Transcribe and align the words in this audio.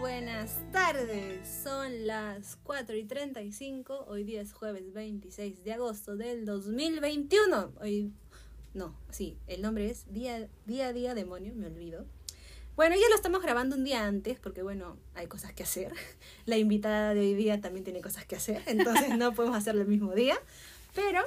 buenas 0.00 0.58
tardes. 0.72 1.48
Son 1.62 2.06
las 2.06 2.56
4 2.62 2.96
y 2.96 3.04
35. 3.04 4.06
Hoy 4.08 4.24
día 4.24 4.40
es 4.40 4.52
jueves 4.52 4.92
26 4.92 5.64
de 5.64 5.72
agosto 5.72 6.16
del 6.16 6.44
2021. 6.44 7.72
Hoy, 7.80 8.12
no, 8.74 8.94
sí, 9.10 9.38
el 9.46 9.62
nombre 9.62 9.88
es 9.90 10.12
Día, 10.12 10.48
día 10.66 10.92
Día 10.92 11.14
Demonio, 11.14 11.54
me 11.54 11.66
olvido. 11.66 12.04
Bueno, 12.74 12.94
ya 12.94 13.08
lo 13.08 13.14
estamos 13.14 13.42
grabando 13.42 13.76
un 13.76 13.84
día 13.84 14.04
antes 14.04 14.38
porque, 14.38 14.62
bueno, 14.62 14.98
hay 15.14 15.28
cosas 15.28 15.52
que 15.54 15.62
hacer. 15.62 15.92
La 16.46 16.58
invitada 16.58 17.14
de 17.14 17.20
hoy 17.20 17.34
día 17.34 17.60
también 17.60 17.84
tiene 17.84 18.00
cosas 18.00 18.26
que 18.26 18.36
hacer, 18.36 18.62
entonces 18.66 19.16
no 19.16 19.32
podemos 19.32 19.56
hacerlo 19.56 19.82
el 19.82 19.88
mismo 19.88 20.14
día. 20.14 20.36
Pero, 20.94 21.20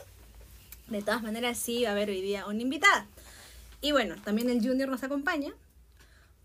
de 0.87 1.01
todas 1.01 1.23
maneras, 1.23 1.57
sí 1.57 1.83
va 1.83 1.89
a 1.89 1.91
haber 1.93 2.09
hoy 2.09 2.21
día 2.21 2.45
una 2.45 2.61
invitada. 2.61 3.07
Y 3.81 3.93
bueno, 3.93 4.15
también 4.23 4.49
el 4.49 4.65
Junior 4.65 4.89
nos 4.89 5.03
acompaña. 5.03 5.53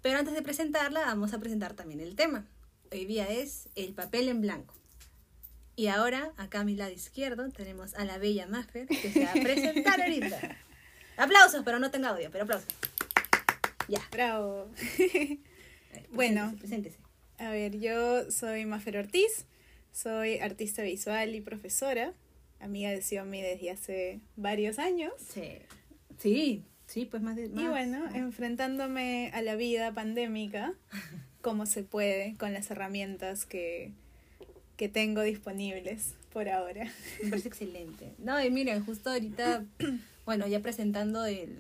Pero 0.05 0.19
antes 0.19 0.35
de 0.35 0.43
presentarla, 0.43 1.01
vamos 1.01 1.33
a 1.33 1.39
presentar 1.39 1.73
también 1.73 1.99
el 1.99 2.15
tema. 2.15 2.47
Hoy 2.93 3.07
día 3.07 3.27
es 3.27 3.71
el 3.75 3.95
papel 3.95 4.29
en 4.29 4.43
blanco. 4.43 4.75
Y 5.77 5.87
ahora, 5.87 6.35
acá 6.37 6.61
a 6.61 6.65
mi 6.65 6.77
lado 6.77 6.93
izquierdo, 6.93 7.49
tenemos 7.49 7.95
a 7.95 8.05
la 8.05 8.19
bella 8.19 8.47
Maffer, 8.47 8.87
que 8.87 9.11
se 9.11 9.25
va 9.25 9.31
a 9.31 9.33
presentar 9.33 10.03
ahorita. 10.03 10.59
Aplausos, 11.17 11.63
pero 11.65 11.79
no 11.79 11.91
tengo 11.91 12.09
audio, 12.09 12.29
pero 12.31 12.45
aplausos. 12.45 12.69
Ya. 13.89 14.03
Bravo. 14.13 14.69
Preséntese, 14.77 16.09
Bueno. 16.11 16.55
Preséntese. 16.59 16.99
A 17.39 17.49
ver, 17.49 17.79
yo 17.79 18.31
soy 18.31 18.67
Mafer 18.67 18.99
Ortiz, 18.99 19.47
soy 19.91 20.37
artista 20.37 20.83
visual 20.83 21.35
y 21.35 21.41
profesora, 21.41 22.13
amiga 22.61 22.91
de 22.91 23.01
Xiaomi 23.01 23.41
desde 23.41 23.71
hace 23.71 24.21
varios 24.37 24.79
años. 24.79 25.15
Sí. 25.33 25.61
Sí, 26.19 26.67
sí, 26.95 27.05
pues 27.07 27.23
más 27.23 27.35
de. 27.37 27.47
Y 27.47 27.49
más- 27.49 27.69
bueno, 27.71 28.05
enfrentándome 28.15 29.31
a 29.35 29.43
la 29.43 29.57
vida 29.57 29.93
pandémica 29.93 30.73
como 31.43 31.67
se 31.67 31.83
puede 31.83 32.37
con 32.39 32.53
las 32.53 32.71
herramientas 32.71 33.45
que, 33.47 33.93
que 34.77 34.89
tengo 34.89 35.21
disponibles 35.23 36.15
por 36.33 36.49
ahora. 36.49 36.91
Me 37.23 37.31
parece 37.31 37.49
excelente. 37.49 38.15
No, 38.19 38.43
y 38.43 38.51
miren, 38.51 38.85
justo 38.85 39.11
ahorita, 39.11 39.65
bueno, 40.25 40.47
ya 40.47 40.61
presentando 40.61 41.25
el, 41.27 41.59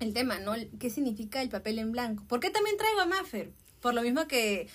el 0.00 0.12
tema, 0.14 0.38
¿no? 0.40 0.54
¿Qué 0.78 0.90
significa 0.90 1.40
el 1.42 1.50
papel 1.50 1.78
en 1.78 1.92
blanco? 1.92 2.24
¿Por 2.26 2.40
qué 2.40 2.50
también 2.50 2.76
traigo 2.76 3.00
a 3.00 3.06
Maffer? 3.06 3.50
Por 3.80 3.94
lo 3.94 4.02
mismo 4.02 4.26
que, 4.26 4.66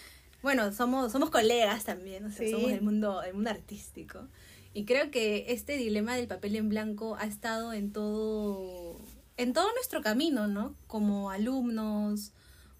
bueno, 0.41 0.71
somos, 0.73 1.11
somos 1.11 1.29
colegas 1.29 1.83
también, 1.85 2.25
o 2.25 2.31
sea, 2.31 2.45
Sí. 2.45 2.51
somos 2.51 2.69
del 2.71 2.81
mundo, 2.81 3.21
del 3.21 3.33
mundo 3.33 3.49
artístico. 3.49 4.27
Y 4.73 4.85
creo 4.85 5.11
que 5.11 5.45
este 5.49 5.77
dilema 5.77 6.15
del 6.15 6.27
papel 6.27 6.55
en 6.55 6.69
blanco 6.69 7.15
ha 7.19 7.25
estado 7.25 7.71
en 7.73 7.91
todo, 7.91 8.99
en 9.37 9.53
todo 9.53 9.71
nuestro 9.73 10.01
camino, 10.01 10.47
¿no? 10.47 10.75
Como 10.87 11.29
alumnos, 11.31 12.31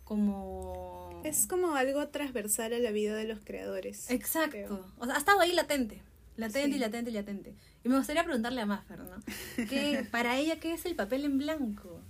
como... 0.04 1.22
Es 1.24 1.48
como 1.48 1.76
algo 1.76 2.08
transversal 2.10 2.74
a 2.74 2.80
la 2.80 2.92
vida 2.92 3.16
de 3.16 3.26
los 3.26 3.40
creadores. 3.40 4.10
Exacto. 4.12 4.52
creo. 4.52 4.86
O 5.00 5.06
sea, 5.06 5.16
ha 5.16 5.18
estado 5.18 5.40
ahí 5.42 5.54
latente. 5.54 6.02
Latente 6.38 6.72
Sí. 6.72 6.76
y 6.76 6.80
latente 6.80 7.12
y 7.12 7.14
latente. 7.14 7.54
Y 7.84 7.90
me 7.90 7.98
gustaría 7.98 8.24
preguntarle 8.24 8.62
a 8.62 8.66
Maffer, 8.66 9.00
¿no? 9.00 9.24
¿Qué, 9.70 10.06
para 10.12 10.38
ella, 10.38 10.60
¿qué 10.60 10.74
es 10.74 10.86
el 10.86 10.96
papel 10.96 11.26
en 11.26 11.38
blanco? 11.38 12.02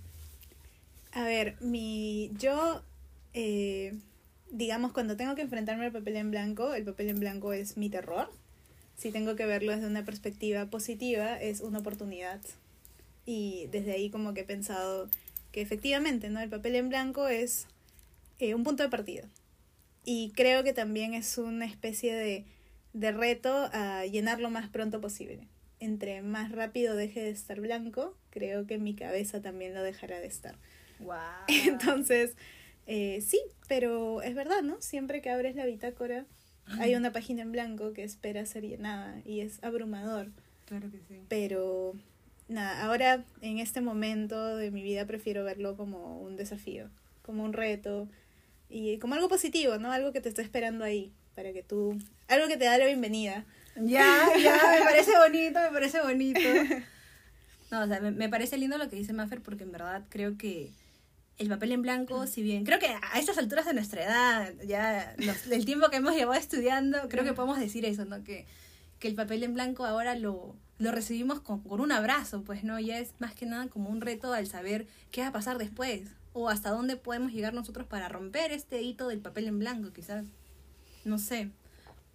A 1.12 1.22
ver, 1.24 1.56
mi 1.60 2.30
yo, 2.38 2.82
eh, 3.32 3.96
digamos, 4.50 4.92
cuando 4.92 5.16
tengo 5.16 5.34
que 5.34 5.42
enfrentarme 5.42 5.86
al 5.86 5.92
papel 5.92 6.16
en 6.16 6.30
blanco, 6.30 6.74
el 6.74 6.84
papel 6.84 7.08
en 7.08 7.20
blanco 7.20 7.52
es 7.52 7.76
mi 7.76 7.88
terror. 7.88 8.30
Si 8.96 9.10
tengo 9.12 9.36
que 9.36 9.46
verlo 9.46 9.72
desde 9.72 9.86
una 9.86 10.04
perspectiva 10.04 10.66
positiva, 10.66 11.40
es 11.40 11.60
una 11.60 11.78
oportunidad. 11.78 12.40
Y 13.26 13.66
desde 13.72 13.92
ahí 13.92 14.08
como 14.08 14.32
que 14.32 14.40
he 14.40 14.44
pensado 14.44 15.10
que 15.52 15.60
efectivamente, 15.60 16.30
¿no? 16.30 16.40
El 16.40 16.48
papel 16.48 16.76
en 16.76 16.88
blanco 16.88 17.28
es 17.28 17.66
eh, 18.38 18.54
un 18.54 18.64
punto 18.64 18.82
de 18.82 18.88
partida. 18.88 19.28
Y 20.04 20.32
creo 20.36 20.62
que 20.62 20.72
también 20.72 21.14
es 21.14 21.36
una 21.36 21.66
especie 21.66 22.14
de, 22.14 22.44
de 22.92 23.12
reto 23.12 23.68
a 23.72 24.06
llenar 24.06 24.40
lo 24.40 24.50
más 24.50 24.68
pronto 24.68 25.00
posible. 25.00 25.48
Entre 25.80 26.22
más 26.22 26.52
rápido 26.52 26.94
deje 26.94 27.20
de 27.20 27.30
estar 27.30 27.60
blanco, 27.60 28.16
creo 28.30 28.66
que 28.66 28.78
mi 28.78 28.94
cabeza 28.94 29.42
también 29.42 29.74
lo 29.74 29.82
dejará 29.82 30.20
de 30.20 30.26
estar. 30.26 30.56
Wow. 31.00 31.16
Entonces, 31.48 32.36
eh, 32.86 33.20
sí, 33.20 33.40
pero 33.68 34.22
es 34.22 34.34
verdad, 34.34 34.62
¿no? 34.62 34.80
Siempre 34.80 35.20
que 35.20 35.30
abres 35.30 35.56
la 35.56 35.66
bitácora 35.66 36.24
hay 36.78 36.94
una 36.94 37.12
página 37.12 37.42
en 37.42 37.52
blanco 37.52 37.92
que 37.92 38.02
espera 38.02 38.44
ser 38.44 38.64
llenada 38.64 39.20
y 39.24 39.40
es 39.40 39.62
abrumador. 39.62 40.30
Claro 40.64 40.90
que 40.90 40.98
sí. 41.08 41.20
Pero 41.28 41.94
nada, 42.48 42.84
ahora 42.84 43.24
en 43.40 43.58
este 43.58 43.80
momento 43.80 44.56
de 44.56 44.70
mi 44.70 44.82
vida 44.82 45.06
prefiero 45.06 45.44
verlo 45.44 45.76
como 45.76 46.20
un 46.20 46.36
desafío, 46.36 46.88
como 47.22 47.44
un 47.44 47.52
reto 47.52 48.08
y 48.68 48.98
como 48.98 49.14
algo 49.14 49.28
positivo, 49.28 49.78
¿no? 49.78 49.92
Algo 49.92 50.12
que 50.12 50.20
te 50.20 50.28
está 50.28 50.42
esperando 50.42 50.84
ahí 50.84 51.12
para 51.34 51.52
que 51.52 51.62
tú, 51.62 51.98
algo 52.28 52.48
que 52.48 52.56
te 52.56 52.64
da 52.64 52.78
la 52.78 52.86
bienvenida. 52.86 53.44
Ya, 53.76 54.28
ya, 54.42 54.58
me 54.78 54.84
parece 54.84 55.12
bonito, 55.18 55.60
me 55.60 55.70
parece 55.70 56.00
bonito. 56.00 56.40
No, 57.70 57.82
o 57.82 57.86
sea, 57.86 58.00
me, 58.00 58.10
me 58.10 58.28
parece 58.28 58.56
lindo 58.58 58.78
lo 58.78 58.88
que 58.88 58.96
dice 58.96 59.12
Maffer 59.12 59.40
porque 59.42 59.64
en 59.64 59.72
verdad 59.72 60.02
creo 60.08 60.38
que 60.38 60.70
el 61.38 61.48
papel 61.48 61.72
en 61.72 61.82
blanco, 61.82 62.26
si 62.26 62.42
bien, 62.42 62.64
creo 62.64 62.78
que 62.78 62.86
a 62.86 63.18
estas 63.18 63.36
alturas 63.38 63.66
de 63.66 63.74
nuestra 63.74 64.02
edad, 64.04 64.54
ya 64.64 65.14
los- 65.18 65.46
el 65.48 65.66
tiempo 65.66 65.90
que 65.90 65.96
hemos 65.96 66.14
llevado 66.14 66.40
estudiando, 66.40 67.08
creo 67.10 67.24
que 67.24 67.34
podemos 67.34 67.58
decir 67.58 67.84
eso, 67.84 68.04
¿no? 68.06 68.24
Que, 68.24 68.46
que 69.00 69.08
el 69.08 69.14
papel 69.14 69.42
en 69.42 69.52
blanco 69.52 69.84
ahora 69.84 70.14
lo, 70.14 70.56
lo 70.78 70.92
recibimos 70.92 71.40
con, 71.40 71.60
con 71.60 71.80
un 71.80 71.92
abrazo, 71.92 72.42
pues, 72.42 72.64
¿no? 72.64 72.78
Ya 72.78 72.98
es 72.98 73.10
más 73.18 73.34
que 73.34 73.46
nada 73.46 73.68
como 73.68 73.88
un 73.90 74.00
reto 74.00 74.32
al 74.32 74.46
saber 74.46 74.86
qué 75.10 75.22
va 75.22 75.28
a 75.28 75.32
pasar 75.32 75.58
después 75.58 76.02
o 76.32 76.50
hasta 76.50 76.70
dónde 76.70 76.96
podemos 76.96 77.32
llegar 77.32 77.54
nosotros 77.54 77.86
para 77.86 78.08
romper 78.10 78.52
este 78.52 78.82
hito 78.82 79.08
del 79.08 79.20
papel 79.20 79.46
en 79.46 79.58
blanco, 79.58 79.92
quizás. 79.92 80.24
No 81.04 81.18
sé. 81.18 81.50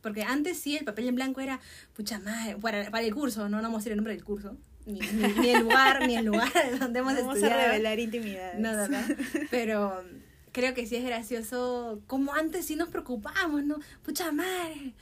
Porque 0.02 0.24
antes 0.24 0.60
sí 0.60 0.78
el 0.78 0.86
papel 0.86 1.08
en 1.08 1.16
blanco 1.16 1.42
era, 1.42 1.60
pucha 1.96 2.20
madre, 2.20 2.56
para, 2.58 2.90
para 2.92 3.04
el 3.04 3.14
curso, 3.14 3.50
no, 3.50 3.58
no 3.58 3.64
vamos 3.64 3.78
a 3.78 3.80
decir 3.80 3.92
el 3.94 3.98
nombre 3.98 4.14
del 4.14 4.24
curso, 4.24 4.56
ni, 4.86 5.00
ni, 5.00 5.34
ni 5.40 5.50
el 5.50 5.62
lugar, 5.62 6.08
ni 6.08 6.16
el 6.16 6.26
lugar 6.26 6.52
donde 6.80 7.00
hemos 7.00 7.14
Vamos 7.16 7.36
estudiado. 7.36 7.62
a 7.62 7.66
revelar 7.66 8.00
intimidades. 8.00 8.60
No, 8.60 8.74
no, 8.74 8.88
no. 8.88 8.98
Pero 9.52 10.04
creo 10.52 10.74
que 10.74 10.86
sí 10.86 10.96
es 10.96 11.04
gracioso 11.06 12.02
como 12.08 12.34
antes 12.34 12.66
sí 12.66 12.76
nos 12.76 12.90
preocupamos, 12.90 13.64
¿no? 13.64 13.78
Pucha 14.04 14.32
madre, 14.32 14.94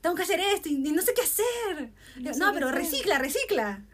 tengo 0.00 0.14
que 0.16 0.22
hacer 0.22 0.40
esto 0.54 0.68
y, 0.68 0.74
no 0.78 1.02
sé 1.02 1.12
qué 1.14 1.22
hacer. 1.22 1.90
No 2.16 2.32
qué 2.32 2.38
pero 2.54 2.68
hacer. 2.68 2.78
recicla, 2.80 3.18
recicla. 3.18 3.84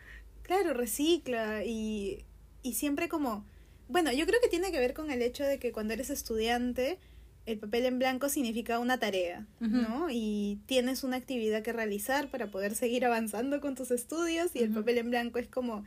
Claro, 0.42 0.74
recicla 0.74 1.64
y, 1.64 2.24
y 2.62 2.74
siempre 2.74 3.08
como... 3.08 3.44
Bueno, 3.88 4.12
yo 4.12 4.26
creo 4.26 4.40
que 4.40 4.48
tiene 4.48 4.72
que 4.72 4.78
ver 4.80 4.94
con 4.94 5.10
el 5.10 5.22
hecho 5.22 5.44
de 5.44 5.58
que 5.58 5.70
cuando 5.72 5.92
eres 5.94 6.10
estudiante, 6.10 6.98
el 7.46 7.58
papel 7.58 7.86
en 7.86 7.98
blanco 8.00 8.28
significa 8.28 8.78
una 8.80 8.98
tarea. 8.98 9.46
¿no? 9.60 10.08
Y 10.10 10.58
tienes 10.66 11.04
una 11.04 11.16
actividad 11.16 11.62
que 11.62 11.72
realizar 11.72 12.28
para 12.30 12.50
poder 12.50 12.74
seguir 12.74 13.04
avanzando 13.04 13.60
con 13.60 13.74
tus 13.76 13.90
estudios 13.92 14.50
y 14.54 14.60
el 14.60 14.70
papel 14.70 14.98
en 14.98 15.10
blanco 15.10 15.38
es 15.38 15.46
como 15.48 15.84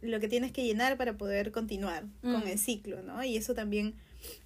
lo 0.00 0.18
que 0.20 0.28
tienes 0.28 0.52
que 0.52 0.64
llenar 0.64 0.96
para 0.96 1.18
poder 1.18 1.50
continuar 1.52 2.04
con 2.22 2.44
Mm. 2.44 2.48
el 2.48 2.58
ciclo, 2.58 3.02
¿no? 3.02 3.22
Y 3.24 3.36
eso 3.36 3.54
también 3.54 3.94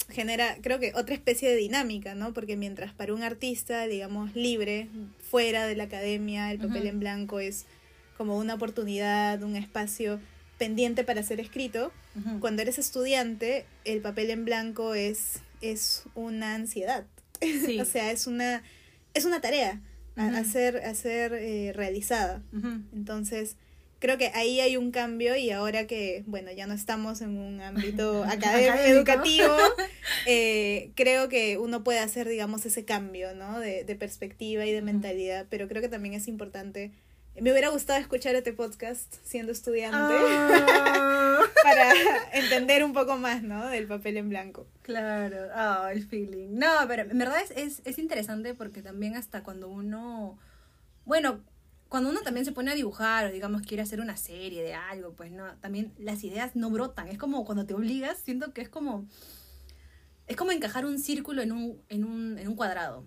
genera, 0.09 0.57
creo 0.61 0.79
que 0.79 0.93
otra 0.95 1.15
especie 1.15 1.49
de 1.49 1.57
dinámica, 1.57 2.15
¿no? 2.15 2.33
Porque 2.33 2.57
mientras 2.57 2.93
para 2.93 3.15
un 3.15 3.23
artista, 3.23 3.87
digamos, 3.87 4.35
libre, 4.35 4.89
fuera 5.31 5.67
de 5.67 5.77
la 5.77 5.85
academia, 5.85 6.51
el 6.51 6.59
papel 6.59 6.87
en 6.87 7.01
blanco 7.01 7.41
es 7.41 7.67
como 8.17 8.39
una 8.39 8.55
oportunidad, 8.55 9.43
un 9.43 9.57
espacio 9.57 10.21
pendiente 10.59 11.05
para 11.05 11.23
ser 11.23 11.41
escrito, 11.41 11.93
cuando 12.39 12.63
eres 12.63 12.79
estudiante, 12.79 13.67
el 13.85 14.01
papel 14.01 14.31
en 14.31 14.45
blanco 14.45 14.95
es, 14.95 15.41
es 15.61 16.05
una 16.15 16.55
ansiedad. 16.55 17.07
Sí. 17.41 17.81
o 17.81 17.85
sea, 17.85 18.13
es 18.13 18.27
una, 18.29 18.63
es 19.15 19.25
una 19.25 19.41
tarea 19.41 19.81
a, 20.17 20.45
ser, 20.45 20.77
a 20.79 20.95
ser 20.95 21.35
eh, 21.35 21.73
realizada. 21.75 22.43
Entonces, 22.93 23.57
creo 24.05 24.19
que 24.19 24.31
ahí 24.35 24.61
hay 24.61 24.77
un 24.77 24.91
cambio 24.91 25.35
y 25.35 25.51
ahora 25.51 25.87
que, 25.87 26.25
bueno, 26.27 26.53
ya 26.53 26.67
no 26.67 26.75
estamos 26.75 27.23
en 27.23 27.39
un 27.39 27.63
ámbito 27.63 28.23
académico, 28.29 28.85
educativo, 28.85 29.57
eh, 30.27 30.91
creo 30.95 31.31
que 31.31 31.57
uno 31.57 31.83
puede 31.83 32.01
hacer, 32.01 32.29
digamos, 32.29 32.67
ese 32.67 32.85
cambio, 32.85 33.35
¿no? 33.35 33.59
De, 33.61 33.83
de 33.83 33.97
perspectiva 33.97 34.67
y 34.67 34.73
de 34.73 34.83
mentalidad, 34.83 35.47
pero 35.49 35.69
creo 35.69 35.81
que 35.81 35.89
también 35.89 36.13
es 36.13 36.29
importante. 36.29 36.93
Me 37.41 37.51
hubiera 37.51 37.71
gustado 37.71 37.99
escuchar 37.99 38.35
este 38.35 38.53
podcast 38.53 39.11
siendo 39.25 39.53
estudiante 39.53 39.97
Ah. 39.99 41.41
para 41.65 41.93
entender 42.35 42.85
un 42.85 42.93
poco 42.93 43.17
más, 43.17 43.43
¿no? 43.43 43.69
Del 43.69 43.87
papel 43.87 44.19
en 44.19 44.29
blanco. 44.29 44.67
Claro, 44.83 45.49
ah, 45.55 45.89
el 45.91 46.07
feeling. 46.07 46.49
No, 46.51 46.69
pero 46.89 47.11
en 47.11 47.17
verdad 47.17 47.41
es, 47.41 47.53
es, 47.53 47.81
es 47.87 47.99
interesante 47.99 48.53
porque 48.53 48.83
también 48.83 49.17
hasta 49.17 49.43
cuando 49.43 49.71
uno, 49.71 50.39
bueno, 51.07 51.41
cuando 51.95 52.11
uno 52.11 52.23
también 52.23 52.45
se 52.45 52.51
pone 52.51 52.73
a 52.73 52.75
dibujar 52.75 53.25
o 53.27 53.31
digamos 53.31 53.63
quiere 53.63 53.81
hacer 53.81 54.01
una 54.01 54.17
serie 54.17 54.65
de 54.65 54.75
algo, 54.75 55.13
pues 55.13 55.31
no, 55.31 55.45
también 55.61 55.93
las 55.97 56.25
ideas 56.25 56.57
no 56.57 56.69
brotan. 56.69 57.07
Es 57.07 57.19
como 57.19 57.45
cuando 57.45 57.67
te 57.67 57.75
obligas, 57.75 58.19
siento 58.19 58.53
que 58.53 58.63
es 58.63 58.69
como, 58.69 59.07
es 60.27 60.35
como 60.35 60.51
encajar 60.51 60.87
un 60.87 60.99
círculo 60.99 61.41
en 61.41 61.53
un, 61.53 61.81
en 61.89 62.05
un, 62.05 62.37
en 62.37 62.49
un 62.49 62.57
cuadrado. 62.57 63.05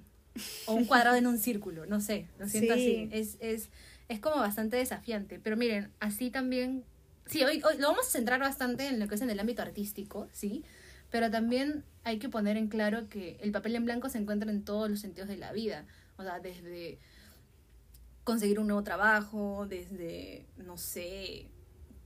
O 0.68 0.74
un 0.76 0.86
cuadrado 0.86 1.18
en 1.18 1.28
un 1.28 1.38
círculo, 1.38 1.86
no 1.86 2.00
sé, 2.00 2.30
lo 2.40 2.48
siento 2.48 2.76
Sí. 2.76 2.80
así. 2.80 3.10
Es, 3.12 3.36
es, 3.42 3.70
es 4.08 4.22
como 4.22 4.38
bastante 4.38 4.78
desafiante. 4.78 5.38
Pero 5.38 5.58
miren, 5.58 5.92
así 6.00 6.32
también, 6.32 6.86
sí, 7.26 7.44
hoy, 7.44 7.62
hoy 7.64 7.78
lo 7.80 7.90
vamos 7.90 8.08
a 8.08 8.10
centrar 8.10 8.40
bastante 8.40 8.88
en 8.88 9.02
lo 9.02 9.10
que 9.10 9.16
es 9.16 9.22
en 9.22 9.30
el 9.30 9.42
ámbito 9.42 9.64
artístico, 9.64 10.30
¿sí? 10.32 10.64
Pero 11.12 11.30
también 11.30 11.84
hay 12.06 12.20
que 12.20 12.30
poner 12.30 12.56
en 12.56 12.70
claro 12.70 13.10
que 13.10 13.36
el 13.42 13.52
papel 13.52 13.76
en 13.76 13.84
blanco 13.84 14.08
se 14.08 14.18
encuentra 14.18 14.50
en 14.50 14.64
todos 14.64 14.90
los 14.90 15.02
sentidos 15.02 15.28
de 15.28 15.36
la 15.36 15.52
vida. 15.52 15.86
O 16.16 16.24
sea, 16.24 16.40
desde 16.40 17.00
conseguir 18.28 18.60
un 18.60 18.68
nuevo 18.68 18.84
trabajo, 18.84 19.66
desde, 19.70 20.44
no 20.58 20.78
sé, 20.78 21.46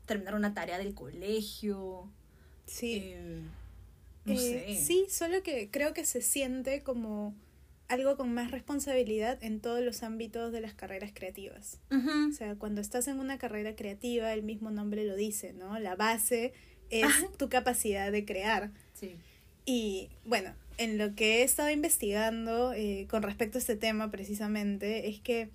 terminar 0.06 0.36
una 0.36 0.54
tarea 0.54 0.78
del 0.78 0.94
colegio. 0.94 2.08
Sí. 2.68 3.00
eh, 3.04 3.42
no 4.26 4.34
Eh, 4.34 4.38
sé. 4.38 4.86
Sí, 4.86 5.06
solo 5.10 5.42
que 5.42 5.70
creo 5.72 5.94
que 5.96 6.06
se 6.06 6.22
siente 6.22 6.84
como 6.84 7.34
algo 7.88 8.18
con 8.18 8.32
más 8.36 8.52
responsabilidad 8.52 9.44
en 9.44 9.62
todos 9.62 9.82
los 9.82 10.04
ámbitos 10.04 10.52
de 10.52 10.62
las 10.62 10.76
carreras 10.76 11.10
creativas. 11.12 11.80
O 11.90 12.32
sea, 12.32 12.54
cuando 12.56 12.82
estás 12.82 13.08
en 13.08 13.20
una 13.20 13.40
carrera 13.40 13.76
creativa, 13.76 14.32
el 14.32 14.44
mismo 14.44 14.70
nombre 14.70 15.04
lo 15.06 15.16
dice, 15.16 15.54
¿no? 15.54 15.80
La 15.80 15.96
base 15.96 16.54
es 16.92 17.04
Ajá. 17.06 17.28
tu 17.40 17.50
capacidad 17.50 18.12
de 18.12 18.26
crear. 18.26 18.70
Sí. 18.94 19.16
Y 19.66 20.10
bueno, 20.26 20.54
en 20.78 21.00
lo 21.00 21.16
que 21.16 21.40
he 21.40 21.44
estado 21.44 21.72
investigando 21.72 22.74
eh, 22.74 23.08
con 23.10 23.24
respecto 23.24 23.58
a 23.58 23.62
este 23.62 23.76
tema 23.76 24.12
precisamente, 24.12 25.10
es 25.10 25.20
que 25.20 25.50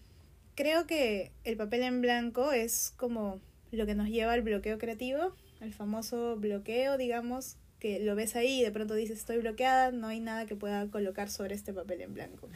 creo 0.57 0.87
que 0.87 1.31
el 1.45 1.57
papel 1.57 1.83
en 1.83 2.01
blanco 2.01 2.51
es 2.51 2.93
como 2.97 3.41
lo 3.71 3.87
que 3.87 3.95
nos 3.95 4.09
lleva 4.09 4.33
al 4.33 4.43
bloqueo 4.43 4.79
creativo, 4.79 5.37
al 5.61 5.73
famoso 5.73 6.37
bloqueo, 6.37 6.99
digamos, 6.99 7.57
que 7.79 8.01
lo 8.01 8.17
ves 8.17 8.35
ahí 8.35 8.61
y 8.61 8.63
de 8.65 8.73
pronto 8.73 8.95
dices 8.95 9.19
estoy 9.19 9.39
bloqueada, 9.39 9.93
no 9.93 10.09
hay 10.09 10.19
nada 10.19 10.47
que 10.47 10.57
pueda 10.57 10.89
colocar 10.91 11.31
sobre 11.31 11.55
este 11.55 11.73
papel 11.73 12.01
en 12.01 12.15
blanco. 12.15 12.49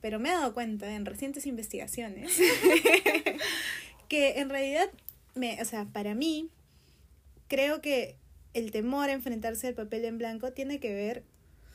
Pero 0.00 0.18
me 0.18 0.28
he 0.28 0.32
dado 0.32 0.52
cuenta 0.52 0.92
en 0.94 1.06
recientes 1.06 1.46
investigaciones 1.46 2.36
que 4.08 4.40
en 4.40 4.50
realidad, 4.50 4.90
me, 5.34 5.60
o 5.62 5.64
sea, 5.64 5.86
para 5.86 6.14
mí, 6.14 6.50
creo 7.48 7.80
que 7.80 8.16
el 8.54 8.72
temor 8.72 9.08
a 9.08 9.12
enfrentarse 9.12 9.68
al 9.68 9.74
papel 9.74 10.04
en 10.04 10.18
blanco 10.18 10.52
tiene 10.52 10.80
que 10.80 10.92
ver 10.92 11.22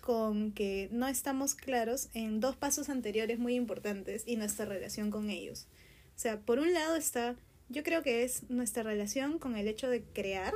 con 0.05 0.51
que 0.51 0.87
no 0.91 1.07
estamos 1.07 1.55
claros 1.55 2.09
en 2.13 2.39
dos 2.39 2.55
pasos 2.55 2.89
anteriores 2.89 3.39
muy 3.39 3.55
importantes 3.55 4.23
y 4.27 4.35
nuestra 4.35 4.65
relación 4.65 5.09
con 5.09 5.31
ellos. 5.31 5.65
O 6.15 6.19
sea, 6.19 6.39
por 6.39 6.59
un 6.59 6.71
lado 6.73 6.95
está, 6.95 7.35
yo 7.69 7.81
creo 7.81 8.03
que 8.03 8.23
es 8.23 8.47
nuestra 8.49 8.83
relación 8.83 9.39
con 9.39 9.55
el 9.57 9.67
hecho 9.67 9.89
de 9.89 10.03
crear, 10.03 10.53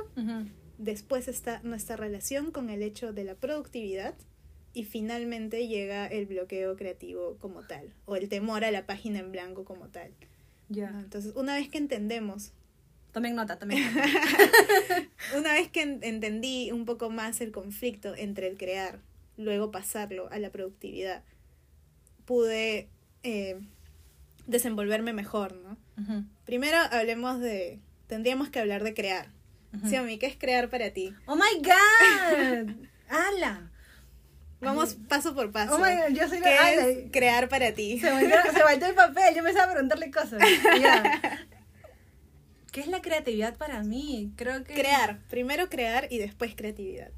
después 0.78 1.26
está 1.26 1.60
nuestra 1.64 1.96
relación 1.96 2.52
con 2.52 2.70
el 2.70 2.82
hecho 2.84 3.12
de 3.12 3.24
la 3.24 3.34
productividad 3.34 4.14
y 4.72 4.84
finalmente 4.84 5.66
llega 5.66 6.06
el 6.06 6.26
bloqueo 6.26 6.76
creativo 6.76 7.36
como 7.40 7.62
tal 7.66 7.92
o 8.06 8.14
el 8.14 8.28
temor 8.28 8.64
a 8.64 8.70
la 8.70 8.86
página 8.86 9.18
en 9.18 9.32
blanco 9.32 9.64
como 9.64 9.88
tal. 9.88 10.12
Ya. 10.68 10.92
¿no? 10.92 11.00
Entonces, 11.00 11.32
una 11.34 11.54
vez 11.56 11.68
que 11.68 11.78
entendemos, 11.78 12.52
Tomen 13.12 13.34
nota, 13.34 13.58
tomen 13.58 13.82
nota. 13.94 14.06
una 15.36 15.52
vez 15.54 15.68
que 15.68 15.82
en- 15.82 15.98
entendí 16.04 16.70
un 16.70 16.84
poco 16.84 17.10
más 17.10 17.40
el 17.40 17.50
conflicto 17.50 18.14
entre 18.14 18.46
el 18.46 18.56
crear, 18.56 19.00
luego 19.40 19.70
pasarlo 19.70 20.28
a 20.30 20.38
la 20.38 20.50
productividad, 20.50 21.22
pude 22.24 22.88
eh, 23.22 23.60
desenvolverme 24.46 25.12
mejor, 25.12 25.54
¿no? 25.56 25.76
Primero 26.44 26.78
hablemos 26.90 27.40
de, 27.40 27.78
tendríamos 28.06 28.48
que 28.48 28.60
hablar 28.60 28.84
de 28.84 28.94
crear. 28.94 29.28
Ujú. 29.74 29.88
Xiaomi, 29.88 30.18
¿qué 30.18 30.26
es 30.26 30.36
crear 30.36 30.68
para 30.68 30.90
ti? 30.90 31.14
¡Oh 31.26 31.36
my 31.36 31.62
god! 31.62 32.74
¡Hala! 33.08 33.70
Vamos 34.60 34.96
paso 35.08 35.34
por 35.34 35.52
paso. 35.52 35.74
Oh 35.74 35.78
my 35.78 35.94
god, 35.96 36.14
yo 36.14 36.28
soy 36.28 36.40
la. 36.40 36.44
¿Qué 36.44 36.58
¡Ala! 36.58 36.86
es 36.86 37.10
crear 37.10 37.48
para 37.48 37.72
ti? 37.72 37.98
Se 37.98 38.10
volteó 38.10 38.88
el 38.88 38.94
papel, 38.94 39.34
yo 39.34 39.38
empezaba 39.38 39.64
a 39.64 39.72
preguntarle 39.72 40.10
cosas. 40.10 40.40
Ya. 40.80 41.20
¿Qué 42.72 42.80
es 42.80 42.86
la 42.86 43.00
creatividad 43.00 43.56
para 43.56 43.82
mí? 43.82 44.32
Creo 44.36 44.62
que. 44.64 44.74
Crear. 44.74 45.20
Primero 45.28 45.68
crear 45.68 46.08
y 46.10 46.18
después 46.18 46.54
creatividad. 46.54 47.10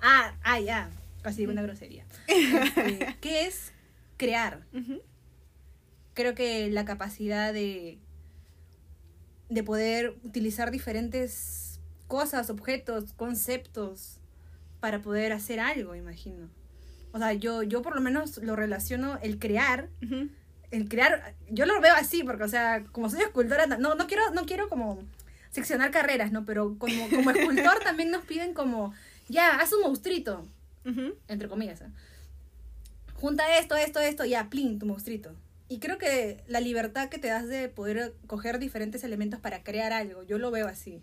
Ah, 0.00 0.34
ah, 0.42 0.58
ya. 0.60 0.90
Casi 1.24 1.46
una 1.46 1.62
grosería. 1.62 2.04
Este, 2.28 3.16
¿Qué 3.20 3.46
es 3.46 3.72
crear? 4.16 4.64
Creo 6.14 6.34
que 6.34 6.70
la 6.70 6.84
capacidad 6.84 7.52
de. 7.52 7.98
de 9.48 9.62
poder 9.64 10.14
utilizar 10.22 10.70
diferentes 10.70 11.80
cosas, 12.06 12.50
objetos, 12.50 13.12
conceptos 13.14 14.20
para 14.78 15.02
poder 15.02 15.32
hacer 15.32 15.58
algo, 15.58 15.96
imagino. 15.96 16.48
O 17.12 17.18
sea, 17.18 17.32
yo, 17.32 17.62
yo 17.62 17.82
por 17.82 17.94
lo 17.96 18.00
menos 18.00 18.38
lo 18.38 18.54
relaciono 18.54 19.18
el 19.22 19.38
crear 19.38 19.88
el 20.74 20.88
crear, 20.88 21.34
yo 21.48 21.66
lo 21.66 21.80
veo 21.80 21.94
así, 21.94 22.24
porque, 22.24 22.44
o 22.44 22.48
sea, 22.48 22.84
como 22.90 23.08
soy 23.08 23.20
escultora, 23.22 23.66
no, 23.66 23.94
no 23.94 24.06
quiero, 24.06 24.30
no 24.32 24.44
quiero 24.44 24.68
como 24.68 25.02
seccionar 25.50 25.90
carreras, 25.90 26.32
¿no? 26.32 26.44
Pero 26.44 26.76
como, 26.78 27.08
como 27.08 27.30
escultor 27.30 27.78
también 27.84 28.10
nos 28.10 28.24
piden 28.24 28.54
como, 28.54 28.92
ya, 29.28 29.56
haz 29.56 29.72
un 29.72 29.82
monstruito, 29.82 30.46
Entre 31.28 31.48
comillas. 31.48 31.80
¿eh? 31.80 31.90
Junta 33.14 33.58
esto, 33.58 33.76
esto, 33.76 34.00
esto, 34.00 34.24
ya, 34.24 34.50
plin, 34.50 34.78
tu 34.78 34.86
monstruito. 34.86 35.34
Y 35.68 35.78
creo 35.78 35.98
que 35.98 36.44
la 36.46 36.60
libertad 36.60 37.08
que 37.08 37.18
te 37.18 37.28
das 37.28 37.48
de 37.48 37.68
poder 37.68 38.14
coger 38.26 38.58
diferentes 38.58 39.02
elementos 39.02 39.40
para 39.40 39.62
crear 39.62 39.92
algo, 39.92 40.22
yo 40.22 40.38
lo 40.38 40.50
veo 40.50 40.68
así. 40.68 41.02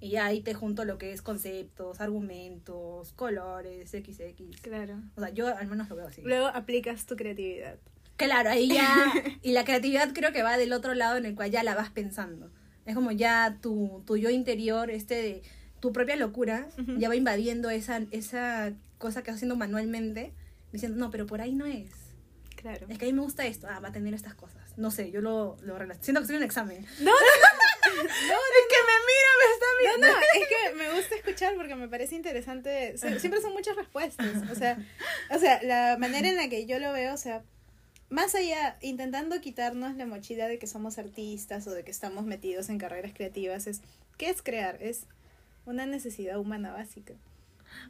Y 0.00 0.08
ya 0.08 0.24
ahí 0.24 0.40
te 0.40 0.54
junto 0.54 0.86
lo 0.86 0.96
que 0.96 1.12
es 1.12 1.20
conceptos, 1.20 2.00
argumentos, 2.00 3.12
colores, 3.12 3.90
XX. 3.90 4.58
Claro. 4.62 5.02
O 5.16 5.20
sea, 5.20 5.28
yo 5.28 5.54
al 5.54 5.66
menos 5.66 5.90
lo 5.90 5.96
veo 5.96 6.06
así. 6.06 6.22
Luego 6.22 6.46
aplicas 6.46 7.04
tu 7.04 7.14
creatividad. 7.14 7.78
Claro, 8.16 8.48
ahí 8.48 8.68
ya. 8.68 9.12
Y 9.42 9.52
la 9.52 9.64
creatividad 9.64 10.14
creo 10.14 10.32
que 10.32 10.42
va 10.42 10.56
del 10.56 10.72
otro 10.72 10.94
lado 10.94 11.18
en 11.18 11.26
el 11.26 11.34
cual 11.34 11.50
ya 11.50 11.62
la 11.62 11.74
vas 11.74 11.90
pensando. 11.90 12.50
Es 12.86 12.94
como 12.94 13.12
ya 13.12 13.58
tu, 13.60 14.02
tu 14.06 14.16
yo 14.16 14.30
interior, 14.30 14.90
este 14.90 15.14
de 15.14 15.42
tu 15.80 15.92
propia 15.92 16.16
locura, 16.16 16.68
ya 16.98 17.08
va 17.08 17.16
invadiendo 17.16 17.70
esa, 17.70 18.02
esa 18.10 18.72
cosa 19.00 19.24
que 19.24 19.32
haciendo 19.32 19.56
manualmente, 19.56 20.32
diciendo, 20.70 20.96
no, 20.98 21.10
pero 21.10 21.26
por 21.26 21.40
ahí 21.40 21.52
no 21.52 21.66
es. 21.66 21.90
Claro. 22.54 22.86
Es 22.88 22.98
que 22.98 23.06
a 23.06 23.08
mí 23.08 23.14
me 23.14 23.22
gusta 23.22 23.44
esto, 23.46 23.66
ah, 23.68 23.80
va 23.80 23.88
a 23.88 23.92
tener 23.92 24.12
estas 24.14 24.34
cosas. 24.34 24.60
No 24.76 24.90
sé, 24.92 25.10
yo 25.10 25.20
lo, 25.22 25.56
lo 25.62 25.76
relaciono. 25.78 26.04
Siento 26.04 26.20
que 26.20 26.24
estoy 26.24 26.36
en 26.36 26.42
un 26.42 26.46
examen. 26.46 26.86
No, 27.00 27.10
es 27.90 28.66
que 28.68 28.76
me 28.86 28.96
mira, 29.08 29.30
me 29.40 29.52
está 29.54 29.66
No, 29.66 29.98
mirando. 29.98 30.06
no, 30.08 30.42
es 30.42 30.48
que 30.48 30.74
me 30.76 30.94
gusta 30.94 31.14
escuchar 31.16 31.54
porque 31.56 31.74
me 31.74 31.88
parece 31.88 32.14
interesante. 32.16 32.96
Siempre 33.18 33.40
son 33.40 33.54
muchas 33.54 33.76
respuestas. 33.76 34.50
O 34.50 34.54
sea, 34.54 34.78
o 35.30 35.38
sea, 35.38 35.62
la 35.62 35.96
manera 35.98 36.28
en 36.28 36.36
la 36.36 36.48
que 36.50 36.66
yo 36.66 36.78
lo 36.78 36.92
veo, 36.92 37.14
o 37.14 37.16
sea, 37.16 37.42
más 38.10 38.34
allá, 38.34 38.76
intentando 38.82 39.40
quitarnos 39.40 39.96
la 39.96 40.04
mochila 40.04 40.46
de 40.46 40.58
que 40.58 40.66
somos 40.66 40.98
artistas 40.98 41.66
o 41.66 41.70
de 41.70 41.82
que 41.84 41.90
estamos 41.90 42.26
metidos 42.26 42.68
en 42.68 42.76
carreras 42.78 43.12
creativas, 43.14 43.66
es, 43.66 43.80
¿qué 44.18 44.28
es 44.28 44.42
crear? 44.42 44.82
Es 44.82 45.06
una 45.64 45.86
necesidad 45.86 46.38
humana 46.38 46.72
básica. 46.72 47.14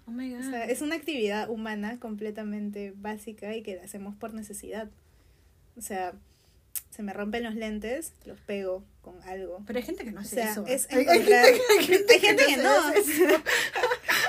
Oh 0.07 0.11
my 0.11 0.31
God. 0.31 0.41
O 0.41 0.51
sea, 0.51 0.65
es 0.65 0.81
una 0.83 0.95
actividad 0.97 1.49
humana 1.51 1.99
completamente 1.99 2.93
básica 2.97 3.55
y 3.57 3.63
que 3.63 3.77
la 3.77 3.83
hacemos 3.85 4.15
por 4.17 4.35
necesidad. 4.35 4.89
O 5.77 5.81
sea, 5.83 6.13
se 6.91 7.03
me 7.03 7.13
rompen 7.13 7.43
los 7.45 7.55
lentes, 7.55 8.13
los 8.25 8.39
pego 8.41 8.85
con 9.03 9.23
algo. 9.25 9.63
Pero 9.67 9.79
hay 9.79 9.85
gente 9.85 10.05
que 10.05 10.11
no 10.13 10.19
O 10.19 10.23
hace 10.23 10.37
sea, 10.37 10.51
eso. 10.53 10.65
es 10.67 10.87
Hay- 10.91 11.07
hay 11.07 11.23
gente 11.23 11.27
que- 11.27 11.35
hay 11.79 11.85
gente 11.85 12.15
hay 12.15 12.21
gente 12.21 12.45
que 12.47 12.57
no. 12.59 12.71
hace 12.71 12.99
eso. 13.01 13.13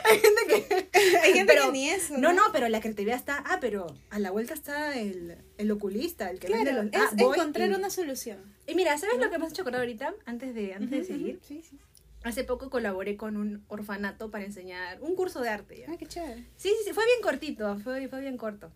Hay 0.04 0.20
gente 0.20 0.42
que. 0.48 0.90
Hay 1.24 1.34
gente 1.34 1.54
Pero- 1.54 1.66
que 1.68 1.72
ni 1.72 1.90
eso. 1.90 2.18
No, 2.18 2.34
no, 2.34 2.42
pero 2.52 2.68
la 2.68 2.82
creatividad 2.82 3.16
está. 3.16 3.44
Ah, 3.46 3.60
pero 3.62 3.88
a 4.10 4.20
la 4.20 4.32
vuelta 4.32 4.54
está 4.54 4.98
el, 5.00 5.38
el 5.58 5.72
oculista, 5.72 6.30
el 6.30 6.40
que 6.40 6.48
Claro, 6.48 6.64
vende 6.66 6.84
los. 6.84 6.94
es 6.94 7.00
ah, 7.00 7.10
voy 7.18 7.38
encontrar 7.38 7.70
y- 7.70 7.74
una 7.76 7.90
solución. 7.90 8.40
Y 8.68 8.76
mira, 8.76 8.98
¿sabes 8.98 9.20
lo 9.20 9.30
que 9.30 9.38
me 9.38 9.46
has 9.46 9.52
hecho 9.54 9.62
acordar 9.62 9.82
ahorita? 9.82 10.14
Antes 10.26 10.54
de, 10.54 10.74
antes 10.74 10.90
de 10.92 10.98
Ujú, 11.00 11.06
seguir. 11.08 11.36
ujú, 11.38 11.46
Sí, 11.48 11.62
sí. 11.70 11.78
Hace 12.24 12.44
poco 12.44 12.70
colaboré 12.70 13.18
con 13.18 13.36
un 13.36 13.64
orfanato 13.68 14.30
para 14.30 14.46
enseñar 14.46 15.02
un 15.02 15.16
curso 15.16 15.42
de 15.42 15.50
arte. 15.50 15.80
¿ya? 15.80 15.88
Ah, 15.90 15.98
qué 15.98 16.06
chévere. 16.06 16.46
Sí, 16.56 16.70
sí, 16.70 16.76
sí, 16.86 16.94
fue 16.94 17.06
bien 17.06 17.22
cortito, 17.22 17.78
fue, 17.80 18.08
fue 18.08 18.22
bien 18.22 18.38
corto. 18.38 18.72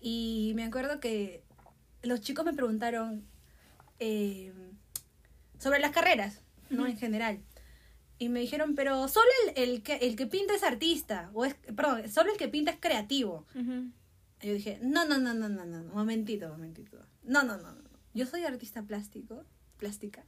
Y 0.00 0.52
me 0.54 0.64
acuerdo 0.64 1.00
que 1.00 1.42
los 2.02 2.20
chicos 2.20 2.44
me 2.44 2.52
preguntaron 2.52 3.26
eh, 3.98 4.52
sobre 5.58 5.80
las 5.80 5.92
carreras, 5.92 6.40
¿no? 6.70 6.86
En 6.86 6.96
general. 6.96 7.40
Y 8.18 8.28
me 8.28 8.40
dijeron, 8.40 8.74
pero 8.74 9.08
solo 9.08 9.26
el, 9.56 9.70
el, 9.70 9.82
que, 9.82 9.96
el 9.96 10.14
que 10.14 10.26
pinta 10.26 10.54
es 10.54 10.62
artista, 10.62 11.30
o 11.34 11.44
es, 11.44 11.54
perdón, 11.54 12.08
solo 12.10 12.30
el 12.30 12.38
que 12.38 12.48
pinta 12.48 12.70
es 12.70 12.78
creativo. 12.78 13.46
Y 14.40 14.46
yo 14.46 14.54
dije, 14.54 14.78
no, 14.82 15.04
no, 15.04 15.18
no, 15.18 15.34
no, 15.34 15.48
no, 15.48 15.64
no, 15.64 15.82
no, 15.82 15.94
momentito, 15.94 16.48
momentito. 16.48 16.98
No, 17.22 17.42
no, 17.42 17.56
no, 17.56 17.72
no. 17.72 17.82
no. 17.82 17.90
Yo 18.12 18.26
soy 18.26 18.44
artista 18.44 18.82
plástico, 18.82 19.44
plástica. 19.78 20.24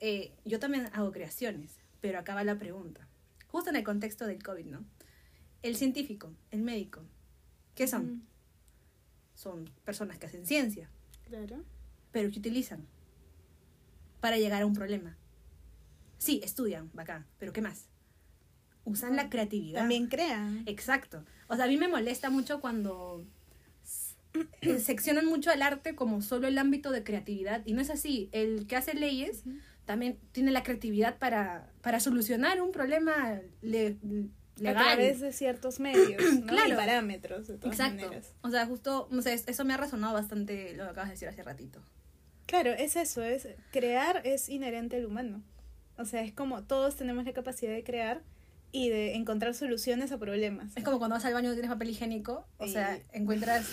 Eh, 0.00 0.34
yo 0.44 0.58
también 0.58 0.90
hago 0.92 1.10
creaciones, 1.12 1.78
pero 2.00 2.18
acá 2.18 2.34
va 2.34 2.44
la 2.44 2.58
pregunta. 2.58 3.06
Justo 3.48 3.70
en 3.70 3.76
el 3.76 3.84
contexto 3.84 4.26
del 4.26 4.42
COVID, 4.42 4.66
¿no? 4.66 4.84
El 5.62 5.76
científico, 5.76 6.32
el 6.50 6.62
médico, 6.62 7.02
¿qué 7.74 7.86
son? 7.88 8.04
Ujú. 8.04 8.20
Son 9.34 9.70
personas 9.84 10.18
que 10.18 10.26
hacen 10.26 10.46
ciencia, 10.46 10.88
Claro. 11.28 11.62
pero 12.12 12.30
que 12.30 12.38
utilizan 12.38 12.86
para 14.20 14.38
llegar 14.38 14.62
a 14.62 14.66
un 14.66 14.74
problema. 14.74 15.16
Sí, 16.18 16.40
estudian, 16.42 16.90
bacán, 16.94 17.26
pero 17.38 17.52
¿qué 17.52 17.60
más? 17.62 17.88
Usan 18.84 19.16
la 19.16 19.28
creatividad. 19.28 19.80
También 19.80 20.06
crean. 20.06 20.62
Exacto. 20.66 21.24
O 21.48 21.56
sea, 21.56 21.64
a 21.64 21.68
mí 21.68 21.76
me 21.76 21.88
molesta 21.88 22.30
mucho 22.30 22.60
cuando 22.60 23.26
seccionan 24.78 25.26
mucho 25.26 25.50
al 25.50 25.62
arte 25.62 25.94
como 25.94 26.22
solo 26.22 26.48
el 26.48 26.58
ámbito 26.58 26.90
de 26.90 27.02
creatividad. 27.04 27.62
Y 27.64 27.72
no 27.72 27.80
es 27.80 27.90
así. 27.90 28.28
El 28.32 28.66
que 28.66 28.76
hace 28.76 28.94
leyes 28.94 29.44
también 29.84 30.18
tiene 30.32 30.50
la 30.50 30.62
creatividad 30.62 31.18
para, 31.18 31.70
para 31.82 32.00
solucionar 32.00 32.60
un 32.60 32.72
problema 32.72 33.40
le- 33.62 33.96
legal. 34.56 34.76
A 34.76 34.94
través 34.94 35.20
de 35.20 35.32
ciertos 35.32 35.80
medios, 35.80 36.22
¿no? 36.40 36.46
Claro. 36.46 36.74
Y 36.74 36.76
parámetros, 36.76 37.46
de 37.46 37.58
todas 37.58 37.78
Exacto. 37.78 38.04
maneras. 38.04 38.34
O 38.42 38.50
sea, 38.50 38.66
justo, 38.66 39.08
o 39.10 39.22
sea, 39.22 39.32
es- 39.32 39.46
eso 39.46 39.64
me 39.64 39.74
ha 39.74 39.76
resonado 39.76 40.14
bastante 40.14 40.72
lo 40.74 40.84
que 40.84 40.90
acabas 40.90 41.08
de 41.08 41.14
decir 41.14 41.28
hace 41.28 41.42
ratito. 41.42 41.80
Claro, 42.46 42.70
es 42.72 42.94
eso, 42.96 43.22
es 43.22 43.48
crear 43.72 44.22
es 44.24 44.48
inherente 44.48 44.96
al 44.96 45.06
humano. 45.06 45.42
O 45.98 46.04
sea, 46.04 46.22
es 46.22 46.32
como 46.32 46.62
todos 46.64 46.94
tenemos 46.96 47.24
la 47.24 47.32
capacidad 47.32 47.72
de 47.72 47.82
crear 47.82 48.22
y 48.78 48.90
de 48.90 49.14
encontrar 49.14 49.54
soluciones 49.54 50.12
a 50.12 50.18
problemas. 50.18 50.76
Es 50.76 50.84
como 50.84 50.98
cuando 50.98 51.16
vas 51.16 51.24
al 51.24 51.32
baño 51.32 51.50
y 51.50 51.54
tienes 51.54 51.70
papel 51.70 51.88
higiénico, 51.88 52.46
o 52.58 52.68
sea, 52.68 52.98
encuentras... 53.12 53.64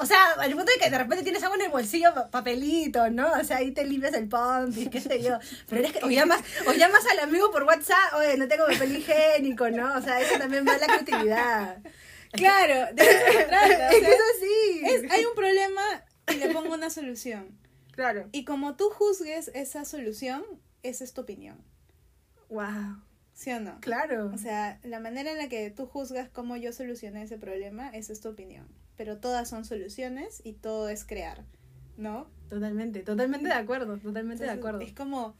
O 0.00 0.06
sea, 0.06 0.18
al 0.38 0.50
punto 0.56 0.72
de 0.72 0.82
que 0.82 0.90
de 0.90 0.98
repente 0.98 1.22
tienes 1.22 1.40
algo 1.44 1.54
en 1.54 1.60
el 1.62 1.68
bolsillo, 1.70 2.12
pa- 2.12 2.30
papelito, 2.30 3.08
¿no? 3.10 3.30
O 3.40 3.44
sea, 3.44 3.58
ahí 3.58 3.70
te 3.70 3.84
limpias 3.84 4.12
el 4.14 4.28
y 4.76 4.88
qué 4.88 5.00
sé 5.00 5.22
yo. 5.22 5.38
Pero 5.68 5.82
eres 5.82 5.92
que, 5.92 6.04
o 6.04 6.10
llamas, 6.10 6.40
o 6.66 6.72
llamas 6.72 7.04
al 7.12 7.20
amigo 7.20 7.52
por 7.52 7.62
WhatsApp, 7.62 8.14
oye, 8.18 8.36
no 8.38 8.48
tengo 8.48 8.66
papel 8.66 8.96
higiénico, 8.96 9.70
¿no? 9.70 9.94
O 9.94 10.02
sea, 10.02 10.20
eso 10.20 10.36
también 10.36 10.66
va 10.66 10.74
a 10.74 10.78
la 10.78 10.86
creatividad. 10.86 11.78
Claro, 12.32 12.94
de 12.94 13.02
eso 13.04 13.32
se 13.38 13.44
trata. 13.44 13.88
o 13.88 13.90
es 13.92 13.94
que 13.94 14.00
sea, 14.00 14.10
es 14.14 14.20
así. 14.36 14.80
es- 15.06 15.10
hay 15.12 15.24
un 15.26 15.34
problema 15.36 15.82
y 16.32 16.34
le 16.38 16.48
pongo 16.50 16.74
una 16.74 16.90
solución. 16.90 17.56
Claro. 17.92 18.28
Y 18.32 18.44
como 18.44 18.74
tú 18.74 18.90
juzgues 18.90 19.48
esa 19.54 19.84
solución, 19.84 20.44
esa 20.82 21.04
es 21.04 21.12
tu 21.12 21.20
opinión. 21.20 21.56
Wow. 22.48 23.02
¿Sí 23.40 23.50
o 23.52 23.58
no? 23.58 23.80
Claro. 23.80 24.30
O 24.34 24.36
sea, 24.36 24.78
la 24.82 25.00
manera 25.00 25.32
en 25.32 25.38
la 25.38 25.48
que 25.48 25.70
tú 25.70 25.86
juzgas 25.86 26.28
cómo 26.28 26.58
yo 26.58 26.74
solucioné 26.74 27.22
ese 27.22 27.38
problema, 27.38 27.88
esa 27.88 28.12
es 28.12 28.20
tu 28.20 28.28
opinión. 28.28 28.66
Pero 28.98 29.16
todas 29.16 29.48
son 29.48 29.64
soluciones 29.64 30.42
y 30.44 30.52
todo 30.52 30.90
es 30.90 31.06
crear, 31.06 31.42
¿no? 31.96 32.28
Totalmente, 32.50 33.00
totalmente 33.00 33.48
de 33.48 33.54
acuerdo, 33.54 33.96
totalmente 33.96 34.44
de 34.44 34.50
acuerdo. 34.50 34.82
Es 34.82 34.92
como, 34.92 35.34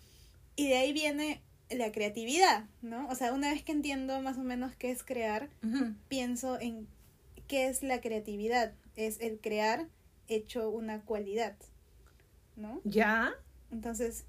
y 0.57 0.69
de 0.69 0.79
ahí 0.79 0.95
viene 0.95 1.43
la 1.69 1.93
creatividad, 1.93 2.65
¿no? 2.81 3.07
O 3.09 3.15
sea, 3.15 3.35
una 3.35 3.51
vez 3.51 3.63
que 3.63 3.73
entiendo 3.73 4.23
más 4.23 4.39
o 4.39 4.45
menos 4.45 4.75
qué 4.77 4.91
es 4.91 5.03
crear, 5.03 5.51
pienso 6.09 6.59
en 6.59 6.89
qué 7.49 7.69
es 7.69 7.83
la 7.83 8.01
creatividad. 8.01 8.73
Es 8.97 9.21
el 9.21 9.41
crear 9.41 9.89
hecho 10.27 10.71
una 10.71 11.03
cualidad, 11.03 11.55
¿no? 12.57 12.81
¿Ya? 12.85 13.35
Entonces, 13.71 14.25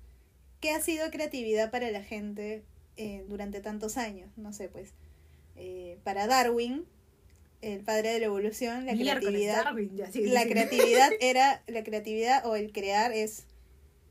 ¿qué 0.60 0.72
ha 0.72 0.82
sido 0.82 1.10
creatividad 1.10 1.72
para 1.72 1.90
la 1.90 2.04
gente 2.04 2.66
eh, 2.98 3.26
durante 3.28 3.62
tantos 3.62 3.98
años? 3.98 4.30
No 4.38 4.54
sé, 4.54 4.70
pues, 4.70 4.94
eh, 5.56 6.00
para 6.04 6.28
Darwin, 6.28 6.86
el 7.62 7.82
padre 7.82 8.10
de 8.14 8.20
la 8.20 8.26
evolución, 8.26 8.86
la 8.86 8.94
Miércoles, 8.94 9.20
creatividad, 9.20 9.64
Darwin, 9.66 9.96
ya, 9.96 10.12
sí, 10.12 10.26
la 10.26 10.44
sí. 10.44 10.50
creatividad 10.50 11.10
era, 11.20 11.64
la 11.68 11.84
creatividad 11.84 12.46
o 12.46 12.56
el 12.56 12.72
crear 12.72 13.12
es 13.12 13.46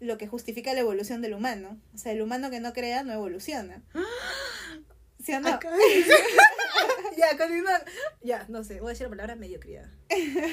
lo 0.00 0.16
que 0.16 0.26
justifica 0.26 0.72
la 0.72 0.80
evolución 0.80 1.20
del 1.20 1.34
humano. 1.34 1.78
O 1.94 1.98
sea, 1.98 2.12
el 2.12 2.22
humano 2.22 2.50
que 2.50 2.60
no 2.60 2.72
crea 2.72 3.02
no 3.02 3.12
evoluciona. 3.12 3.82
¿Sí 5.22 5.32
o 5.32 5.40
no? 5.40 5.58
Ya, 7.16 7.36
continúa. 7.36 7.82
Ya, 8.22 8.46
no 8.48 8.64
sé, 8.64 8.80
voy 8.80 8.88
a 8.88 8.90
decir 8.90 9.04
la 9.04 9.10
palabra 9.10 9.34
mediocridad. 9.36 9.90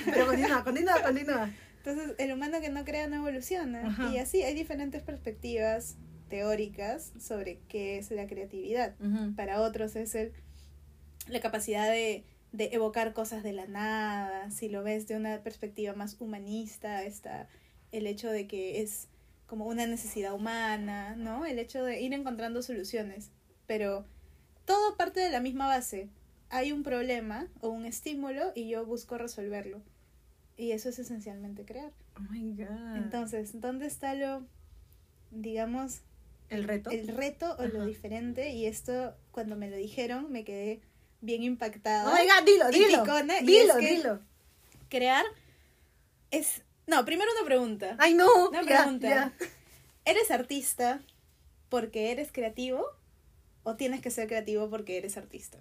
Pero 0.06 0.26
continúa, 0.26 0.64
continúa, 0.66 1.02
continúa. 1.02 1.54
Entonces, 1.78 2.16
el 2.18 2.34
humano 2.34 2.60
que 2.60 2.68
no 2.68 2.84
crea 2.84 3.08
no 3.08 3.16
evoluciona. 3.18 3.88
Ajá. 3.88 4.12
Y 4.12 4.18
así 4.18 4.44
hay 4.44 4.54
diferentes 4.54 5.02
perspectivas 5.02 5.96
teóricas 6.28 7.14
sobre 7.20 7.60
qué 7.68 7.98
es 7.98 8.12
la 8.12 8.28
creatividad. 8.28 8.96
Para 9.36 9.62
otros 9.62 9.96
es 9.96 10.16
el, 10.16 10.34
la 11.28 11.40
capacidad 11.40 11.90
de, 11.90 12.26
de 12.52 12.70
evocar 12.74 13.14
cosas 13.14 13.44
de 13.44 13.54
la 13.54 13.68
nada. 13.68 14.52
Si 14.52 14.70
lo 14.70 14.84
ves 14.84 15.08
de 15.08 15.16
una 15.16 15.42
perspectiva 15.44 15.94
más 15.94 16.16
humanista, 16.20 17.04
está 17.04 17.48
el 17.92 18.08
hecho 18.08 18.30
de 18.30 18.48
que 18.48 18.82
es 18.82 19.08
como 19.48 19.66
una 19.66 19.88
necesidad 19.88 20.34
humana, 20.34 21.16
¿no? 21.16 21.46
El 21.46 21.58
hecho 21.60 21.84
de 21.84 22.02
ir 22.02 22.14
encontrando 22.14 22.62
soluciones. 22.62 23.32
Pero 23.66 24.06
todo 24.66 24.98
parte 24.98 25.20
de 25.22 25.32
la 25.32 25.40
misma 25.40 25.68
base. 25.68 26.10
Hay 26.50 26.72
un 26.72 26.84
problema 26.84 27.48
o 27.62 27.70
un 27.70 27.86
estímulo 27.86 28.52
y 28.56 28.70
yo 28.70 28.86
busco 28.86 29.18
resolverlo. 29.18 29.82
Y 30.58 30.72
eso 30.72 30.90
es 30.90 31.00
esencialmente 31.00 31.66
crear. 31.66 31.92
Oh 32.18 32.32
my 32.32 32.54
god. 32.56 32.98
Entonces, 32.98 33.60
¿dónde 33.62 33.86
está 33.86 34.16
lo, 34.16 34.46
digamos, 35.32 36.02
el 36.50 36.64
reto. 36.64 36.90
el 36.92 37.08
reto 37.08 37.56
o 37.60 37.66
lo 37.66 37.86
diferente? 37.86 38.50
Y 38.52 38.66
esto, 38.66 39.16
cuando 39.32 39.56
me 39.56 39.70
lo 39.70 39.76
dijeron, 39.76 40.32
me 40.32 40.44
quedé 40.44 40.82
bien 41.22 41.44
impactada. 41.44 42.10
God, 42.10 42.46
dilo, 42.46 42.70
y 42.70 42.74
dilo. 42.74 43.04
y 43.42 43.46
dilo, 43.46 43.74
es 43.74 43.80
que- 43.80 43.96
dilo. 43.96 44.20
Crear 44.90 45.26
es... 46.32 46.62
No, 46.86 47.04
primero 47.04 47.30
una 47.38 47.46
pregunta. 47.46 47.96
Ay, 48.00 48.14
no. 48.14 48.50
Una 48.50 48.62
ya, 48.64 48.68
pregunta. 48.84 49.08
ya. 49.10 49.34
¿Eres 50.06 50.32
artista 50.32 51.02
porque 51.70 52.12
eres 52.12 52.32
creativo 52.32 52.86
o 53.64 53.76
tienes 53.76 54.02
que 54.02 54.10
ser 54.10 54.28
creativo 54.28 54.70
porque 54.70 54.98
eres 54.98 55.18
artista? 55.18 55.60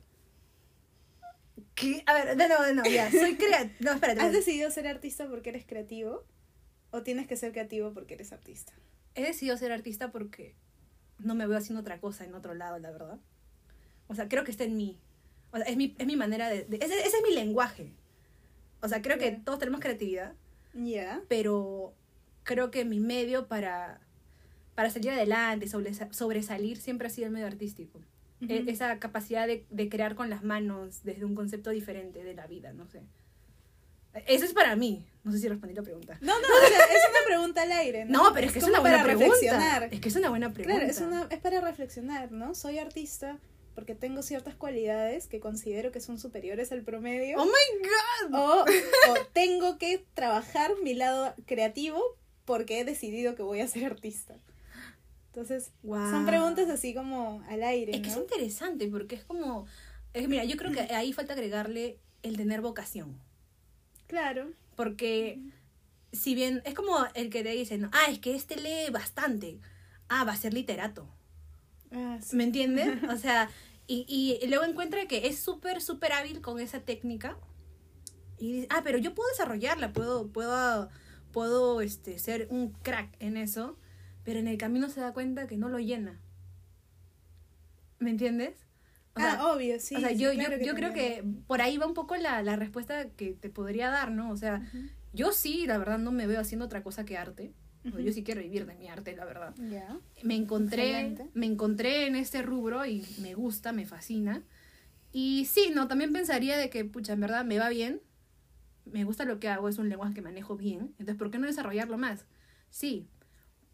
¿Qué? 1.75 2.03
A 2.07 2.15
ver, 2.15 2.37
nuevo, 2.37 2.63
de 2.63 2.75
nuevo, 2.75 2.89
ya. 2.91 3.11
Soy 3.11 3.37
creativa. 3.37 3.75
No, 3.81 3.93
espérate. 3.93 4.21
¿Has 4.21 4.33
decidido 4.33 4.71
ser 4.71 4.87
artista 4.87 5.27
porque 5.29 5.51
eres 5.51 5.65
creativo 5.67 6.25
o 6.91 7.03
tienes 7.03 7.27
que 7.27 7.37
ser 7.37 7.51
creativo 7.53 7.93
porque 7.93 8.15
eres 8.15 8.33
artista? 8.33 8.73
He 9.15 9.23
decidido 9.23 9.57
ser 9.57 9.73
artista 9.73 10.13
porque 10.13 10.55
no 11.19 11.35
me 11.35 11.47
veo 11.47 11.57
haciendo 11.59 11.81
otra 11.81 12.01
cosa 12.01 12.25
en 12.25 12.35
otro 12.35 12.55
lado, 12.55 12.79
la 12.79 12.91
verdad. 12.91 13.19
O 14.09 14.15
sea, 14.15 14.29
creo 14.29 14.45
que 14.45 14.51
está 14.51 14.65
en 14.65 14.77
mí. 14.77 14.99
O 15.53 15.57
sea, 15.57 15.67
es 15.67 15.77
mi, 15.77 15.95
es 15.99 16.07
mi 16.07 16.17
manera 16.17 16.49
de... 16.49 16.65
de- 16.65 16.77
ese, 16.77 16.99
ese 17.01 17.17
es 17.17 17.23
mi 17.27 17.35
lenguaje. 17.35 17.93
O 18.83 18.89
sea, 18.89 19.03
creo 19.03 19.19
que 19.19 19.29
Claro. 19.31 19.43
todos 19.45 19.59
tenemos 19.59 19.81
creatividad, 19.81 20.35
Ya. 20.75 21.23
pero 21.29 21.95
creo 22.45 22.71
que 22.71 22.85
mi 22.85 23.01
medio 23.01 23.49
para, 23.49 24.01
para 24.75 24.91
salir 24.91 25.11
adelante, 25.11 25.67
sobresa- 25.67 26.13
sobresalir, 26.13 26.77
siempre 26.77 27.07
ha 27.09 27.11
sido 27.11 27.27
el 27.27 27.33
medio 27.33 27.47
artístico. 27.47 28.01
E-. 28.43 28.65
Esa 28.69 28.99
capacidad 28.99 29.47
de, 29.47 29.65
de 29.71 29.89
crear 29.89 30.15
con 30.15 30.29
las 30.31 30.45
manos 30.45 31.03
desde 31.05 31.25
un 31.25 31.35
concepto 31.35 31.71
diferente 31.71 32.23
de 32.23 32.35
la 32.35 32.47
vida, 32.47 32.73
no 32.75 32.87
sé. 32.87 33.01
Eso 34.27 34.45
es 34.45 34.53
para 34.53 34.77
mí. 34.77 35.05
No 35.25 35.33
sé 35.33 35.39
si 35.39 35.49
respondí 35.49 35.75
la 35.75 35.83
pregunta. 35.83 36.17
No, 36.21 36.35
no, 36.41 36.47
o 36.65 36.69
sea, 36.69 36.79
es 36.85 37.03
una 37.11 37.27
pregunta 37.27 37.63
al 37.63 37.73
aire, 37.73 38.05
¿no? 38.05 38.25
No, 38.25 38.33
pero 38.35 38.47
es 38.47 38.53
que 38.53 38.59
es, 38.61 38.65
una 38.65 38.81
buena 38.81 38.97
para 38.99 39.05
pregunta. 39.15 39.31
reflexionar. 39.35 39.89
Es 39.93 40.01
que 40.01 40.09
es 40.09 40.17
una 40.17 40.29
buena 40.31 40.53
pregunta. 40.53 40.79
Claro, 40.79 40.91
es, 40.91 41.01
una, 41.01 41.27
es 41.31 41.39
para 41.41 41.61
reflexionar, 41.61 42.33
¿no? 42.33 42.55
Soy 42.55 42.79
artista 42.79 43.39
porque 43.75 43.95
tengo 43.95 44.23
ciertas 44.23 44.55
cualidades 44.55 45.27
que 45.27 45.39
considero 45.41 45.93
que 45.93 46.01
son 46.01 46.19
superiores 46.19 46.73
al 46.73 46.83
promedio. 46.83 47.39
¡Oh, 47.39 47.45
my 47.45 48.31
God! 48.31 48.35
O, 48.39 48.65
o 49.13 49.15
tengo 49.35 49.77
que 49.79 50.05
trabajar 50.15 50.71
mi 50.83 50.95
lado 50.95 51.35
creativo 51.45 52.01
porque 52.47 52.81
he 52.81 52.85
decidido 52.85 53.35
que 53.35 53.43
voy 53.43 53.61
a 53.61 53.69
ser 53.69 53.85
artista. 53.85 54.37
Entonces, 55.29 55.73
Wow. 55.83 56.11
son 56.11 56.25
preguntas 56.25 56.71
así 56.71 56.95
como 56.95 57.43
al 57.49 57.63
aire, 57.63 57.95
Es 57.95 58.01
que 58.01 58.09
es 58.09 58.17
interesante 58.17 58.89
porque 58.89 59.17
es 59.17 59.25
como... 59.25 59.67
es- 60.15 60.29
mira, 60.29 60.45
yo 60.45 60.57
creo 60.57 60.73
que 60.73 60.81
ahí 60.95 61.13
falta 61.13 61.35
agregarle 61.35 61.99
el 62.23 62.37
tener 62.39 62.63
vocación. 62.63 63.21
Claro. 64.07 64.53
Porque 64.75 65.41
si 66.13 66.35
bien 66.35 66.63
es 66.65 66.75
como 66.75 66.97
el 67.15 67.31
que 67.31 67.43
te 67.43 67.51
dicen, 67.51 67.89
ah, 67.93 68.07
es 68.11 68.19
que 68.19 68.35
este 68.35 68.57
lee 68.57 68.91
bastante. 68.93 69.61
Ah, 70.09 70.25
va 70.25 70.33
a 70.33 70.37
ser 70.37 70.55
literato. 70.55 71.09
Ah, 71.91 72.19
sí. 72.23 72.37
¿Me 72.37 72.45
entiendes? 72.45 73.03
O 73.11 73.17
sea, 73.17 73.51
y, 73.87 74.05
y 74.43 74.47
luego 74.49 74.65
encuentra 74.65 75.07
que 75.07 75.27
es 75.27 75.39
súper, 75.39 75.81
súper 75.81 76.13
hábil 76.13 76.41
con 76.41 76.61
esa 76.61 76.81
técnica. 76.81 77.39
Y 78.39 78.53
dice, 78.53 78.67
ah, 78.71 78.83
pero 78.85 78.99
yo 78.99 79.15
puedo 79.15 79.29
desarrollarla, 79.31 79.93
puedo, 79.93 80.29
puedo, 80.29 80.89
puedo 81.33 81.81
este, 81.81 82.19
ser 82.19 82.49
un 82.51 82.71
crack 82.71 83.15
en 83.21 83.37
eso. 83.37 83.79
Pero 84.25 84.41
en 84.41 84.49
el 84.49 84.59
camino 84.59 84.89
se 84.89 85.01
da 85.01 85.13
cuenta 85.13 85.47
que 85.47 85.57
no 85.57 85.69
lo 85.69 85.79
llena. 85.79 86.21
¿Me 87.99 88.11
entiendes? 88.11 88.66
O 89.17 89.21
sea, 89.21 89.39
ah, 89.41 89.53
obvio, 89.53 89.81
sí. 89.81 89.97
o 89.97 90.01
sea, 90.01 90.11
sí, 90.11 90.19
yo, 90.19 90.33
claro 90.33 90.59
yo, 90.59 90.65
yo 90.67 90.75
creo 90.75 90.93
que 90.93 91.25
por 91.47 91.63
ahí 91.63 91.79
va 91.79 91.87
un 91.87 91.95
poco 91.95 92.17
la, 92.17 92.43
la 92.43 92.57
respuesta 92.57 93.09
que 93.09 93.33
te 93.33 93.49
podría 93.49 93.89
dar, 93.91 94.11
¿no? 94.11 94.31
O 94.31 94.37
sea, 94.37 94.63
Ujú. 94.69 94.89
yo 95.15 95.33
sí, 95.33 95.67
la 95.67 95.79
verdad, 95.79 95.99
no 95.99 96.13
me 96.13 96.27
veo 96.27 96.39
haciendo 96.39 96.67
otra 96.67 96.83
cosa 96.83 97.05
que 97.07 97.17
arte. 97.17 97.55
O 97.81 97.91
sea, 97.91 97.99
Ujú. 97.99 98.01
Yo 98.07 98.13
sí 98.13 98.23
quiero 98.25 98.43
vivir 98.43 98.67
de 98.67 98.75
mi 98.75 98.89
arte, 98.89 99.17
la 99.17 99.25
verdad. 99.25 99.55
Ya. 99.71 99.99
Me 100.23 100.35
encontré, 100.35 100.91
Excelente. 100.91 101.31
me 101.35 101.47
encontré 101.47 102.07
en 102.07 102.17
este 102.17 102.43
rubro 102.43 102.85
y 102.85 103.07
me 103.23 103.35
gusta, 103.35 103.73
me 103.73 103.87
fascina. 103.87 104.43
Y 105.13 105.47
sí, 105.47 105.71
no, 105.75 105.89
también 105.89 106.13
pensaría 106.13 106.59
de 106.59 106.69
que, 106.69 106.85
pucha, 106.85 107.15
en 107.15 107.21
verdad 107.21 107.45
me 107.45 107.59
va 107.59 107.71
bien. 107.71 108.03
Me 108.85 109.05
gusta 109.05 109.25
lo 109.25 109.41
que 109.41 109.49
hago, 109.49 109.69
es 109.71 109.79
un 109.79 109.89
lenguaje 109.89 110.13
que 110.15 110.21
manejo 110.21 110.57
bien. 110.57 110.95
Entonces, 110.99 111.17
¿por 111.17 111.31
qué 111.31 111.39
no 111.39 111.47
desarrollarlo 111.47 111.97
más? 111.97 112.27
Sí, 112.69 113.09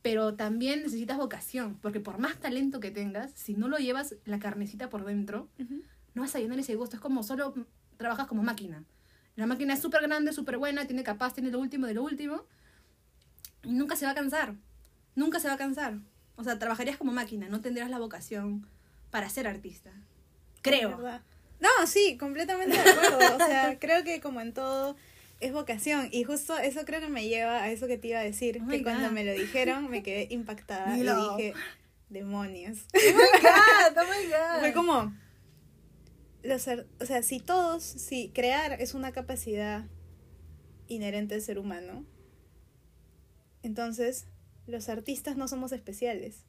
pero 0.02 0.34
también 0.34 0.82
necesitas 0.82 1.16
vocación, 1.16 1.78
porque 1.80 2.00
por 2.00 2.18
más 2.18 2.36
talento 2.36 2.80
que 2.80 2.90
tengas, 2.90 3.30
si 3.34 3.54
no 3.54 3.68
lo 3.68 3.78
llevas 3.78 4.16
la 4.24 4.40
carnecita 4.40 4.90
por 4.90 5.04
dentro, 5.04 5.48
no 6.14 6.22
vas 6.22 6.34
a 6.34 6.40
llenar 6.40 6.58
ese 6.58 6.74
gusto. 6.74 6.96
Es 6.96 7.02
como 7.02 7.22
solo 7.22 7.54
trabajas 7.96 8.26
como 8.26 8.42
máquina. 8.42 8.84
La 9.36 9.46
máquina 9.46 9.74
es 9.74 9.80
súper 9.80 10.02
grande, 10.02 10.32
súper 10.32 10.58
buena, 10.58 10.86
tiene 10.86 11.04
capaz, 11.04 11.34
tiene 11.34 11.50
lo 11.50 11.60
último 11.60 11.86
de 11.86 11.94
lo 11.94 12.02
último. 12.02 12.44
Y 13.62 13.72
nunca 13.72 13.94
se 13.94 14.04
va 14.04 14.10
a 14.10 14.14
cansar. 14.14 14.56
Nunca 15.14 15.38
se 15.38 15.48
va 15.48 15.54
a 15.54 15.58
cansar. 15.58 15.98
O 16.36 16.42
sea, 16.42 16.58
trabajarías 16.58 16.96
como 16.96 17.12
máquina, 17.12 17.48
no 17.48 17.60
tendrías 17.60 17.88
la 17.88 17.98
vocación 17.98 18.66
para 19.10 19.28
ser 19.28 19.46
artista. 19.46 19.92
Creo. 20.62 20.98
No, 21.60 21.86
sí, 21.86 22.16
completamente 22.18 22.76
de 22.76 22.90
acuerdo. 22.90 23.36
O 23.36 23.38
sea, 23.38 23.78
creo 23.80 24.02
que 24.02 24.20
como 24.20 24.40
en 24.40 24.52
todo 24.52 24.96
es 25.42 25.52
vocación. 25.52 26.08
Y 26.12 26.24
justo 26.24 26.56
eso 26.58 26.84
creo 26.84 27.00
que 27.00 27.08
me 27.08 27.28
lleva 27.28 27.62
a 27.62 27.70
eso 27.70 27.86
que 27.86 27.98
te 27.98 28.08
iba 28.08 28.20
a 28.20 28.22
decir. 28.22 28.60
Oh 28.64 28.68
que 28.68 28.82
cuando 28.82 29.10
me 29.10 29.24
lo 29.24 29.32
dijeron 29.32 29.90
me 29.90 30.02
quedé 30.02 30.26
impactada 30.30 30.94
Dilo. 30.94 31.38
y 31.38 31.42
dije, 31.42 31.54
demonios. 32.08 32.86
Oh 32.94 32.98
my 32.98 33.12
God, 33.12 34.02
oh 34.02 34.06
my 34.06 34.26
God. 34.30 34.60
Fue 34.60 34.72
como, 34.72 35.14
los, 36.42 36.66
o 37.00 37.06
sea, 37.06 37.22
si 37.22 37.40
todos, 37.40 37.82
si 37.82 38.30
crear 38.30 38.80
es 38.80 38.94
una 38.94 39.12
capacidad 39.12 39.84
inherente 40.88 41.34
al 41.34 41.42
ser 41.42 41.58
humano, 41.58 42.04
entonces 43.62 44.26
los 44.66 44.88
artistas 44.88 45.36
no 45.36 45.48
somos 45.48 45.72
especiales. 45.72 46.44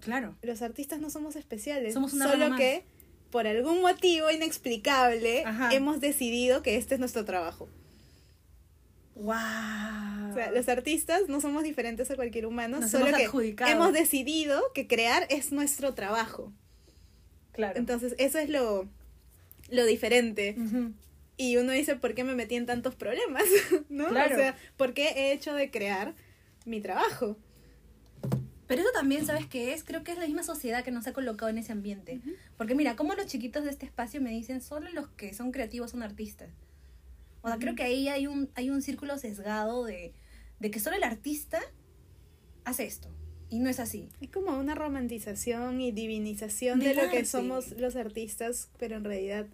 Claro. 0.00 0.36
Los 0.42 0.60
artistas 0.62 1.00
no 1.00 1.08
somos 1.08 1.36
especiales. 1.36 1.94
Somos 1.94 2.12
una 2.12 2.30
solo 2.30 2.56
que 2.56 2.84
por 3.30 3.46
algún 3.46 3.80
motivo 3.80 4.30
inexplicable 4.30 5.44
Ajá. 5.44 5.72
hemos 5.72 6.00
decidido 6.00 6.62
que 6.62 6.76
este 6.76 6.94
es 6.94 7.00
nuestro 7.00 7.24
trabajo. 7.24 7.68
¡Wow! 9.14 10.30
O 10.30 10.34
sea, 10.34 10.50
los 10.52 10.68
artistas 10.68 11.22
no 11.28 11.40
somos 11.40 11.62
diferentes 11.62 12.10
a 12.10 12.16
cualquier 12.16 12.46
humano, 12.46 12.80
Nos 12.80 12.90
solo 12.90 13.06
hemos 13.06 13.18
que 13.18 13.26
adjudicado. 13.26 13.70
hemos 13.70 13.92
decidido 13.92 14.60
que 14.74 14.86
crear 14.86 15.26
es 15.30 15.52
nuestro 15.52 15.94
trabajo. 15.94 16.52
claro. 17.52 17.78
Entonces, 17.78 18.14
eso 18.18 18.38
es 18.38 18.48
lo, 18.48 18.88
lo 19.70 19.84
diferente. 19.86 20.56
Y 21.36 21.56
uno 21.56 21.72
dice, 21.72 21.96
¿por 21.96 22.14
qué 22.14 22.24
me 22.24 22.34
metí 22.34 22.54
en 22.56 22.66
tantos 22.66 22.94
problemas? 22.96 23.44
¿No? 23.88 24.08
Claro. 24.08 24.34
O 24.34 24.38
sea, 24.38 24.56
¿por 24.76 24.94
qué 24.94 25.08
he 25.10 25.32
hecho 25.32 25.54
de 25.54 25.70
crear 25.70 26.14
mi 26.64 26.80
trabajo? 26.80 27.36
Pero 28.66 28.80
eso 28.80 28.90
también, 28.94 29.26
¿sabes 29.26 29.46
qué 29.46 29.74
es? 29.74 29.84
Creo 29.84 30.02
que 30.04 30.12
es 30.12 30.18
la 30.18 30.24
misma 30.24 30.42
sociedad 30.42 30.82
que 30.82 30.90
nos 30.90 31.06
ha 31.06 31.12
colocado 31.12 31.50
en 31.50 31.58
ese 31.58 31.70
ambiente. 31.72 32.20
Porque 32.56 32.74
mira, 32.74 32.96
como 32.96 33.14
los 33.14 33.26
chiquitos 33.26 33.62
de 33.64 33.70
este 33.70 33.84
espacio 33.86 34.20
me 34.22 34.30
dicen, 34.30 34.60
solo 34.62 34.90
los 34.92 35.06
que 35.08 35.34
son 35.34 35.52
creativos 35.52 35.90
son 35.90 36.02
artistas. 36.02 36.48
O 37.44 37.48
sea, 37.48 37.58
creo 37.58 37.74
que 37.74 37.82
ahí 37.82 38.08
hay 38.08 38.26
un, 38.26 38.50
hay 38.54 38.70
un 38.70 38.80
círculo 38.80 39.18
sesgado 39.18 39.84
de, 39.84 40.14
de 40.60 40.70
que 40.70 40.80
solo 40.80 40.96
el 40.96 41.04
artista 41.04 41.60
hace 42.64 42.84
esto. 42.86 43.08
Y 43.50 43.58
no 43.58 43.68
es 43.68 43.80
así. 43.80 44.08
Es 44.22 44.30
como 44.30 44.58
una 44.58 44.74
romantización 44.74 45.80
y 45.82 45.92
divinización 45.92 46.80
de 46.80 46.94
lo 46.94 47.10
que 47.10 47.26
somos 47.26 47.72
los 47.72 47.96
artistas, 47.96 48.70
pero 48.78 48.96
en 48.96 49.04
realidad, 49.04 49.46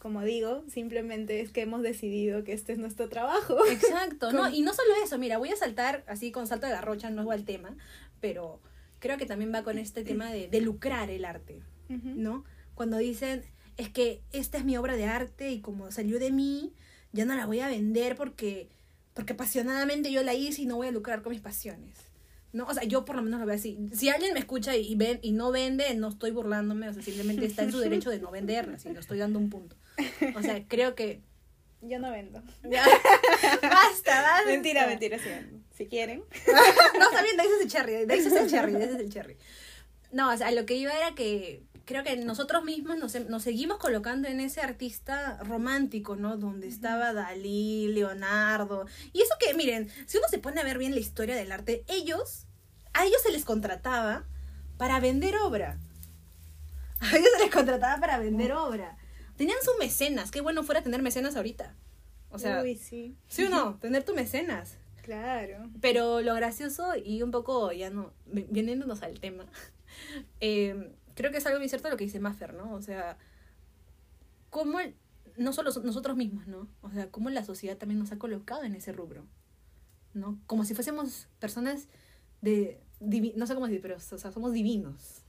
como 0.00 0.22
digo, 0.24 0.64
simplemente 0.68 1.40
es 1.40 1.52
que 1.52 1.62
hemos 1.62 1.82
decidido 1.82 2.42
que 2.42 2.52
este 2.52 2.72
es 2.72 2.78
nuestro 2.78 3.08
trabajo. 3.08 3.64
Exacto, 3.70 4.32
¿no? 4.34 4.50
Y 4.50 4.62
no 4.62 4.74
solo 4.74 4.90
eso, 5.04 5.16
mira, 5.16 5.38
voy 5.38 5.50
a 5.50 5.56
saltar 5.56 6.02
así 6.08 6.32
con 6.32 6.48
salto 6.48 6.66
de 6.66 6.72
garrocha, 6.72 7.10
no 7.10 7.22
es 7.22 7.30
al 7.30 7.44
tema, 7.44 7.76
pero 8.20 8.60
creo 8.98 9.16
que 9.18 9.26
también 9.26 9.54
va 9.54 9.62
con 9.62 9.78
este 9.78 10.02
tema 10.02 10.32
de, 10.32 10.48
de 10.48 10.60
lucrar 10.60 11.10
el 11.10 11.24
arte. 11.24 11.62
¿no? 11.88 12.44
Cuando 12.74 12.96
dicen, 12.96 13.44
es 13.76 13.88
que 13.88 14.20
esta 14.32 14.58
es 14.58 14.64
mi 14.64 14.76
obra 14.76 14.96
de 14.96 15.04
arte 15.04 15.52
y 15.52 15.60
como 15.60 15.92
salió 15.92 16.18
de 16.18 16.32
mí, 16.32 16.72
ya 17.14 17.24
no 17.24 17.34
la 17.34 17.46
voy 17.46 17.60
a 17.60 17.68
vender 17.68 18.16
porque, 18.16 18.68
porque 19.14 19.32
apasionadamente 19.32 20.10
yo 20.10 20.22
la 20.22 20.34
hice 20.34 20.62
y 20.62 20.66
no 20.66 20.76
voy 20.76 20.88
a 20.88 20.90
lucrar 20.90 21.22
con 21.22 21.30
mis 21.32 21.40
pasiones. 21.40 21.96
¿No? 22.52 22.66
O 22.66 22.74
sea, 22.74 22.84
yo 22.84 23.04
por 23.04 23.16
lo 23.16 23.22
menos 23.22 23.40
lo 23.40 23.46
veo 23.46 23.56
así. 23.56 23.78
Si 23.92 24.08
alguien 24.08 24.32
me 24.32 24.38
escucha 24.38 24.76
y, 24.76 24.86
y 24.86 24.94
ven, 24.94 25.18
y 25.22 25.32
no 25.32 25.50
vende, 25.50 25.92
no 25.94 26.08
estoy 26.08 26.30
burlándome, 26.30 26.88
o 26.88 26.92
sea, 26.92 27.02
simplemente 27.02 27.46
está 27.46 27.62
en 27.62 27.72
su 27.72 27.78
derecho 27.78 28.10
de 28.10 28.20
no 28.20 28.30
venderla, 28.30 28.78
si 28.78 28.90
lo 28.90 29.00
estoy 29.00 29.18
dando 29.18 29.38
un 29.38 29.50
punto. 29.50 29.76
O 30.36 30.42
sea, 30.42 30.62
creo 30.68 30.94
que... 30.94 31.20
Yo 31.82 31.98
no 31.98 32.10
vendo. 32.10 32.42
Ya. 32.62 32.84
basta, 33.62 34.22
basta. 34.22 34.46
Mentira, 34.46 34.86
mentira, 34.86 35.18
sí 35.18 35.28
vendo. 35.28 35.58
Si 35.76 35.86
quieren. 35.86 36.20
no, 36.98 37.10
está 37.10 37.22
bien, 37.22 37.36
de 37.36 37.42
ahí 37.42 37.48
es 37.56 37.62
el 37.62 37.68
cherry, 37.68 37.92
de 38.06 38.12
ahí 38.12 38.20
es 38.20 38.26
el 38.32 38.48
cherry, 38.48 38.72
de 38.72 38.84
ahí 38.84 38.94
es 38.94 39.00
el 39.00 39.08
cherry. 39.10 39.36
No, 40.12 40.32
o 40.32 40.36
sea, 40.36 40.50
lo 40.52 40.64
que 40.64 40.76
iba 40.76 40.96
era 40.96 41.14
que 41.14 41.62
creo 41.84 42.02
que 42.04 42.16
nosotros 42.16 42.64
mismos 42.64 42.98
nos, 42.98 43.14
nos 43.28 43.42
seguimos 43.42 43.78
colocando 43.78 44.28
en 44.28 44.40
ese 44.40 44.60
artista 44.60 45.38
romántico, 45.44 46.16
¿no? 46.16 46.36
Donde 46.36 46.68
estaba 46.68 47.12
Dalí, 47.12 47.88
Leonardo. 47.88 48.86
Y 49.12 49.20
eso 49.22 49.34
que, 49.38 49.54
miren, 49.54 49.88
si 50.06 50.18
uno 50.18 50.26
se 50.28 50.38
pone 50.38 50.60
a 50.60 50.64
ver 50.64 50.78
bien 50.78 50.94
la 50.94 51.00
historia 51.00 51.36
del 51.36 51.52
arte, 51.52 51.84
ellos, 51.88 52.46
a 52.92 53.04
ellos 53.04 53.20
se 53.22 53.32
les 53.32 53.44
contrataba 53.44 54.24
para 54.78 55.00
vender 55.00 55.36
obra. 55.36 55.78
A 57.00 57.16
ellos 57.16 57.28
se 57.36 57.44
les 57.44 57.52
contrataba 57.54 58.00
para 58.00 58.18
vender 58.18 58.52
obra. 58.52 58.96
Tenían 59.36 59.58
sus 59.62 59.74
mecenas, 59.78 60.30
qué 60.30 60.40
bueno 60.40 60.62
fuera 60.62 60.82
tener 60.82 61.02
mecenas 61.02 61.36
ahorita. 61.36 61.74
O 62.30 62.38
sea, 62.38 62.62
Uy, 62.62 62.76
sí. 62.76 63.16
¿sí 63.28 63.44
o 63.44 63.50
no? 63.50 63.76
Tener 63.80 64.04
tu 64.04 64.14
mecenas. 64.14 64.76
Claro. 65.02 65.68
Pero 65.80 66.20
lo 66.22 66.34
gracioso 66.34 66.94
y 66.96 67.22
un 67.22 67.30
poco 67.30 67.70
ya 67.72 67.90
no, 67.90 68.12
vi- 68.26 68.46
viniéndonos 68.48 69.02
al 69.02 69.20
tema, 69.20 69.44
eh, 70.40 70.92
creo 71.14 71.30
que 71.30 71.38
es 71.38 71.46
algo 71.46 71.58
bien 71.58 71.68
cierto 71.68 71.88
lo 71.90 71.96
que 71.96 72.04
dice 72.04 72.20
Maffer, 72.20 72.54
¿no? 72.54 72.72
O 72.74 72.82
sea, 72.82 73.16
cómo 74.50 74.80
el- 74.80 74.94
no 75.36 75.52
solo 75.52 75.72
so- 75.72 75.82
nosotros 75.82 76.16
mismos, 76.16 76.46
¿no? 76.46 76.68
O 76.82 76.90
sea, 76.90 77.10
cómo 77.10 77.30
la 77.30 77.44
sociedad 77.44 77.76
también 77.76 77.98
nos 77.98 78.12
ha 78.12 78.18
colocado 78.18 78.62
en 78.64 78.74
ese 78.74 78.92
rubro, 78.92 79.24
¿no? 80.12 80.38
Como 80.46 80.64
si 80.64 80.74
fuésemos 80.74 81.28
personas 81.40 81.88
de, 82.40 82.80
divi- 83.00 83.34
no 83.34 83.46
sé 83.46 83.54
cómo 83.54 83.66
decir, 83.66 83.82
pero 83.82 83.96
o 83.96 84.18
sea, 84.18 84.30
somos 84.32 84.52
divinos, 84.52 85.22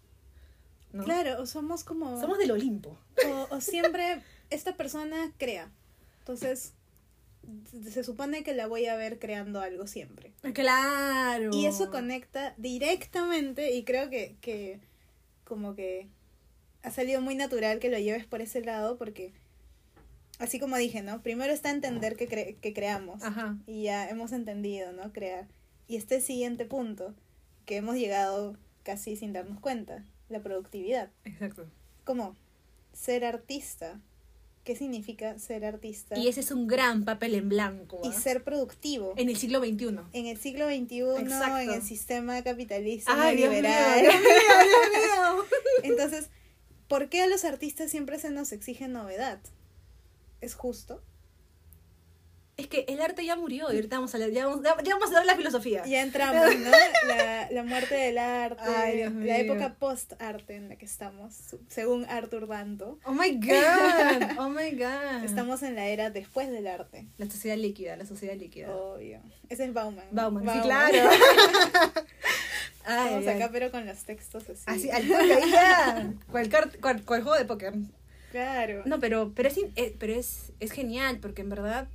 ¿no? 0.94 1.04
Claro, 1.04 1.42
o 1.42 1.46
somos 1.46 1.84
como... 1.84 2.20
Somos 2.22 2.38
del 2.38 2.52
Olimpo. 2.52 2.98
o, 3.28 3.48
o 3.56 3.62
siempre 3.62 4.22
esta 4.50 4.76
persona 4.78 5.32
crea. 5.38 5.72
Entonces, 6.20 6.74
se 7.92 8.04
supone 8.04 8.44
que 8.44 8.54
la 8.56 8.68
voy 8.68 8.86
a 8.88 8.96
ver 8.96 9.20
creando 9.20 9.62
algo 9.62 9.88
siempre. 9.88 10.34
Claro. 10.54 11.52
Y 11.54 11.66
eso 11.66 11.90
conecta 11.92 12.54
directamente 12.58 13.74
y 13.76 13.84
creo 13.84 14.10
que, 14.10 14.36
que 14.42 14.80
como 15.46 15.74
que 15.76 16.08
ha 16.84 16.92
salido 16.92 17.22
muy 17.22 17.36
natural 17.36 17.80
que 17.80 17.90
lo 17.90 17.98
lleves 17.98 18.26
por 18.26 18.42
ese 18.42 18.62
lado 18.62 18.98
porque, 18.98 19.32
así 20.40 20.60
como 20.60 20.76
dije, 20.78 21.02
¿no? 21.02 21.22
Primero 21.22 21.54
está 21.54 21.72
entender 21.72 22.16
que, 22.18 22.28
cre- 22.30 22.58
que 22.60 22.74
creamos 22.74 23.24
Ajá. 23.24 23.58
y 23.66 23.84
ya 23.84 24.10
hemos 24.10 24.32
entendido, 24.34 24.92
¿no? 24.92 25.14
Crear. 25.14 25.48
Y 25.88 25.96
este 25.96 26.20
siguiente 26.20 26.66
punto, 26.66 27.14
que 27.66 27.78
hemos 27.78 27.96
llegado 27.96 28.58
casi 28.84 29.16
sin 29.16 29.34
darnos 29.34 29.60
cuenta, 29.60 30.04
la 30.30 30.42
productividad. 30.42 31.10
Exacto. 31.24 31.66
Como 32.04 32.36
ser 32.94 33.24
artista. 33.26 34.00
¿Qué 34.64 34.76
significa 34.76 35.38
ser 35.38 35.64
artista? 35.64 36.18
Y 36.18 36.28
ese 36.28 36.40
es 36.40 36.50
un 36.50 36.66
gran 36.66 37.06
papel 37.06 37.36
en 37.36 37.50
blanco. 37.50 38.02
Y 38.04 38.08
¿ah? 38.08 38.12
ser 38.12 38.44
productivo. 38.44 39.14
En 39.16 39.30
el 39.30 39.36
siglo 39.38 39.60
XXI. 39.60 40.00
En 40.14 40.26
el 40.26 40.38
siglo 40.38 40.66
XXI, 40.68 41.02
Exacto. 41.20 41.58
en 41.60 41.70
el 41.70 41.82
sistema 41.84 42.42
capitalista 42.44 43.12
Ay, 43.16 43.36
neoliberal. 43.36 44.02
Dios 44.02 44.04
mío, 44.06 44.12
Dios 44.12 44.14
mío. 44.15 44.15
Entonces, 46.06 46.30
¿por 46.88 47.10
qué 47.10 47.24
a 47.24 47.28
los 47.28 47.46
artistas 47.46 47.90
siempre 47.90 48.20
se 48.20 48.30
nos 48.30 48.52
exige 48.52 48.88
novedad? 48.88 49.40
¿Es 50.40 50.54
justo? 50.54 51.02
Es 52.58 52.68
que 52.68 52.86
el 52.88 53.02
arte 53.02 53.26
ya 53.26 53.36
murió 53.36 53.70
y 53.70 53.76
ahorita 53.76 53.98
vamos 53.98 54.16
a, 54.16 54.18
leer- 54.18 54.32
ya 54.32 54.46
vamos, 54.48 54.64
ya 54.64 54.94
vamos 54.96 55.10
a 55.12 55.14
dar 55.16 55.26
la 55.26 55.36
filosofía. 55.36 55.84
Ya 55.86 56.02
entramos, 56.02 56.56
¿no? 56.60 56.72
La, 57.08 57.52
la 57.52 57.64
muerte 57.64 57.96
del 57.96 58.18
arte, 58.18 58.62
Ay, 58.66 58.98
Dios 58.98 59.12
la 59.12 59.20
mío. 59.20 59.34
época 59.36 59.76
post-arte 59.78 60.56
en 60.56 60.70
la 60.70 60.78
que 60.78 60.86
estamos, 60.86 61.36
según 61.68 62.06
Arthur 62.06 62.48
Danto. 62.48 62.98
Oh 63.04 63.12
my 63.12 63.32
god, 63.42 64.38
oh 64.40 64.48
my 64.50 64.72
god. 64.72 65.26
Estamos 65.26 65.64
en 65.64 65.76
la 65.76 65.88
era 65.88 66.12
después 66.12 66.50
del 66.50 66.68
arte. 66.68 67.06
La 67.18 67.26
sociedad 67.30 67.58
líquida, 67.58 67.98
la 67.98 68.06
sociedad 68.06 68.36
líquida. 68.36 68.72
Obvio. 68.74 69.20
Ese 69.50 69.66
es 69.66 69.74
Bauman. 69.74 70.06
Bauman, 70.12 70.44
sí, 70.56 70.62
claro. 70.62 71.10
Ay, 72.88 73.16
Estamos 73.16 73.28
acá, 73.28 73.50
pero 73.52 73.72
con 73.72 73.86
los 73.86 73.98
textos 74.04 74.44
así. 74.50 74.64
Así, 74.68 74.90
al 74.92 75.06
ya. 75.08 76.14
Cual, 76.32 76.50
cual- 76.80 77.02
cual 77.06 77.22
juego 77.24 77.36
de 77.36 77.46
póker. 77.46 77.74
Claro. 78.32 78.84
No, 78.86 79.00
pero, 79.00 79.32
pero, 79.36 79.50
es, 79.50 79.58
eh, 79.76 79.96
pero 79.98 80.14
es, 80.14 80.52
es 80.60 80.72
genial 80.72 81.20
porque 81.22 81.42
en 81.42 81.50
verdad, 81.50 81.88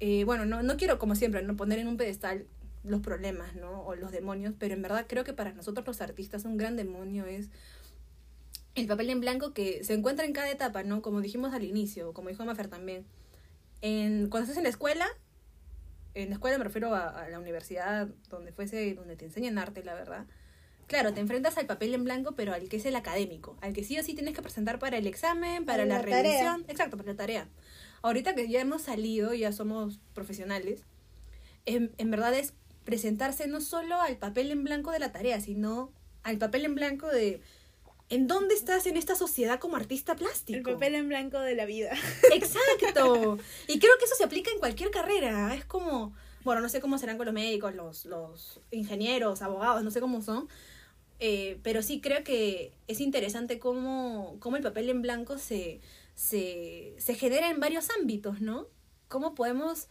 eh, 0.00 0.24
bueno, 0.24 0.44
no, 0.44 0.62
no 0.62 0.76
quiero 0.76 0.98
como 0.98 1.14
siempre 1.14 1.42
no 1.42 1.56
poner 1.56 1.78
en 1.78 1.88
un 1.88 1.96
pedestal 1.96 2.46
los 2.82 3.00
problemas, 3.00 3.54
¿no? 3.54 3.82
O 3.82 3.94
los 3.94 4.12
demonios, 4.12 4.54
pero 4.58 4.74
en 4.74 4.82
verdad 4.82 5.06
creo 5.08 5.24
que 5.24 5.32
para 5.32 5.52
nosotros 5.52 5.86
los 5.86 6.00
artistas 6.00 6.44
un 6.44 6.56
gran 6.56 6.76
demonio 6.76 7.24
es 7.24 7.48
el 8.74 8.86
papel 8.86 9.10
en 9.10 9.20
blanco 9.20 9.54
que 9.54 9.84
se 9.84 9.94
encuentra 9.94 10.26
en 10.26 10.32
cada 10.32 10.50
etapa, 10.50 10.82
¿no? 10.82 11.00
Como 11.00 11.20
dijimos 11.20 11.54
al 11.54 11.64
inicio, 11.64 12.12
como 12.12 12.28
dijo 12.28 12.44
Mafer 12.44 12.68
también. 12.68 13.06
En, 13.80 14.28
cuando 14.28 14.44
estás 14.44 14.58
en 14.58 14.64
la 14.64 14.68
escuela, 14.68 15.06
en 16.14 16.28
la 16.28 16.34
escuela 16.34 16.58
me 16.58 16.64
refiero 16.64 16.94
a, 16.94 17.08
a 17.08 17.28
la 17.28 17.38
universidad, 17.38 18.08
donde 18.28 18.52
fuese, 18.52 18.94
donde 18.94 19.16
te 19.16 19.24
enseñan 19.26 19.58
arte, 19.58 19.82
la 19.84 19.94
verdad. 19.94 20.26
Claro, 20.86 21.14
te 21.14 21.20
enfrentas 21.20 21.56
al 21.56 21.66
papel 21.66 21.94
en 21.94 22.04
blanco, 22.04 22.32
pero 22.32 22.52
al 22.52 22.68
que 22.68 22.76
es 22.76 22.84
el 22.84 22.96
académico, 22.96 23.56
al 23.62 23.72
que 23.72 23.84
sí 23.84 23.98
o 23.98 24.02
sí 24.02 24.14
tienes 24.14 24.34
que 24.34 24.42
presentar 24.42 24.78
para 24.78 24.98
el 24.98 25.06
examen, 25.06 25.64
para 25.64 25.84
Para 25.84 25.86
la, 25.86 25.96
la 25.96 26.02
revisión. 26.02 26.64
Exacto, 26.68 26.96
para 26.96 27.12
la 27.12 27.16
tarea. 27.16 27.48
Ahorita 28.04 28.34
que 28.34 28.46
ya 28.50 28.60
hemos 28.60 28.82
salido, 28.82 29.32
ya 29.32 29.50
somos 29.50 29.98
profesionales, 30.12 30.82
en, 31.64 31.90
en 31.96 32.10
verdad 32.10 32.34
es 32.34 32.52
presentarse 32.84 33.46
no 33.46 33.62
solo 33.62 33.98
al 33.98 34.18
papel 34.18 34.50
en 34.50 34.62
blanco 34.62 34.90
de 34.90 34.98
la 34.98 35.10
tarea, 35.10 35.40
sino 35.40 35.90
al 36.22 36.36
papel 36.36 36.66
en 36.66 36.74
blanco 36.74 37.08
de 37.08 37.40
en 38.10 38.26
dónde 38.26 38.54
estás 38.54 38.86
en 38.86 38.98
esta 38.98 39.16
sociedad 39.16 39.58
como 39.58 39.76
artista 39.76 40.16
plástico. 40.16 40.68
El 40.68 40.74
papel 40.74 40.96
en 40.96 41.08
blanco 41.08 41.40
de 41.40 41.54
la 41.54 41.64
vida. 41.64 41.94
Exacto. 42.30 43.38
Y 43.68 43.78
creo 43.78 43.92
que 43.98 44.04
eso 44.04 44.16
se 44.16 44.24
aplica 44.24 44.50
en 44.50 44.58
cualquier 44.58 44.90
carrera. 44.90 45.54
Es 45.54 45.64
como, 45.64 46.14
bueno, 46.44 46.60
no 46.60 46.68
sé 46.68 46.82
cómo 46.82 46.98
serán 46.98 47.16
con 47.16 47.24
los 47.24 47.34
médicos, 47.34 47.74
los, 47.74 48.04
los 48.04 48.60
ingenieros, 48.70 49.40
abogados, 49.40 49.82
no 49.82 49.90
sé 49.90 50.02
cómo 50.02 50.20
son. 50.20 50.46
Eh, 51.20 51.58
pero 51.62 51.80
sí 51.80 52.02
creo 52.02 52.22
que 52.22 52.74
es 52.86 53.00
interesante 53.00 53.58
cómo, 53.58 54.36
cómo 54.40 54.58
el 54.58 54.62
papel 54.62 54.90
en 54.90 55.00
blanco 55.00 55.38
se, 55.38 55.80
se, 56.14 56.94
se 56.98 57.14
genera 57.14 57.50
en 57.50 57.60
varios 57.60 57.88
ámbitos, 57.98 58.40
¿no? 58.40 58.68
Cómo 59.08 59.34
podemos 59.34 59.88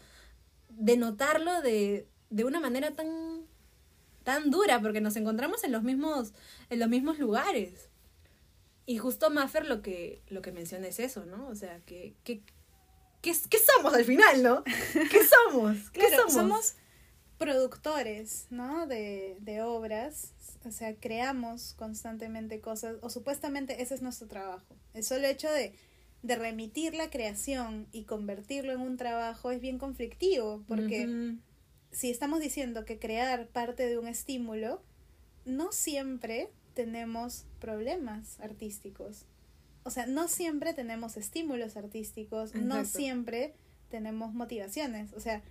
denotarlo 0.69 1.61
de, 1.61 2.07
de 2.29 2.43
una 2.43 2.59
manera 2.59 2.91
tan, 2.91 3.45
tan 4.23 4.49
dura, 4.49 4.81
porque 4.81 5.01
nos 5.01 5.15
encontramos 5.15 5.63
en 5.63 5.71
los 5.71 5.83
mismos, 5.83 6.33
en 6.69 6.79
los 6.79 6.89
mismos 6.89 7.19
lugares. 7.19 7.89
Y 8.85 8.97
justo 8.97 9.29
Maffer 9.29 9.65
lo 9.65 9.81
que, 9.81 10.21
lo 10.27 10.41
que 10.41 10.51
menciona 10.51 10.87
es 10.87 10.99
eso, 10.99 11.25
¿no? 11.25 11.47
O 11.47 11.55
sea, 11.55 11.79
que, 11.85 12.15
que, 12.23 12.41
¿qué, 13.21 13.33
qué 13.49 13.57
somos 13.59 13.93
al 13.93 14.03
final, 14.03 14.43
no? 14.43 14.63
¿Qué 15.11 15.21
somos? 15.23 15.89
¿Qué 15.91 16.01
Claro, 16.01 16.29
somos? 16.29 16.33
somos 16.33 16.75
productores, 17.37 18.47
¿no? 18.49 18.87
De, 18.87 19.37
de 19.39 19.61
obras, 19.61 20.33
o 20.65 20.71
sea, 20.71 20.95
creamos 20.95 21.75
constantemente 21.77 22.59
cosas, 22.61 22.97
o 23.01 23.09
supuestamente 23.09 23.81
ese 23.81 23.95
es 23.95 24.01
nuestro 24.01 24.27
trabajo. 24.27 24.75
El 24.93 25.03
solo 25.03 25.27
hecho 25.27 25.49
de, 25.49 25.73
de 26.23 26.35
remitir 26.35 26.95
la 26.95 27.09
creación 27.09 27.87
y 27.91 28.03
convertirlo 28.03 28.71
en 28.71 28.79
un 28.79 28.97
trabajo 28.97 29.51
es 29.51 29.61
bien 29.61 29.77
conflictivo, 29.77 30.63
porque 30.67 31.35
si 31.91 32.09
estamos 32.09 32.39
diciendo 32.39 32.85
que 32.85 32.97
crear 32.97 33.47
parte 33.47 33.85
de 33.87 33.97
un 33.97 34.07
estímulo, 34.07 34.81
no 35.45 35.71
siempre 35.71 36.49
tenemos 36.73 37.45
problemas 37.59 38.39
artísticos. 38.39 39.25
O 39.83 39.91
sea, 39.91 40.05
no 40.05 40.29
siempre 40.29 40.73
tenemos 40.73 41.17
estímulos 41.17 41.75
artísticos, 41.75 42.55
no 42.55 42.85
siempre 42.85 43.53
tenemos 43.89 44.33
motivaciones. 44.33 45.11
O 45.13 45.19
sea, 45.19 45.43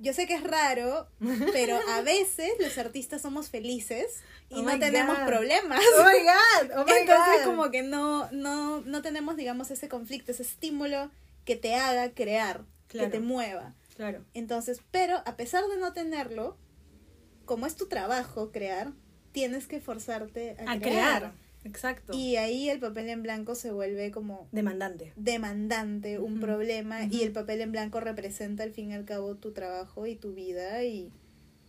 yo 0.00 0.12
sé 0.12 0.26
que 0.26 0.34
es 0.34 0.42
raro, 0.42 1.08
pero 1.52 1.78
a 1.90 2.00
veces 2.02 2.50
los 2.58 2.76
artistas 2.78 3.22
somos 3.22 3.50
felices 3.50 4.22
y 4.48 4.56
Oh 4.60 4.62
no 4.62 4.78
tenemos 4.78 5.18
God. 5.18 5.26
problemas. 5.26 5.80
Oh 5.98 6.02
my 6.04 6.18
god, 6.24 6.78
oh 6.80 6.84
my 6.84 6.92
Entonces 7.00 7.44
God. 7.44 7.50
como 7.50 7.70
que 7.70 7.82
no, 7.82 8.30
no, 8.32 8.80
no 8.80 9.02
tenemos, 9.02 9.36
digamos, 9.36 9.70
ese 9.70 9.88
conflicto, 9.88 10.32
ese 10.32 10.42
estímulo 10.42 11.10
que 11.44 11.56
te 11.56 11.74
haga 11.76 12.10
crear, 12.12 12.62
Claro. 12.88 13.06
que 13.10 13.18
te 13.18 13.20
mueva. 13.20 13.74
Claro. 13.96 14.24
Entonces, 14.34 14.80
pero 14.90 15.22
a 15.26 15.36
pesar 15.36 15.64
de 15.68 15.76
no 15.76 15.92
tenerlo, 15.92 16.56
como 17.44 17.66
es 17.66 17.76
tu 17.76 17.86
trabajo 17.86 18.50
crear, 18.52 18.92
tienes 19.32 19.66
que 19.66 19.80
forzarte 19.80 20.56
a, 20.66 20.72
A 20.72 20.78
crear. 20.80 20.80
crear. 20.80 21.32
Exacto. 21.64 22.14
Y 22.16 22.36
ahí 22.36 22.70
el 22.70 22.80
papel 22.80 23.08
en 23.10 23.22
blanco 23.22 23.54
se 23.54 23.70
vuelve 23.70 24.10
como 24.10 24.48
Demandante. 24.50 25.12
demandante, 25.16 26.18
un 26.18 26.40
problema, 26.40 27.04
y 27.04 27.22
el 27.22 27.32
papel 27.32 27.60
en 27.60 27.72
blanco 27.72 28.00
representa 28.00 28.62
al 28.62 28.72
fin 28.72 28.90
y 28.90 28.94
al 28.94 29.04
cabo 29.04 29.34
tu 29.36 29.52
trabajo 29.52 30.06
y 30.06 30.16
tu 30.16 30.32
vida 30.32 30.84
y, 30.84 31.12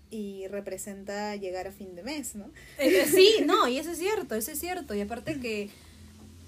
y 0.09 0.47
representa 0.47 1.35
llegar 1.35 1.67
a 1.67 1.71
fin 1.71 1.95
de 1.95 2.03
mes, 2.03 2.35
¿no? 2.35 2.45
Eh, 2.77 3.01
eh, 3.01 3.05
sí, 3.05 3.35
no, 3.45 3.67
y 3.67 3.77
eso 3.77 3.91
es 3.91 3.97
cierto, 3.97 4.35
eso 4.35 4.51
es 4.51 4.59
cierto. 4.59 4.93
Y 4.95 5.01
aparte 5.01 5.39
que 5.39 5.69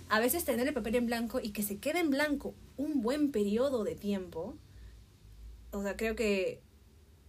a 0.10 0.20
veces 0.20 0.46
tener 0.46 0.68
el 0.68 0.74
papel 0.74 0.96
en 0.96 1.06
blanco 1.08 1.40
y 1.42 1.52
que 1.52 1.64
se 1.64 1.78
quede 1.80 2.00
en 2.00 2.10
blanco 2.10 2.54
un 2.78 3.02
buen 3.02 3.32
periodo 3.32 3.84
de 3.84 3.96
tiempo, 3.96 4.56
o 5.72 5.82
sea, 5.84 5.98
creo 5.98 6.16
que 6.16 6.62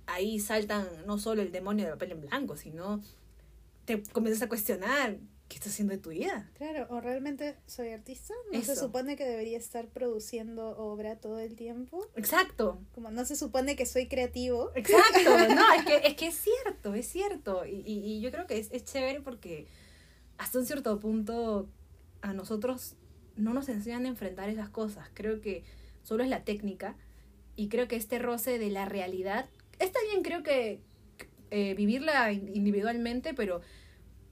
ahí 0.07 0.39
saltan 0.39 0.87
no 1.07 1.19
solo 1.19 1.43
el 1.43 1.51
demonio 1.53 1.85
del 1.87 1.95
papel 1.95 2.13
en 2.13 2.21
blanco, 2.23 2.57
sino 2.57 3.01
te 3.85 4.03
comienzas 4.13 4.43
a 4.43 4.49
cuestionar 4.49 5.19
qué 5.49 5.57
estás 5.57 5.73
haciendo 5.73 5.93
de 5.93 5.99
tu 6.01 6.11
vida. 6.11 6.51
Claro, 6.57 6.87
o 6.91 7.01
realmente 7.01 7.55
soy 7.67 7.91
artista, 7.91 8.33
no 8.53 8.63
se 8.63 8.73
Eso. 8.73 8.81
supone 8.87 9.15
que 9.17 9.25
debería 9.25 9.59
estar 9.59 9.87
produciendo 9.89 10.71
obra 10.79 11.17
todo 11.17 11.39
el 11.39 11.55
tiempo, 11.55 12.07
Exacto, 12.17 12.81
como 12.95 13.11
no 13.11 13.25
se 13.25 13.37
supone 13.37 13.77
que 13.77 13.85
soy 13.87 14.09
creativo. 14.09 14.71
exacto, 14.75 15.37
no, 15.55 15.73
es 15.75 15.85
que 15.85 15.97
es, 16.09 16.15
que 16.15 16.27
es 16.29 16.35
cierto, 16.35 16.95
es 16.95 17.07
cierto. 17.07 17.67
Y, 17.67 17.83
y, 17.87 17.99
y 18.01 18.21
yo 18.21 18.31
creo 18.31 18.47
que 18.47 18.59
es, 18.59 18.71
es 18.73 18.85
chévere 18.85 19.21
porque 19.21 19.67
hasta 20.39 20.59
un 20.59 20.67
cierto 20.67 20.99
punto 20.99 21.69
a 22.23 22.33
nosotros 22.33 22.97
no 23.37 23.53
nos 23.53 23.69
enseñan 23.69 24.07
a 24.07 24.09
enfrentar 24.09 24.49
esas 24.49 24.71
cosas. 24.71 25.09
Creo 25.15 25.41
que 25.41 25.63
solo 26.03 26.23
es 26.25 26.31
la 26.31 26.43
técnica 26.45 26.97
y 27.55 27.69
creo 27.69 27.87
que 27.87 27.97
este 27.97 28.19
roce 28.19 28.59
de 28.59 28.71
la 28.71 28.87
realidad, 28.87 29.47
está 29.79 29.99
bien 30.11 30.23
creo 30.23 30.43
que 30.43 30.81
eh, 31.51 31.75
vivirla 31.75 32.33
in- 32.33 32.51
individualmente, 32.55 33.35
pero 33.35 33.61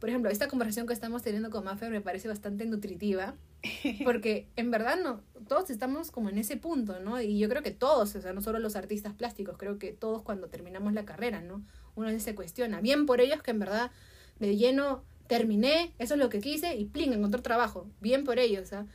por 0.03 0.09
ejemplo, 0.09 0.33
esta 0.33 0.49
conversación 0.49 0.88
que 0.88 0.95
estamos 0.95 1.23
teniendo 1.23 1.49
con 1.51 1.62
Maffer 1.62 1.88
me 1.88 2.01
parece 2.01 2.27
bastante 2.27 2.67
nutritiva, 2.67 3.37
porque 4.05 4.49
en 4.57 4.73
verdad 4.73 4.99
no, 5.01 5.21
todos 5.47 5.71
estamos 5.71 6.11
como 6.11 6.29
en 6.29 6.38
ese 6.38 6.57
punto, 6.57 6.99
¿no? 6.99 7.21
Y 7.21 7.38
yo 7.38 7.49
creo 7.49 7.62
que 7.62 7.71
todos, 7.71 8.17
o 8.17 8.21
sea, 8.21 8.33
no 8.33 8.43
solo 8.43 8.59
los 8.59 8.75
artistas 8.75 9.15
plásticos, 9.15 9.57
creo 9.57 9.79
que 9.79 9.93
todos 9.93 10.23
cuando 10.23 10.49
terminamos 10.49 10.93
la 10.93 11.05
carrera, 11.05 11.41
¿no? 11.41 11.65
Uno 11.95 12.19
se 12.19 12.35
cuestiona, 12.35 12.81
bien 12.81 13.07
por 13.07 13.21
ellos 13.21 13.45
que 13.45 13.53
en 13.53 13.61
verdad 13.61 13.93
de 14.41 14.57
lleno 14.57 15.05
terminé, 15.29 15.95
eso 16.01 16.15
es 16.15 16.19
lo 16.19 16.31
que 16.31 16.41
quise 16.41 16.75
y 16.75 16.87
plin, 16.87 17.12
encontré 17.12 17.41
trabajo, 17.41 17.87
bien 18.01 18.25
por 18.25 18.41
ellos, 18.41 18.73
¿ah? 18.73 18.87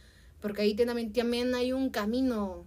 Porque 0.41 0.63
ahí 0.63 0.75
también, 0.75 1.13
también 1.13 1.55
hay 1.55 1.71
un 1.71 1.89
camino 1.89 2.65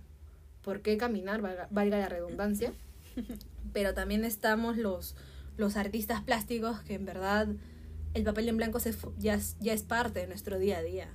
por 0.62 0.80
qué 0.80 0.96
caminar, 0.96 1.42
valga, 1.42 1.68
valga 1.70 1.98
la 1.98 2.08
redundancia, 2.08 2.72
pero 3.74 3.92
también 3.92 4.24
estamos 4.24 4.78
los, 4.78 5.14
los 5.58 5.76
artistas 5.76 6.22
plásticos 6.22 6.80
que 6.80 6.94
en 6.94 7.04
verdad 7.04 7.46
el 8.14 8.24
papel 8.24 8.48
en 8.48 8.56
blanco 8.56 8.80
se, 8.80 8.94
ya, 9.18 9.34
es- 9.34 9.56
ya 9.60 9.72
es 9.72 9.82
parte 9.82 10.20
de 10.20 10.26
nuestro 10.26 10.58
día 10.58 10.78
a 10.78 10.82
día. 10.82 11.08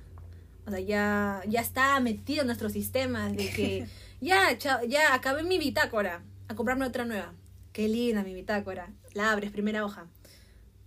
O 0.66 0.70
sea, 0.70 0.80
ya, 0.80 1.42
ya 1.46 1.60
está 1.60 1.98
metido 2.00 2.40
en 2.40 2.46
nuestros 2.48 2.72
sistemas 2.72 3.36
de 3.36 3.48
que 3.50 3.86
ya, 4.20 4.56
cha- 4.58 4.84
ya 4.84 5.14
acabé 5.14 5.42
mi 5.44 5.58
bitácora, 5.58 6.22
a 6.48 6.54
comprarme 6.54 6.86
otra 6.86 7.04
nueva. 7.04 7.32
Qué 7.72 7.88
linda 7.88 8.22
mi 8.22 8.34
bitácora. 8.34 8.90
La 9.14 9.32
abres, 9.32 9.50
primera 9.50 9.84
hoja. 9.84 10.06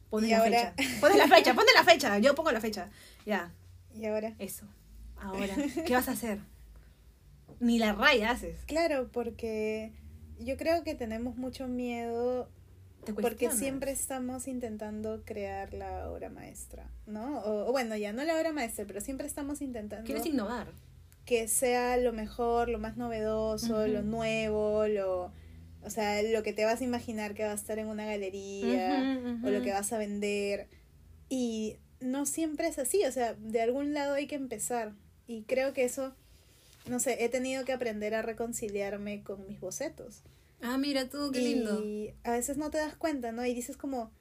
Pones 0.09 0.31
la 0.31 0.39
ahora- 0.39 0.73
fecha. 0.75 0.91
Pones 1.01 1.17
la 1.17 1.27
fecha, 1.27 1.53
ponte 1.53 1.71
la 1.75 1.83
fecha. 1.83 2.17
Yo 2.19 2.33
pongo 2.35 2.51
la 2.51 2.59
fecha. 2.61 2.89
Ya, 3.25 3.51
Y 3.93 4.05
ahora, 4.05 4.33
eso. 4.39 4.65
Ahora, 5.21 5.55
¿qué 5.85 5.93
vas 5.93 6.07
a 6.07 6.13
hacer? 6.13 6.39
Ni 7.59 7.77
la 7.77 7.93
raya 7.93 8.31
haces. 8.31 8.55
claro, 8.67 9.09
porque 9.11 9.91
yo 10.39 10.55
creo 10.57 10.83
que 10.83 10.95
tenemos 10.95 11.35
mucho 11.35 11.67
miedo 11.67 12.49
Te 13.05 13.13
porque 13.13 13.49
siempre 13.51 13.91
estamos 13.91 14.47
intentando 14.47 15.23
crear 15.25 15.73
la 15.73 16.09
obra 16.09 16.29
maestra, 16.29 16.89
¿no? 17.07 17.39
O, 17.39 17.69
o 17.69 17.71
bueno, 17.71 17.95
ya 17.95 18.13
no 18.13 18.23
la 18.23 18.35
obra 18.35 18.51
maestra, 18.51 18.85
pero 18.85 19.01
siempre 19.01 19.25
estamos 19.25 19.61
intentando 19.61 20.05
Quieres 20.05 20.25
innovar. 20.25 20.67
que 21.25 21.47
sea 21.47 21.97
lo 21.97 22.11
mejor, 22.13 22.69
lo 22.69 22.79
más 22.79 22.97
novedoso, 22.97 23.87
lo 23.87 24.01
nuevo, 24.01 24.87
lo 24.87 25.31
o 25.81 25.89
sea, 25.89 26.21
lo 26.23 26.43
que 26.43 26.51
te 26.51 26.65
vas 26.65 26.81
a 26.81 26.83
imaginar 26.83 27.33
que 27.35 27.45
va 27.45 27.51
a 27.51 27.55
estar 27.55 27.79
en 27.79 27.87
una 27.87 28.05
galería 28.05 29.19
o 29.43 29.49
lo 29.49 29.61
que 29.61 29.71
vas 29.71 29.93
a 29.93 29.97
vender 29.97 30.67
y 31.29 31.77
no 32.01 32.25
siempre 32.25 32.67
es 32.67 32.79
así, 32.79 33.05
o 33.05 33.11
sea, 33.11 33.33
de 33.35 33.61
algún 33.61 33.93
lado 33.93 34.15
hay 34.15 34.27
que 34.27 34.35
empezar 34.35 34.93
y 35.25 35.43
creo 35.43 35.73
que 35.73 35.85
eso 35.85 36.13
no 36.87 36.99
sé, 36.99 37.23
he 37.23 37.29
tenido 37.29 37.65
que 37.65 37.71
aprender 37.71 38.15
a 38.15 38.21
reconciliarme 38.21 39.23
con 39.23 39.45
mis 39.47 39.59
bocetos. 39.59 40.23
Ah, 40.61 40.77
mira 40.77 41.09
tú, 41.09 41.31
qué 41.31 41.41
y 41.41 41.55
lindo. 41.55 41.83
a 42.23 42.31
veces 42.31 42.57
no 42.57 42.69
te 42.69 42.77
das 42.77 42.95
cuenta, 42.95 43.31
¿no? 43.31 43.45
Y 43.45 43.53
dices 43.53 43.77
como, 43.77 44.11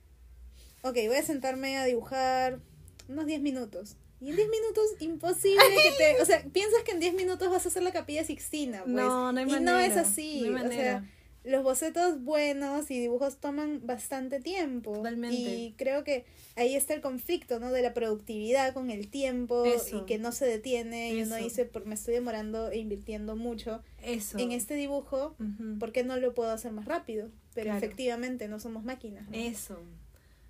ok, 0.82 0.96
voy 1.06 1.16
a 1.16 1.22
sentarme 1.22 1.78
a 1.78 1.84
dibujar 1.84 2.60
unos 3.08 3.26
10 3.26 3.40
minutos. 3.40 3.96
Y 4.20 4.30
en 4.30 4.36
10 4.36 4.48
minutos, 4.48 4.84
imposible 5.00 5.62
que 5.82 5.92
te... 5.96 6.22
O 6.22 6.24
sea, 6.24 6.42
piensas 6.52 6.82
que 6.82 6.92
en 6.92 7.00
10 7.00 7.14
minutos 7.14 7.50
vas 7.50 7.64
a 7.64 7.68
hacer 7.68 7.82
la 7.82 7.92
capilla 7.92 8.24
Sixtina, 8.24 8.82
pues. 8.82 8.94
No, 8.94 9.32
no 9.32 9.38
hay 9.38 9.46
y 9.46 9.50
manera. 9.50 9.72
no 9.72 9.78
es 9.78 9.96
así. 9.96 10.40
no 10.40 10.46
hay 10.46 10.52
o 10.54 10.58
sea, 10.58 10.62
manera. 10.68 11.10
Los 11.48 11.62
bocetos 11.62 12.22
buenos 12.22 12.90
y 12.90 13.00
dibujos 13.00 13.38
toman 13.38 13.86
bastante 13.86 14.40
tiempo. 14.40 14.92
Totalmente. 14.92 15.36
Y 15.36 15.72
creo 15.76 16.04
que 16.04 16.24
ahí 16.56 16.74
está 16.76 16.94
el 16.94 17.00
conflicto, 17.00 17.58
¿no? 17.58 17.72
De 17.72 17.82
la 17.82 17.94
productividad 17.94 18.74
con 18.74 18.90
el 18.90 19.08
tiempo 19.10 19.64
Eso. 19.64 19.98
y 20.02 20.06
que 20.06 20.18
no 20.18 20.30
se 20.32 20.44
detiene. 20.46 21.14
Y 21.14 21.22
uno 21.22 21.36
dice, 21.36 21.64
"Por- 21.64 21.86
me 21.86 21.94
estoy 21.94 22.14
demorando 22.14 22.70
e 22.70 22.78
invirtiendo 22.78 23.34
mucho 23.36 23.82
Eso. 24.02 24.38
en 24.38 24.52
este 24.52 24.74
dibujo. 24.74 25.34
Ujú. 25.40 25.78
¿Por 25.78 25.92
qué 25.92 26.04
no 26.04 26.16
lo 26.18 26.34
puedo 26.34 26.50
hacer 26.50 26.72
más 26.72 26.84
rápido? 26.84 27.30
Pero 27.54 27.66
Claro. 27.70 27.78
efectivamente 27.78 28.46
no 28.48 28.60
somos 28.60 28.84
máquinas. 28.84 29.28
¿no? 29.28 29.34
Eso. 29.36 29.78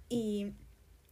Y 0.08 0.52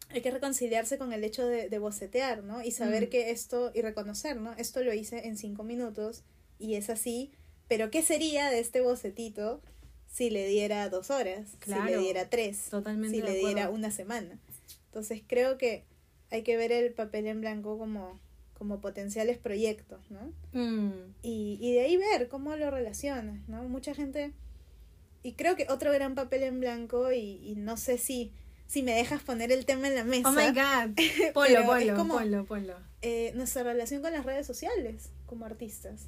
hay 0.08 0.20
que 0.20 0.30
reconciliarse 0.30 0.98
con 0.98 1.12
el 1.12 1.24
hecho 1.24 1.46
de, 1.46 1.68
de 1.68 1.78
bocetear, 1.78 2.42
¿no? 2.44 2.62
Y 2.62 2.70
saber 2.70 3.08
que 3.08 3.30
esto, 3.30 3.72
y 3.74 3.82
reconocer, 3.82 4.36
¿no? 4.36 4.52
Esto 4.54 4.82
lo 4.82 4.92
hice 4.92 5.26
en 5.26 5.36
cinco 5.36 5.64
minutos 5.64 6.22
y 6.58 6.74
es 6.74 6.90
así, 6.90 7.32
pero 7.68 7.90
¿qué 7.90 8.02
sería 8.02 8.48
de 8.50 8.60
este 8.60 8.80
bocetito 8.80 9.60
si 10.10 10.30
le 10.30 10.46
diera 10.46 10.88
dos 10.88 11.10
horas? 11.10 11.46
Si 11.64 11.70
le 11.70 11.98
diera 11.98 12.28
tres, 12.30 12.68
Totalmente 12.70 13.16
si 13.16 13.22
le 13.22 13.34
diera 13.34 13.68
una 13.70 13.90
semana. 13.90 14.38
Entonces 14.86 15.22
creo 15.26 15.58
que 15.58 15.84
hay 16.30 16.42
que 16.42 16.56
ver 16.56 16.72
el 16.72 16.92
papel 16.92 17.26
en 17.26 17.40
blanco 17.40 17.78
como, 17.78 18.18
como 18.58 18.80
potenciales 18.80 19.36
proyectos, 19.38 20.00
¿no? 20.10 20.32
Mm. 20.52 21.14
y, 21.22 21.58
y 21.60 21.72
de 21.74 21.80
ahí 21.82 21.96
ver 21.96 22.28
cómo 22.28 22.56
lo 22.56 22.70
relacionas, 22.70 23.46
¿no? 23.48 23.62
Mucha 23.64 23.94
gente, 23.94 24.32
y 25.22 25.32
creo 25.32 25.54
que 25.56 25.66
otro 25.68 25.92
gran 25.92 26.14
papel 26.14 26.42
en 26.44 26.60
blanco, 26.60 27.12
y, 27.12 27.40
y 27.46 27.54
no 27.56 27.76
sé 27.76 27.98
si, 27.98 28.32
si 28.66 28.82
me 28.82 28.92
dejas 28.94 29.22
poner 29.22 29.52
el 29.52 29.66
tema 29.66 29.88
en 29.88 29.94
la 29.96 30.04
mesa, 30.04 30.28
Oh 30.30 30.32
my 30.32 30.48
god. 30.48 30.96
Ponlo, 31.34 31.94
como- 31.96 32.14
ponlo, 32.14 32.44
ponlo. 32.46 32.74
eh, 33.02 33.32
nuestra 33.34 33.62
relación 33.62 34.00
con 34.02 34.12
las 34.12 34.24
redes 34.24 34.46
sociales 34.46 35.10
como 35.26 35.44
artistas. 35.44 36.06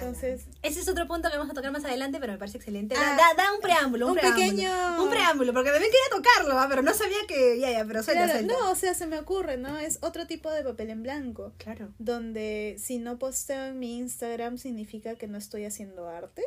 Entonces- 0.00 0.46
Ala. 0.46 0.54
ese 0.62 0.80
es 0.80 0.88
otro 0.88 1.06
punto 1.06 1.30
que 1.30 1.36
vamos 1.36 1.50
a 1.50 1.54
tocar 1.54 1.72
más 1.72 1.84
adelante, 1.84 2.18
pero 2.20 2.32
me 2.32 2.38
parece 2.38 2.58
excelente. 2.58 2.94
Ah, 2.98 3.16
da, 3.16 3.42
da 3.42 3.52
un 3.52 3.60
preámbulo, 3.60 4.06
un, 4.06 4.12
un 4.12 4.18
preámbulo. 4.18 4.46
pequeño- 4.50 5.02
Un 5.02 5.10
preámbulo, 5.10 5.52
porque 5.52 5.70
también 5.70 5.90
quería 5.92 6.22
tocarlo, 6.22 6.54
¿va? 6.54 6.68
pero 6.68 6.82
no 6.82 6.94
sabía 6.94 7.18
que. 7.28 7.58
Ya, 7.58 7.70
ya, 7.70 7.84
pero 7.84 8.02
suelta, 8.02 8.24
Claro, 8.24 8.38
suelta. 8.40 8.54
no, 8.60 8.70
o 8.70 8.74
sea, 8.74 8.94
se 8.94 9.06
me 9.06 9.18
ocurre, 9.18 9.56
¿no? 9.56 9.78
Es 9.78 9.98
otro 10.02 10.26
tipo 10.26 10.50
de 10.50 10.62
papel 10.62 10.90
en 10.90 11.02
blanco, 11.02 11.52
Claro. 11.58 11.88
donde 11.98 12.76
si 12.78 12.98
no 12.98 13.18
posteo 13.18 13.64
en 13.66 13.78
mi 13.78 13.96
Instagram 13.98 14.58
significa 14.58 15.14
que 15.16 15.26
no 15.26 15.38
estoy 15.38 15.64
haciendo 15.64 16.08
arte. 16.08 16.42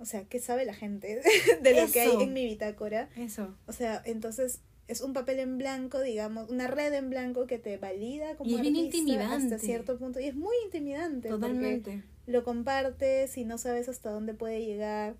O 0.00 0.04
sea, 0.04 0.24
¿qué 0.24 0.38
sabe 0.38 0.64
la 0.64 0.74
gente 0.74 1.20
de 1.62 1.80
lo 1.80 1.90
que 1.90 2.00
hay 2.02 2.22
en 2.22 2.32
mi 2.32 2.44
bitácora? 2.44 3.08
Eso. 3.16 3.54
O 3.66 3.72
sea, 3.72 4.00
entonces 4.04 4.60
es 4.86 5.00
un 5.02 5.12
papel 5.12 5.40
en 5.40 5.58
blanco, 5.58 6.00
digamos, 6.00 6.48
una 6.50 6.66
red 6.68 6.94
en 6.94 7.10
blanco 7.10 7.46
que 7.46 7.58
te 7.58 7.76
valida 7.78 8.36
como 8.36 8.48
Y 8.48 8.54
es 8.54 8.60
bien 8.62 8.76
intimidante. 8.76 9.54
hasta 9.54 9.58
cierto 9.58 9.98
punto. 9.98 10.20
Y 10.20 10.26
es 10.28 10.34
muy 10.36 10.54
intimidante. 10.64 11.28
porque 11.28 11.46
Totalmente. 11.46 12.04
Lo 12.28 12.44
compartes 12.44 13.36
y 13.38 13.44
no 13.44 13.58
sabes 13.58 13.88
hasta 13.88 14.10
dónde 14.10 14.34
puede 14.34 14.64
llegar. 14.64 15.16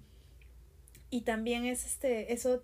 Y 1.10 1.22
también 1.22 1.64
es 1.64 1.86
este, 1.86 2.34
eso 2.34 2.62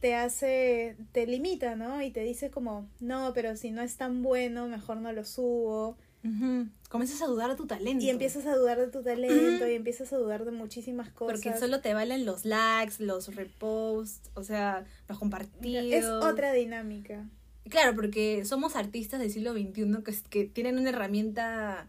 te 0.00 0.16
hace, 0.16 0.96
te 1.12 1.26
limita, 1.26 1.76
¿no? 1.76 2.02
Y 2.02 2.10
te 2.10 2.20
dice 2.20 2.50
como, 2.50 2.88
no, 3.00 3.32
pero 3.32 3.56
si 3.56 3.70
no 3.70 3.80
es 3.80 3.96
tan 3.96 4.22
bueno, 4.22 4.66
mejor 4.66 4.96
no 4.96 5.12
lo 5.12 5.24
subo. 5.24 5.96
Ujú. 6.24 6.66
Comienzas 6.88 7.22
a 7.22 7.26
dudar 7.26 7.50
de 7.50 7.56
tu 7.56 7.66
talento. 7.66 8.04
Y 8.04 8.10
empiezas 8.10 8.44
a 8.46 8.56
dudar 8.56 8.78
de 8.78 8.88
tu 8.88 9.02
talento 9.02 9.68
y 9.68 9.74
empiezas 9.74 10.12
a 10.12 10.16
dudar 10.16 10.44
de 10.44 10.50
muchísimas 10.50 11.10
cosas. 11.10 11.40
Porque 11.40 11.56
solo 11.56 11.80
te 11.80 11.94
valen 11.94 12.26
los 12.26 12.44
likes, 12.44 12.96
los 12.98 13.34
reposts, 13.36 14.30
o 14.34 14.42
sea, 14.42 14.84
los 15.08 15.18
compartidos. 15.18 15.84
es 15.84 16.06
otra 16.06 16.52
dinámica. 16.52 17.24
Claro, 17.68 17.94
porque 17.94 18.44
somos 18.44 18.74
artistas 18.74 19.20
del 19.20 19.30
siglo 19.30 19.52
XXI 19.52 20.02
que, 20.04 20.14
que 20.28 20.44
tienen 20.46 20.78
una 20.78 20.90
herramienta. 20.90 21.88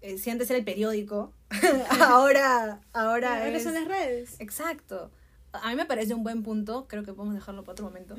Eh, 0.00 0.18
si 0.18 0.30
antes 0.30 0.48
era 0.50 0.58
el 0.58 0.64
periódico, 0.64 1.32
ahora, 2.00 2.80
ahora, 2.92 3.44
Ahora 3.44 3.56
es- 3.56 3.62
son 3.62 3.74
las 3.74 3.86
redes. 3.86 4.36
Exacto. 4.40 5.10
A 5.52 5.68
mí 5.70 5.76
me 5.76 5.84
parece 5.86 6.14
un 6.14 6.22
buen 6.22 6.42
punto, 6.42 6.86
creo 6.88 7.02
que 7.02 7.12
podemos 7.12 7.34
dejarlo 7.34 7.64
para 7.64 7.72
otro 7.72 7.86
momento. 7.86 8.16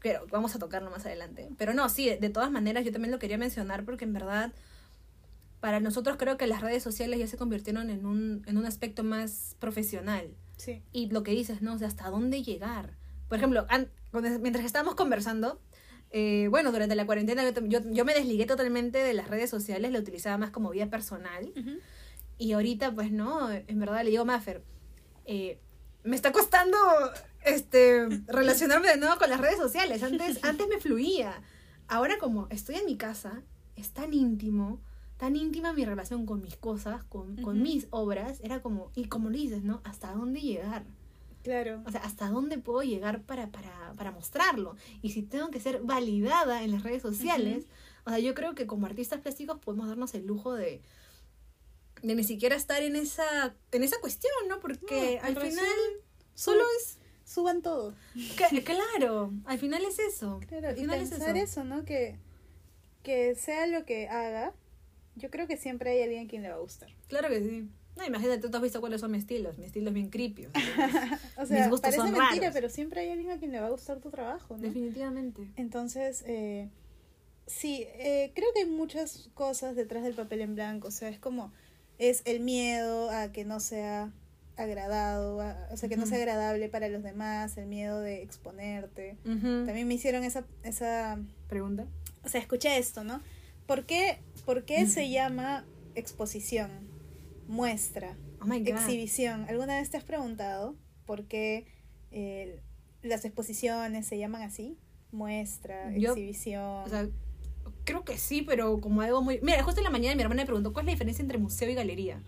Pero 0.00 0.26
vamos 0.30 0.54
a 0.54 0.58
tocarlo 0.58 0.90
más 0.90 1.06
adelante. 1.06 1.48
Pero 1.56 1.74
no, 1.74 1.88
sí, 1.88 2.08
de, 2.08 2.28
todas 2.30 2.50
maneras 2.50 2.84
yo 2.84 2.92
también 2.92 3.12
lo 3.12 3.18
quería 3.18 3.38
mencionar 3.38 3.84
porque 3.84 4.04
en 4.04 4.12
verdad 4.12 4.52
para 5.60 5.80
nosotros 5.80 6.16
creo 6.18 6.36
que 6.36 6.46
las 6.46 6.60
redes 6.60 6.82
sociales 6.82 7.18
ya 7.18 7.26
se 7.26 7.36
convirtieron 7.36 7.88
en 7.90 8.04
un, 8.04 8.42
en 8.46 8.58
un 8.58 8.66
aspecto 8.66 9.04
más 9.04 9.56
profesional. 9.58 10.36
Sí. 10.56 10.82
Y 10.92 11.08
lo 11.10 11.22
que 11.22 11.32
dices, 11.32 11.62
¿no? 11.62 11.74
O 11.74 11.78
sea, 11.78 11.88
¿hasta 11.88 12.08
dónde 12.10 12.42
llegar? 12.42 12.96
Por 13.28 13.38
ejemplo, 13.38 13.66
mientras 14.40 14.64
estábamos 14.64 14.94
conversando, 14.94 15.60
eh, 16.18 16.48
bueno, 16.48 16.72
durante 16.72 16.94
la 16.94 17.04
cuarentena 17.04 17.42
yo, 17.50 18.04
me 18.06 18.14
desligué 18.14 18.46
totalmente 18.46 18.96
de 18.96 19.12
las 19.12 19.28
redes 19.28 19.50
sociales, 19.50 19.92
la 19.92 19.98
utilizaba 19.98 20.38
más 20.38 20.50
como 20.50 20.70
vía 20.70 20.88
personal. 20.88 21.52
Ujú. 21.54 21.72
Y 22.38 22.52
ahorita, 22.52 22.94
pues 22.94 23.12
no, 23.12 23.52
en 23.52 23.78
verdad 23.78 24.02
le 24.02 24.08
digo 24.08 24.24
Maffer, 24.24 24.62
eh, 25.26 25.60
me 26.04 26.16
está 26.16 26.32
costando 26.32 26.78
este 27.44 28.08
relacionarme 28.28 28.88
de 28.88 28.96
nuevo 28.96 29.18
con 29.18 29.28
las 29.28 29.42
redes 29.42 29.58
sociales. 29.58 30.02
Antes, 30.02 30.42
antes 30.42 30.66
me 30.68 30.80
fluía. 30.80 31.42
Ahora 31.86 32.16
como 32.18 32.46
estoy 32.48 32.76
en 32.76 32.86
mi 32.86 32.96
casa, 32.96 33.42
es 33.74 33.90
tan 33.90 34.14
íntimo, 34.14 34.80
tan 35.18 35.36
íntima 35.36 35.74
mi 35.74 35.84
relación 35.84 36.24
con 36.24 36.40
mis 36.40 36.56
cosas, 36.56 37.04
con, 37.04 37.36
mis 37.60 37.88
obras, 37.90 38.40
era 38.42 38.62
como, 38.62 38.90
y 38.94 39.08
como 39.08 39.28
lo 39.28 39.36
dices, 39.36 39.64
¿no? 39.64 39.82
¿Hasta 39.84 40.14
dónde 40.14 40.40
llegar? 40.40 40.86
Claro. 41.46 41.80
O 41.86 41.90
sea, 41.92 42.00
¿hasta 42.00 42.28
dónde 42.28 42.58
puedo 42.58 42.82
llegar 42.82 43.22
para, 43.22 43.46
para, 43.52 43.92
para 43.96 44.10
mostrarlo? 44.10 44.74
Y 45.00 45.10
si 45.12 45.22
tengo 45.22 45.48
que 45.52 45.60
ser 45.60 45.80
validada 45.82 46.64
en 46.64 46.72
las 46.72 46.82
redes 46.82 47.02
sociales, 47.02 47.66
o 48.04 48.10
sea, 48.10 48.18
yo 48.18 48.34
creo 48.34 48.56
que 48.56 48.66
como 48.66 48.86
artistas 48.86 49.20
plásticos 49.20 49.60
podemos 49.60 49.86
darnos 49.86 50.12
el 50.14 50.26
lujo 50.26 50.54
de, 50.54 50.82
de 52.02 52.14
ni 52.16 52.24
siquiera 52.24 52.56
estar 52.56 52.82
en 52.82 52.96
esa, 52.96 53.54
en 53.70 53.84
esa 53.84 54.00
cuestión, 54.00 54.32
¿no? 54.48 54.58
Porque 54.58 55.20
No, 55.22 55.28
al 55.28 55.36
final 55.40 55.64
solo 56.34 56.64
es... 56.80 56.98
Suban 57.24 57.62
todo. 57.62 57.94
que- 58.50 58.64
claro, 58.64 59.32
al 59.44 59.58
final 59.60 59.84
es 59.84 60.00
eso. 60.00 60.40
Claro, 60.48 60.68
al 60.70 60.76
y 60.76 60.80
final 60.80 61.00
es 61.00 61.10
pensar 61.10 61.36
eso, 61.36 61.62
¿no? 61.62 61.84
Que, 61.84 62.16
que 63.04 63.36
sea 63.36 63.68
lo 63.68 63.84
que 63.84 64.08
haga, 64.08 64.52
yo 65.14 65.30
creo 65.30 65.46
que 65.46 65.56
siempre 65.56 65.90
hay 65.92 66.02
alguien 66.02 66.26
quien 66.26 66.42
le 66.42 66.48
va 66.48 66.56
a 66.56 66.58
gustar. 66.58 66.90
Claro 67.06 67.28
que 67.28 67.40
sí. 67.40 67.68
No, 67.96 68.04
imagínate, 68.04 68.48
tú 68.48 68.54
has 68.56 68.62
visto 68.62 68.80
cuáles 68.80 69.00
son 69.00 69.10
mis 69.10 69.20
estilos. 69.20 69.56
Mi 69.58 69.64
estilo 69.66 69.88
es 69.88 69.94
bien 69.94 70.10
creepy. 70.10 70.46
o 70.46 70.50
sea, 70.52 71.20
O 71.38 71.46
sea, 71.46 71.58
Mis 71.60 71.68
gustos 71.70 71.80
parece 71.80 71.96
son 71.98 72.12
mentira, 72.12 72.40
raros. 72.40 72.54
pero 72.54 72.68
siempre 72.68 73.00
hay 73.00 73.10
alguien 73.10 73.30
a 73.30 73.38
quien 73.38 73.52
le 73.52 73.60
va 73.60 73.66
a 73.66 73.70
gustar 73.70 74.00
tu 74.00 74.10
trabajo, 74.10 74.56
¿no? 74.56 74.62
definitivamente. 74.62 75.48
Entonces, 75.56 76.22
eh, 76.26 76.68
sí, 77.46 77.84
eh, 77.94 78.32
creo 78.34 78.48
que 78.54 78.60
hay 78.60 78.66
muchas 78.66 79.30
cosas 79.34 79.76
detrás 79.76 80.02
del 80.04 80.14
papel 80.14 80.42
en 80.42 80.54
blanco. 80.54 80.88
O 80.88 80.90
sea, 80.90 81.08
es 81.08 81.18
como, 81.18 81.52
es 81.98 82.22
el 82.26 82.40
miedo 82.40 83.10
a 83.10 83.32
que 83.32 83.44
no 83.46 83.60
sea 83.60 84.12
agradado, 84.56 85.40
a- 85.40 85.68
o 85.70 85.76
sea, 85.76 85.88
que 85.88 85.96
no 85.96 86.06
sea 86.06 86.18
agradable 86.18 86.68
para 86.68 86.88
los 86.88 87.02
demás, 87.02 87.56
el 87.58 87.66
miedo 87.66 88.00
de 88.00 88.22
exponerte. 88.22 89.16
También 89.24 89.86
me 89.88 89.94
hicieron 89.94 90.24
esa, 90.24 90.44
esa, 90.62 91.18
Pregunta. 91.48 91.86
o 92.24 92.28
sea, 92.28 92.40
escuché 92.40 92.78
esto, 92.78 93.04
¿no? 93.04 93.20
¿Por 93.66 93.84
qué, 93.84 94.18
por 94.44 94.64
qué 94.64 94.86
se 94.86 95.10
llama 95.10 95.64
exposición, 95.94 96.70
muestra, 97.48 98.16
Oh 98.40 98.44
my 98.46 98.58
God. 98.60 98.68
exhibición? 98.68 99.46
¿Alguna 99.48 99.76
vez 99.78 99.90
te 99.90 99.96
has 99.96 100.04
preguntado 100.04 100.74
por 101.04 101.24
qué 101.24 101.66
eh, 102.10 102.60
las 103.02 103.24
exposiciones 103.24 104.06
se 104.06 104.18
llaman 104.18 104.42
así? 104.42 104.76
Muestra, 105.12 105.96
Yo- 105.96 106.12
exhibición. 106.12 106.84
O 106.84 106.88
sea, 106.88 107.08
creo 107.84 108.04
que 108.04 108.18
sí, 108.18 108.42
pero 108.42 108.80
como 108.80 109.00
algo 109.02 109.22
muy... 109.22 109.40
Mira, 109.42 109.62
justo 109.62 109.80
en 109.80 109.84
la 109.84 109.90
mañana 109.90 110.14
mi 110.16 110.22
hermana 110.22 110.42
me 110.42 110.46
preguntó, 110.46 110.72
¿cuál 110.72 110.84
es 110.84 110.86
la 110.86 110.92
diferencia 110.92 111.22
entre 111.22 111.38
museo 111.38 111.70
y 111.70 111.74
galería? 111.74 112.20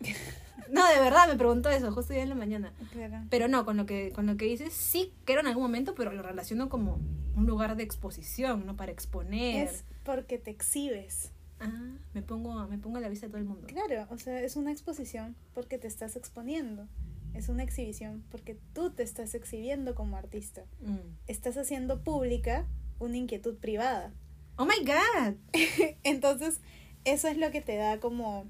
no, 0.70 0.86
de 0.88 1.00
verdad, 1.00 1.28
me 1.28 1.36
preguntó 1.36 1.70
eso, 1.70 1.92
justo 1.92 2.12
ya 2.14 2.22
en 2.22 2.28
la 2.28 2.34
mañana. 2.34 2.72
Claro. 2.92 3.22
Pero 3.30 3.48
no, 3.48 3.64
con 3.64 3.76
lo 3.76 3.86
que 3.86 4.10
con 4.12 4.26
lo 4.26 4.36
que 4.36 4.44
dices, 4.46 4.72
sí 4.72 5.12
quiero 5.24 5.40
en 5.40 5.46
algún 5.46 5.62
momento, 5.62 5.94
pero 5.94 6.12
lo 6.12 6.22
relaciono 6.22 6.68
como 6.68 6.98
un 7.36 7.46
lugar 7.46 7.76
de 7.76 7.84
exposición, 7.84 8.66
¿no? 8.66 8.76
Para 8.76 8.92
exponer. 8.92 9.68
Es 9.68 9.84
porque 10.04 10.38
te 10.38 10.50
exhibes. 10.50 11.30
Ah, 11.60 11.96
me 12.12 12.22
pongo, 12.22 12.66
me 12.68 12.78
pongo 12.78 12.98
a 12.98 13.00
la 13.00 13.08
vista 13.08 13.26
de 13.26 13.30
todo 13.30 13.40
el 13.40 13.46
mundo. 13.46 13.66
Claro, 13.66 14.06
o 14.10 14.18
sea, 14.18 14.40
es 14.40 14.56
una 14.56 14.72
exposición 14.72 15.36
porque 15.54 15.78
te 15.78 15.86
estás 15.86 16.16
exponiendo. 16.16 16.88
Es 17.32 17.48
una 17.48 17.64
exhibición 17.64 18.24
porque 18.30 18.56
tú 18.72 18.90
te 18.90 19.02
estás 19.02 19.34
exhibiendo 19.34 19.94
como 19.94 20.16
artista. 20.16 20.64
Mm. 20.80 21.16
Estás 21.26 21.56
haciendo 21.56 22.02
pública 22.02 22.66
una 22.98 23.16
inquietud 23.16 23.56
privada. 23.56 24.12
Oh 24.56 24.66
my 24.66 24.84
God. 24.84 25.34
Entonces, 26.04 26.60
eso 27.04 27.28
es 27.28 27.36
lo 27.36 27.50
que 27.50 27.60
te 27.60 27.76
da 27.76 27.98
como, 27.98 28.46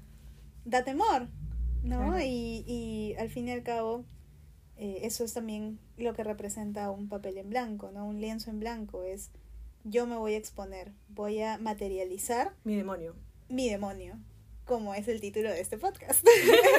da 0.65 0.83
temor, 0.83 1.29
¿no? 1.83 1.97
Claro. 1.97 2.19
Y, 2.21 2.63
y 2.67 3.15
al 3.17 3.29
fin 3.29 3.47
y 3.47 3.51
al 3.51 3.63
cabo, 3.63 4.05
eh, 4.77 4.99
eso 5.03 5.23
es 5.23 5.33
también 5.33 5.79
lo 5.97 6.13
que 6.13 6.23
representa 6.23 6.91
un 6.91 7.07
papel 7.07 7.37
en 7.37 7.49
blanco, 7.49 7.91
¿no? 7.91 8.05
Un 8.05 8.19
lienzo 8.19 8.49
en 8.49 8.59
blanco 8.59 9.03
es, 9.03 9.31
yo 9.85 10.07
me 10.07 10.17
voy 10.17 10.33
a 10.33 10.37
exponer, 10.37 10.91
voy 11.07 11.41
a 11.41 11.57
materializar 11.59 12.53
Mi 12.63 12.75
demonio. 12.75 13.15
mi 13.47 13.69
demonio, 13.69 14.19
como 14.65 14.95
es 14.95 15.07
el 15.07 15.21
título 15.21 15.49
de 15.49 15.61
este 15.61 15.77
podcast. 15.77 16.25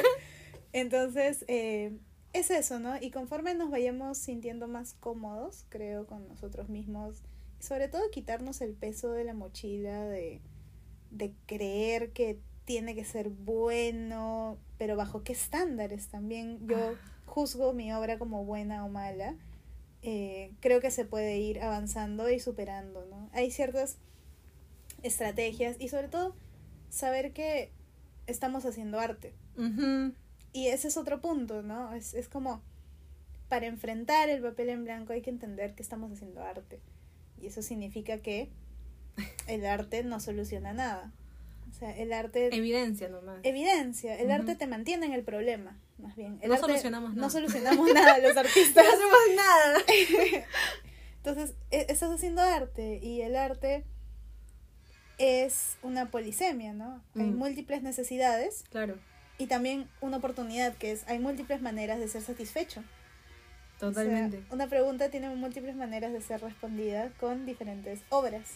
Entonces, 0.73 1.45
eh, 1.49 1.97
es 2.33 2.51
eso, 2.51 2.81
¿no? 2.81 3.01
Y 3.01 3.11
conforme 3.11 3.55
nos 3.55 3.71
vayamos 3.71 4.19
sintiendo 4.19 4.69
más 4.69 4.95
cómodos, 4.95 5.65
creo, 5.69 6.07
con 6.07 6.29
nosotros 6.29 6.69
mismos, 6.69 7.23
sobre 7.61 7.89
todo 7.89 8.11
quitarnos 8.11 8.61
el 8.61 8.75
peso 8.75 9.13
de 9.13 9.25
la 9.25 9.35
mochila, 9.35 10.05
de, 10.05 10.43
de 11.13 11.33
creer 11.47 12.13
que 12.13 12.41
tiene 12.65 12.97
que 12.97 13.05
ser 13.05 13.29
bueno, 13.31 14.59
pero 14.77 14.97
bajo 14.97 15.23
qué 15.23 15.33
estándares 15.33 16.09
también 16.09 16.67
yo 16.67 16.97
juzgo 17.25 17.73
mi 17.73 17.93
obra 17.93 18.19
como 18.19 18.45
buena 18.45 18.85
o 18.85 18.89
mala. 18.89 19.37
Eh, 20.03 20.53
creo 20.61 20.81
que 20.81 20.91
se 20.91 21.05
puede 21.05 21.39
ir 21.39 21.61
avanzando 21.61 22.31
y 22.31 22.39
superando, 22.39 23.05
¿no? 23.07 23.31
Hay 23.33 23.51
ciertas 23.51 23.99
estrategias 25.03 25.77
y 25.79 25.89
sobre 25.89 26.09
todo 26.09 26.35
saber 26.91 27.33
que 27.33 27.73
estamos 28.27 28.65
haciendo 28.65 29.01
arte. 29.01 29.35
Y 30.53 30.69
ese 30.69 30.89
es 30.89 30.97
otro 30.97 31.21
punto, 31.21 31.63
¿no? 31.63 31.95
Es, 31.95 32.15
es 32.15 32.29
como, 32.29 32.63
para 33.49 33.67
enfrentar 33.67 34.29
el 34.29 34.43
papel 34.43 34.71
en 34.71 34.85
blanco 34.85 35.13
hay 35.13 35.23
que 35.23 35.31
entender 35.31 35.75
que 35.75 35.83
estamos 35.83 36.13
haciendo 36.13 36.43
arte. 36.43 36.81
Y 37.41 37.47
eso 37.47 37.63
significa 37.63 38.19
que 38.19 38.51
el 39.47 39.67
arte 39.67 40.03
no 40.05 40.21
soluciona 40.21 40.73
nada. 40.73 41.13
O 41.77 41.79
sea, 41.79 41.95
el 41.95 42.15
arte 42.15 42.49
Evidencia 42.57 43.11
nomás. 43.11 43.41
evidencia, 43.43 44.19
el 44.19 44.31
arte 44.31 44.57
te 44.57 44.67
mantiene 44.67 45.05
en 45.05 45.13
el 45.13 45.23
problema, 45.23 45.79
más 45.99 46.17
bien. 46.17 46.39
El 46.41 46.49
No 46.49 46.55
arte- 46.55 46.67
solucionamos 46.69 47.11
No 47.11 47.17
nada. 47.17 47.31
solucionamos 47.31 47.93
nada 47.93 48.17
los 48.19 48.35
artistas. 48.37 48.83
no 48.83 48.91
hacemos 48.93 49.19
nada. 49.37 49.79
Entonces, 51.19 51.55
e- 51.71 51.85
estás 51.91 52.11
haciendo 52.11 52.41
arte 52.41 52.99
y 53.03 53.21
el 53.21 53.37
arte 53.37 53.85
es 55.19 55.77
una 55.83 56.11
polisemia, 56.11 56.73
¿no? 56.73 57.03
Hay 57.15 57.25
Mm. 57.25 57.37
múltiples 57.37 57.83
necesidades 57.83 58.65
Claro, 58.71 58.97
y 59.37 59.47
también 59.47 59.87
una 60.01 60.17
oportunidad 60.19 60.75
que 60.77 60.93
es, 60.93 61.07
hay 61.09 61.19
múltiples 61.19 61.61
maneras 61.61 61.99
de 62.01 62.09
ser 62.09 62.23
satisfecho. 62.23 62.81
O 62.81 63.79
sea, 63.79 63.89
totalmente. 63.91 64.43
una 64.51 64.67
pregunta 64.69 65.11
tiene 65.11 65.29
múltiples 65.35 65.77
maneras 65.77 66.13
de 66.15 66.23
ser 66.23 66.41
respondida 66.41 67.11
con 67.21 67.45
diferentes 67.45 68.01
obras. 68.09 68.53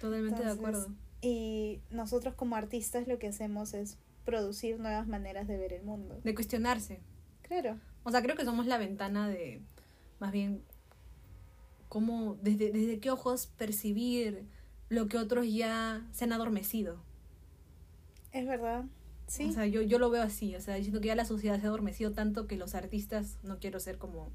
totalmente 0.00 0.42
de 0.42 0.50
acuerdo. 0.50 0.88
Y 1.22 1.80
nosotros 1.90 2.34
como 2.34 2.56
artistas 2.56 3.06
lo 3.06 3.18
que 3.18 3.28
hacemos 3.28 3.74
es 3.74 3.96
producir 4.24 4.78
nuevas 4.78 5.06
maneras 5.06 5.46
de 5.46 5.56
ver 5.56 5.72
el 5.72 5.84
mundo. 5.84 6.20
De 6.22 6.34
cuestionarse. 6.34 7.00
Claro. 7.42 7.78
O 8.02 8.10
sea, 8.10 8.22
creo 8.22 8.36
que 8.36 8.44
somos 8.44 8.66
la 8.66 8.76
ventana 8.76 9.28
de, 9.28 9.62
más 10.18 10.32
bien, 10.32 10.62
cómo, 11.88 12.36
desde, 12.42 12.72
desde 12.72 12.98
qué 12.98 13.10
ojos 13.10 13.46
percibir 13.46 14.46
lo 14.88 15.08
que 15.08 15.16
otros 15.16 15.46
ya 15.48 16.06
se 16.12 16.24
han 16.24 16.32
adormecido. 16.32 17.02
Es 18.32 18.46
verdad. 18.46 18.84
Sí. 19.28 19.48
O 19.48 19.52
sea, 19.52 19.66
yo, 19.66 19.82
yo 19.82 19.98
lo 19.98 20.10
veo 20.10 20.22
así, 20.22 20.56
o 20.56 20.60
sea, 20.60 20.74
diciendo 20.74 21.00
que 21.00 21.06
ya 21.06 21.14
la 21.14 21.24
sociedad 21.24 21.58
se 21.60 21.66
ha 21.66 21.68
adormecido 21.68 22.12
tanto 22.12 22.46
que 22.46 22.56
los 22.56 22.74
artistas, 22.74 23.38
no 23.42 23.58
quiero 23.60 23.78
ser 23.78 23.96
como 23.96 24.30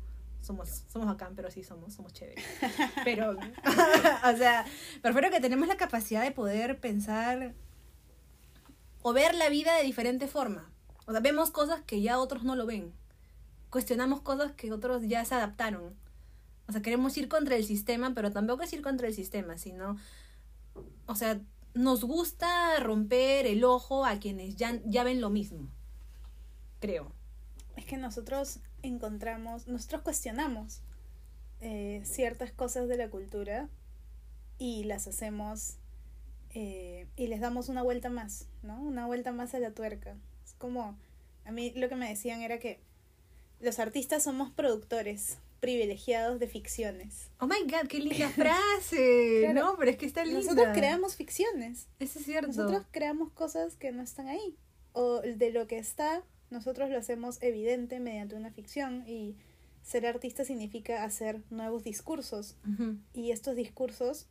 somos, 0.48 0.86
somos 0.88 1.08
bacán, 1.08 1.36
pero 1.36 1.52
sí 1.52 1.64
somos, 1.64 1.94
somos 1.94 2.14
chéveres. 2.14 2.44
Pero, 3.04 3.32
o 4.24 4.38
sea, 4.38 4.66
prefiero 5.02 5.30
que 5.30 5.42
tenemos 5.42 5.68
la 5.68 5.78
capacidad 5.78 6.24
de 6.24 6.32
poder 6.32 6.80
pensar 6.80 7.54
o 9.02 9.14
ver 9.14 9.36
la 9.36 9.50
vida 9.50 9.76
de 9.76 9.84
diferente 9.84 10.28
forma. 10.28 10.72
O 11.06 11.12
sea, 11.12 11.22
vemos 11.22 11.52
cosas 11.52 11.82
que 11.82 12.02
ya 12.02 12.18
otros 12.18 12.44
no 12.44 12.56
lo 12.56 12.66
ven. 12.66 12.94
Cuestionamos 13.70 14.22
cosas 14.22 14.54
que 14.54 14.72
otros 14.72 15.04
ya 15.04 15.24
se 15.26 15.36
adaptaron. 15.36 15.96
O 16.68 16.72
sea, 16.72 16.82
queremos 16.82 17.16
ir 17.18 17.28
contra 17.28 17.56
el 17.56 17.64
sistema, 17.64 18.14
pero 18.14 18.32
tampoco 18.32 18.64
es 18.64 18.74
ir 18.74 18.82
contra 18.82 19.08
el 19.08 19.14
sistema, 19.14 19.58
sino, 19.58 19.98
o 21.06 21.16
sea, 21.16 21.40
nos 21.74 22.04
gusta 22.04 22.80
romper 22.80 23.46
el 23.46 23.64
ojo 23.64 24.06
a 24.06 24.20
quienes 24.20 24.56
ya, 24.56 24.82
ya 24.86 25.04
ven 25.04 25.22
lo 25.22 25.30
mismo. 25.30 25.70
Creo. 26.80 27.14
Es 27.76 27.86
que 27.86 27.98
nosotros 27.98 28.60
encontramos, 28.88 29.67
nosotros 29.67 30.02
cuestionamos 30.02 30.82
eh, 31.62 32.02
ciertas 32.06 32.52
cosas 32.52 32.88
de 32.88 32.97
la 32.97 33.10
cultura 33.10 33.69
y 34.60 34.84
las 34.84 35.08
hacemos 35.08 35.78
eh, 36.54 37.08
y 37.15 37.28
les 37.28 37.39
damos 37.39 37.69
una 37.69 37.84
vuelta 37.84 38.10
más, 38.10 38.47
¿no? 38.63 38.82
Una 38.82 39.06
vuelta 39.06 39.32
más 39.32 39.54
a 39.54 39.60
la 39.60 39.71
tuerca. 39.71 40.15
Es 40.45 40.54
como, 40.54 40.97
a 41.45 41.52
mí 41.52 41.71
lo 41.76 41.89
que 41.89 41.95
me 41.95 42.10
decían 42.10 42.41
era 42.41 42.60
que 42.60 42.80
los 43.60 43.80
artistas 43.80 44.23
somos 44.23 44.52
productores 44.52 45.38
privilegiados 45.60 46.39
de 46.39 46.47
ficciones. 46.47 47.30
Oh 47.39 47.47
my 47.47 47.63
god, 47.63 47.88
qué 47.88 48.00
linda 48.00 48.30
frase. 48.36 49.41
Claro. 49.41 49.65
No, 49.65 49.76
pero 49.78 49.91
es 49.91 49.97
que 49.97 50.06
está 50.06 50.23
linda. 50.23 50.41
Nosotros 50.41 50.67
creamos 50.73 51.15
ficciones. 51.15 51.88
Eso 52.00 52.19
es 52.19 52.26
cierto. 52.26 52.47
Nosotros 52.47 52.86
creamos 52.91 53.32
cosas 53.32 53.76
que 53.76 53.91
no 53.91 54.04
están 54.04 54.28
ahí. 54.28 54.56
O 54.93 55.21
de 55.21 55.52
lo 55.52 55.67
que 55.67 55.78
está, 55.78 56.23
nosotros 56.50 56.90
lo 56.90 56.98
hacemos 56.98 57.42
evidente 57.42 58.00
mediante 58.00 58.36
una 58.36 58.52
ficción. 58.52 59.04
Y 59.08 59.36
ser 59.82 60.06
artista 60.06 60.44
significa 60.46 61.04
hacer 61.04 61.42
nuevos 61.50 61.84
discursos. 61.84 62.58
Y 63.14 63.32
estos 63.32 63.56
discursos 63.56 64.28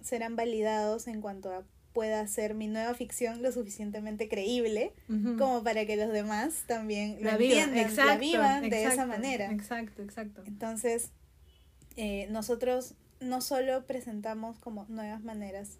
serán 0.00 0.36
validados 0.36 1.06
en 1.06 1.20
cuanto 1.20 1.52
a 1.52 1.64
pueda 1.94 2.26
ser 2.26 2.54
mi 2.54 2.66
nueva 2.66 2.92
ficción 2.94 3.40
lo 3.40 3.52
suficientemente 3.52 4.28
creíble 4.28 4.92
como 5.38 5.62
para 5.62 5.86
que 5.86 5.96
los 5.96 6.12
demás 6.12 6.64
también 6.66 7.18
lo 7.20 7.26
la 7.26 7.32
entiendan, 7.34 7.78
exacto, 7.78 8.04
la 8.04 8.18
vivan 8.18 8.68
de 8.68 8.84
esa 8.84 9.06
manera. 9.06 9.50
Exacto, 9.52 10.02
exacto. 10.02 10.42
Entonces, 10.44 11.12
eh, 11.96 12.26
nosotros 12.30 12.94
no 13.20 13.40
solo 13.40 13.86
presentamos 13.86 14.58
como 14.58 14.86
nuevas 14.88 15.22
maneras 15.22 15.78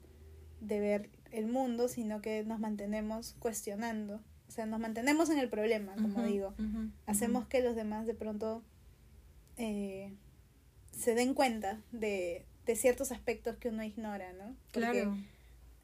de 0.60 0.78
ver 0.78 1.10
el 1.32 1.46
mundo, 1.46 1.88
sino 1.88 2.22
que 2.22 2.44
nos 2.44 2.60
mantenemos 2.60 3.34
cuestionando. 3.40 4.22
O 4.54 4.56
sea, 4.56 4.66
nos 4.66 4.78
mantenemos 4.78 5.30
en 5.30 5.38
el 5.40 5.48
problema, 5.48 5.96
como 5.96 6.22
digo. 6.22 6.54
Hacemos 7.06 7.48
que 7.48 7.60
los 7.60 7.74
demás 7.74 8.06
de 8.06 8.14
pronto 8.14 8.62
eh, 9.56 10.12
se 10.92 11.16
den 11.16 11.34
cuenta 11.34 11.80
de, 11.90 12.46
de 12.64 12.76
ciertos 12.76 13.10
aspectos 13.10 13.56
que 13.56 13.70
uno 13.70 13.82
ignora, 13.82 14.32
¿no? 14.34 14.54
Porque 14.70 14.90
Claro. 14.92 15.16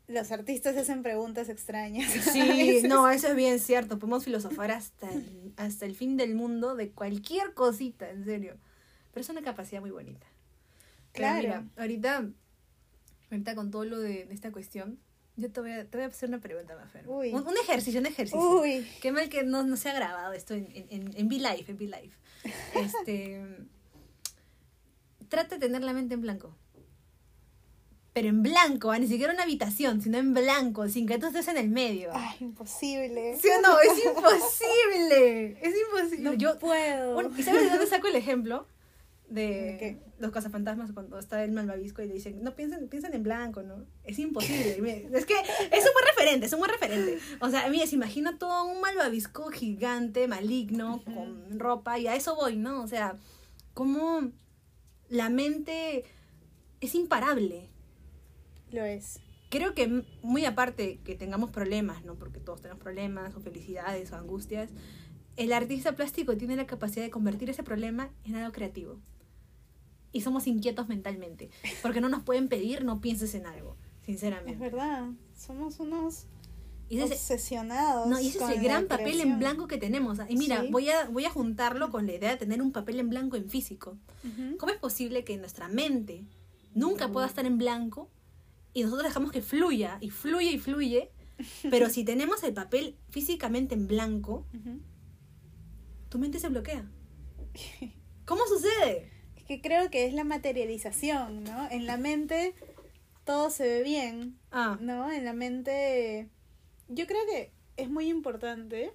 los 0.06 0.30
artistas 0.30 0.76
hacen 0.76 1.02
preguntas 1.02 1.48
extrañas. 1.48 2.08
Sí, 2.32 2.82
no, 2.86 3.10
eso 3.10 3.26
es 3.26 3.34
bien 3.34 3.58
cierto. 3.58 3.98
Podemos 3.98 4.22
filosofar 4.24 4.70
hasta 4.70 5.10
el, 5.12 5.52
hasta 5.56 5.84
el 5.84 5.96
fin 5.96 6.16
del 6.16 6.36
mundo 6.36 6.76
de 6.76 6.90
cualquier 6.92 7.54
cosita, 7.54 8.08
en 8.10 8.24
serio. 8.24 8.56
Pero 9.12 9.22
es 9.22 9.30
una 9.30 9.42
capacidad 9.42 9.80
muy 9.80 9.90
bonita. 9.90 10.28
Pero 11.12 11.26
Claro. 11.26 11.42
Mira, 11.42 11.64
ahorita, 11.76 12.28
ahorita 13.32 13.54
con 13.56 13.72
todo 13.72 13.84
lo 13.84 13.98
de, 13.98 14.26
de 14.26 14.32
esta 14.34 14.52
cuestión, 14.52 15.00
yo 15.40 15.50
te 15.50 15.60
voy 15.60 15.72
a, 15.72 15.84
te 15.84 15.96
voy 15.96 16.04
a 16.04 16.08
hacer 16.08 16.28
una 16.28 16.38
pregunta, 16.40 16.76
Mafer. 16.76 17.08
Uy. 17.08 17.32
Un, 17.32 17.46
un 17.46 17.56
ejercicio, 17.62 18.00
un 18.00 18.06
ejercicio. 18.06 18.40
Uy, 18.60 18.86
Qué 19.00 19.10
mal 19.12 19.28
que 19.28 19.42
no, 19.42 19.62
no 19.64 19.76
se 19.76 19.88
ha 19.90 19.94
grabado 19.94 20.32
esto 20.32 20.54
en, 20.54 20.68
en, 20.74 20.86
en, 20.90 21.16
en 21.16 21.28
Be-Live, 21.28 21.64
en 21.68 21.76
Be-Live. 21.76 22.10
Este, 22.74 23.44
trata 25.28 25.56
de 25.56 25.60
tener 25.66 25.82
la 25.82 25.92
mente 25.92 26.14
en 26.14 26.20
blanco. 26.20 26.54
Pero 28.12 28.28
en 28.28 28.42
blanco, 28.42 28.90
ah, 28.90 28.98
ni 28.98 29.06
siquiera 29.06 29.32
una 29.32 29.44
habitación, 29.44 30.02
sino 30.02 30.18
en 30.18 30.34
blanco, 30.34 30.88
sin 30.88 31.06
que 31.06 31.18
tú 31.18 31.26
estés 31.28 31.46
en 31.48 31.56
el 31.56 31.68
medio. 31.68 32.10
ay, 32.12 32.36
imposible. 32.40 33.36
¿Sí 33.40 33.48
o 33.48 33.62
no? 33.62 33.78
Es 33.80 34.04
imposible. 34.04 35.58
Es 35.62 35.74
imposible. 35.78 36.22
No 36.24 36.34
Yo, 36.34 36.58
puedo. 36.58 37.20
¿Y 37.36 37.42
sabes 37.42 37.62
de 37.62 37.70
dónde 37.70 37.86
saco 37.86 38.08
el 38.08 38.16
ejemplo? 38.16 38.66
¿De 39.30 39.76
qué? 39.78 39.98
los 40.18 40.32
cazafantasmas 40.32 40.92
cuando 40.92 41.18
está 41.18 41.42
el 41.44 41.52
malvavisco 41.52 42.02
y 42.02 42.08
le 42.08 42.14
dicen, 42.14 42.42
no 42.42 42.54
piensen, 42.56 42.88
piensen 42.88 43.14
en 43.14 43.22
blanco, 43.22 43.62
¿no? 43.62 43.86
Es 44.04 44.18
imposible. 44.18 44.76
Me- 44.82 45.06
es 45.16 45.24
que 45.24 45.34
es 45.34 45.84
un 45.86 45.92
buen 45.92 46.04
referente, 46.14 46.46
es 46.46 46.52
un 46.52 46.58
buen 46.58 46.70
referente. 46.70 47.18
O 47.40 47.48
sea, 47.48 47.68
mira, 47.68 47.86
se 47.86 47.94
imagina 47.94 48.36
todo 48.38 48.64
un 48.64 48.80
malvavisco 48.80 49.50
gigante, 49.50 50.26
maligno, 50.28 51.00
con 51.04 51.58
ropa, 51.60 51.98
y 51.98 52.06
a 52.08 52.16
eso 52.16 52.34
voy, 52.34 52.56
¿no? 52.56 52.82
O 52.82 52.88
sea, 52.88 53.16
como 53.72 54.30
la 55.08 55.28
mente 55.30 56.04
es 56.80 56.94
imparable. 56.96 57.68
Lo 58.72 58.84
es. 58.84 59.20
Creo 59.48 59.74
que 59.74 60.04
muy 60.22 60.44
aparte 60.44 60.98
que 61.04 61.14
tengamos 61.14 61.50
problemas, 61.50 62.04
¿no? 62.04 62.14
Porque 62.16 62.40
todos 62.40 62.60
tenemos 62.62 62.82
problemas 62.82 63.34
o 63.36 63.40
felicidades 63.40 64.12
o 64.12 64.16
angustias, 64.16 64.70
el 65.36 65.52
artista 65.52 65.92
plástico 65.96 66.36
tiene 66.36 66.56
la 66.56 66.66
capacidad 66.66 67.04
de 67.04 67.10
convertir 67.10 67.48
ese 67.48 67.62
problema 67.62 68.10
en 68.24 68.34
algo 68.36 68.52
creativo. 68.52 69.00
Y 70.12 70.22
somos 70.22 70.46
inquietos 70.46 70.88
mentalmente, 70.88 71.50
porque 71.82 72.00
no 72.00 72.08
nos 72.08 72.22
pueden 72.22 72.48
pedir 72.48 72.84
no 72.84 73.00
pienses 73.00 73.34
en 73.34 73.46
algo, 73.46 73.76
Es 74.00 74.06
sinceramente. 74.06 74.58
verdad. 74.58 75.08
Somos 75.36 75.78
unos 75.78 76.26
Y 76.88 76.98
ese, 76.98 77.14
obsesionados. 77.14 78.08
no, 78.08 78.18
y 78.20 78.26
ese 78.28 78.42
es 78.42 78.50
el 78.50 78.60
gran 78.62 78.86
papel 78.88 79.20
en 79.20 79.38
blanco 79.38 79.68
que 79.68 79.78
tenemos. 79.78 80.18
Y 80.28 80.36
mira, 80.36 80.62
Sí. 80.62 80.68
voy, 80.72 80.90
a, 80.90 81.08
voy 81.08 81.24
a 81.26 81.30
juntarlo 81.30 81.90
con 81.90 82.06
la 82.06 82.14
idea 82.14 82.30
de 82.30 82.36
tener 82.36 82.60
un 82.60 82.72
papel 82.72 82.98
en 82.98 83.08
blanco 83.08 83.36
en 83.36 83.48
físico. 83.48 83.96
Ujú. 84.24 84.56
¿Cómo 84.58 84.72
es 84.72 84.78
posible 84.78 85.22
que 85.22 85.36
nuestra 85.36 85.68
mente 85.68 86.24
nunca 86.74 87.08
pueda 87.12 87.26
estar 87.26 87.46
en 87.46 87.56
blanco 87.58 88.10
y 88.74 88.82
nosotros 88.82 89.06
dejamos 89.06 89.30
que 89.30 89.42
fluya 89.42 89.98
y 90.00 90.10
fluye 90.10 90.50
y 90.50 90.58
fluye? 90.58 91.12
Pero 91.70 91.88
si 91.88 92.04
tenemos 92.04 92.42
el 92.42 92.52
papel 92.52 92.96
físicamente 93.10 93.74
en 93.76 93.86
blanco, 93.86 94.44
Ujú. 94.52 94.80
tu 96.08 96.18
mente 96.18 96.40
se 96.40 96.48
bloquea. 96.48 96.84
¿Cómo 98.26 98.42
sucede? 98.46 99.10
Que 99.50 99.60
creo 99.60 99.90
que 99.90 100.06
es 100.06 100.14
la 100.14 100.22
materialización, 100.22 101.42
¿no? 101.42 101.68
En 101.72 101.84
la 101.84 101.96
mente 101.96 102.54
todo 103.24 103.50
se 103.50 103.64
ve 103.64 103.82
bien, 103.82 104.38
Ah, 104.52 104.78
¿no? 104.80 105.10
En 105.10 105.24
la 105.24 105.32
mente 105.32 106.28
yo 106.86 107.04
creo 107.08 107.18
que 107.28 107.50
es 107.76 107.90
muy 107.90 108.08
importante 108.08 108.92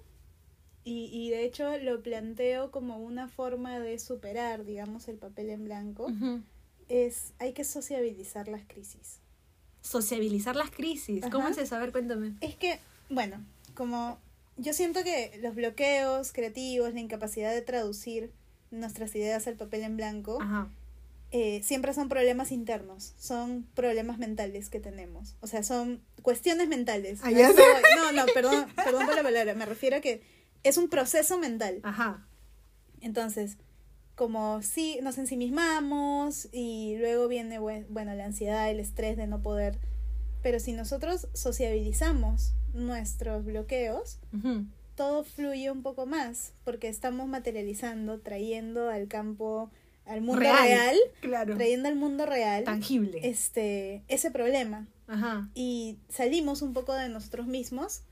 y, 0.82 1.10
y 1.12 1.28
de 1.28 1.44
hecho 1.44 1.76
lo 1.76 2.02
planteo 2.02 2.70
como 2.70 2.96
una 2.96 3.28
forma 3.28 3.78
de 3.80 3.98
superar, 3.98 4.64
digamos, 4.64 5.08
el 5.08 5.18
papel 5.18 5.50
en 5.50 5.64
blanco. 5.64 6.06
ujú. 6.06 6.40
Es, 6.88 7.34
hay 7.38 7.52
que 7.52 7.64
sociabilizar 7.64 8.48
las 8.48 8.62
crisis. 8.66 9.18
sociabilizar 9.82 10.56
las 10.56 10.70
crisis. 10.70 11.22
¿Cómo 11.30 11.48
es 11.48 11.58
eso? 11.58 11.76
A 11.76 11.80
ver, 11.80 11.92
cuéntame. 11.92 12.32
Es 12.40 12.56
que, 12.56 12.78
bueno, 13.10 13.44
como 13.74 14.18
yo 14.56 14.72
siento 14.72 15.04
que 15.04 15.38
los 15.42 15.54
bloqueos 15.54 16.32
creativos, 16.32 16.94
la 16.94 17.00
incapacidad 17.00 17.52
de 17.52 17.60
traducir 17.60 18.30
nuestras 18.70 19.14
ideas 19.14 19.46
al 19.46 19.54
papel 19.56 19.82
en 19.82 19.96
blanco, 19.96 20.38
Ajá. 20.40 20.68
eh, 21.30 21.62
siempre 21.62 21.92
son 21.94 22.08
problemas 22.08 22.52
internos, 22.52 23.14
son 23.18 23.66
problemas 23.74 24.18
mentales 24.18 24.68
que 24.70 24.80
tenemos. 24.80 25.34
O 25.40 25.46
sea, 25.46 25.62
son 25.62 26.02
cuestiones 26.22 26.68
mentales. 26.68 27.20
Ah, 27.22 27.28
A 27.28 27.30
ya 27.30 27.48
eso 27.48 27.56
sé. 27.56 27.62
voy. 27.62 27.82
No, 27.96 28.12
no, 28.12 28.32
perdón, 28.32 28.66
perdón 28.76 29.06
por 29.06 29.14
la 29.16 29.22
palabra. 29.22 29.54
Me 29.54 29.66
refiero 29.66 29.96
a 29.96 30.00
que 30.00 30.22
es 30.62 30.76
un 30.78 30.88
proceso 30.88 31.38
mental. 31.38 31.80
Ajá. 31.82 32.26
Entonces, 33.00 33.56
como 34.14 34.62
si 34.62 34.98
nos 35.02 35.18
ensimismamos 35.18 36.48
y 36.52 36.96
luego 36.98 37.28
viene, 37.28 37.60
bue- 37.60 37.86
bueno, 37.90 38.14
la 38.14 38.24
ansiedad, 38.24 38.70
el 38.70 38.80
estrés 38.80 39.16
de 39.16 39.26
no 39.26 39.42
poder. 39.42 39.78
Pero 40.42 40.58
si 40.60 40.72
nosotros 40.72 41.28
sociabilizamos 41.34 42.52
nuestros 42.72 43.44
bloqueos. 43.44 44.18
Todo 44.96 45.22
fluye 45.24 45.70
un 45.70 45.82
poco 45.82 46.06
más, 46.06 46.52
porque 46.64 46.88
estamos 46.88 47.28
materializando, 47.28 48.18
trayendo 48.18 48.88
al 48.90 49.06
campo, 49.08 49.70
al 50.06 50.20
mundo 50.22 50.40
Real. 50.40 50.64
real, 50.64 50.96
Claro. 51.20 51.54
trayendo 51.56 51.88
al 51.88 51.96
mundo 51.96 52.26
real 52.26 52.64
Tangible. 52.64 53.20
este 53.22 54.02
ese 54.08 54.30
problema 54.30 54.86
Ajá. 55.06 55.48
y 55.54 55.98
salimos 56.08 56.62
un 56.62 56.72
poco 56.72 56.94
de 56.94 57.08
nosotros 57.08 57.46
mismos 57.46 58.02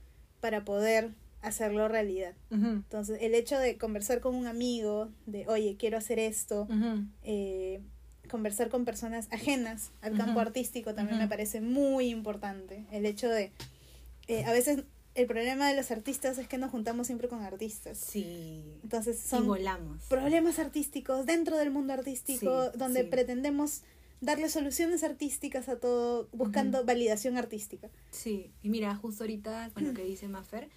para 0.40 0.64
poder 0.64 1.10
hacerlo 1.42 1.88
realidad. 1.88 2.32
Entonces, 2.50 3.18
el 3.20 3.34
hecho 3.34 3.58
de 3.58 3.76
conversar 3.76 4.20
con 4.20 4.34
un 4.34 4.46
amigo, 4.46 5.10
de, 5.26 5.46
oye, 5.48 5.76
quiero 5.78 5.98
hacer 5.98 6.18
esto, 6.18 6.66
eh, 7.22 7.80
conversar 8.30 8.70
con 8.70 8.86
personas 8.86 9.28
ajenas 9.30 9.90
al 10.00 10.16
campo 10.16 10.40
artístico 10.40 10.94
también 10.94 11.18
me 11.18 11.28
parece 11.28 11.60
muy 11.60 12.08
importante. 12.08 12.84
El 12.90 13.04
hecho 13.04 13.28
de, 13.28 13.52
eh, 14.26 14.44
a 14.46 14.52
veces 14.52 14.84
el 15.14 15.26
problema 15.26 15.68
de 15.68 15.76
los 15.76 15.90
artistas 15.90 16.38
es 16.38 16.48
que 16.48 16.58
nos 16.58 16.70
juntamos 16.70 17.06
siempre 17.06 17.28
con 17.28 17.42
artistas. 17.42 17.98
Sí. 17.98 18.62
Entonces 18.82 19.16
Y 19.24 19.28
son 19.28 19.46
volamos. 19.46 20.02
problemas 20.08 20.58
artísticos 20.58 21.24
dentro 21.26 21.56
del 21.58 21.70
mundo 21.70 21.92
artístico 21.92 22.70
Sí, 22.72 22.78
donde 22.78 23.02
sí. 23.02 23.08
pretendemos 23.08 23.82
darle 24.20 24.48
soluciones 24.48 25.04
artísticas 25.04 25.68
a 25.68 25.76
todo 25.78 26.28
buscando 26.32 26.84
validación 26.84 27.36
artística. 27.36 27.90
Sí, 28.10 28.52
y 28.62 28.70
mira, 28.70 28.94
justo 28.96 29.24
ahorita 29.24 29.70
con 29.74 29.84
lo 29.84 29.92
que 29.94 30.02
dice 30.04 30.28
Maffer, 30.28 30.68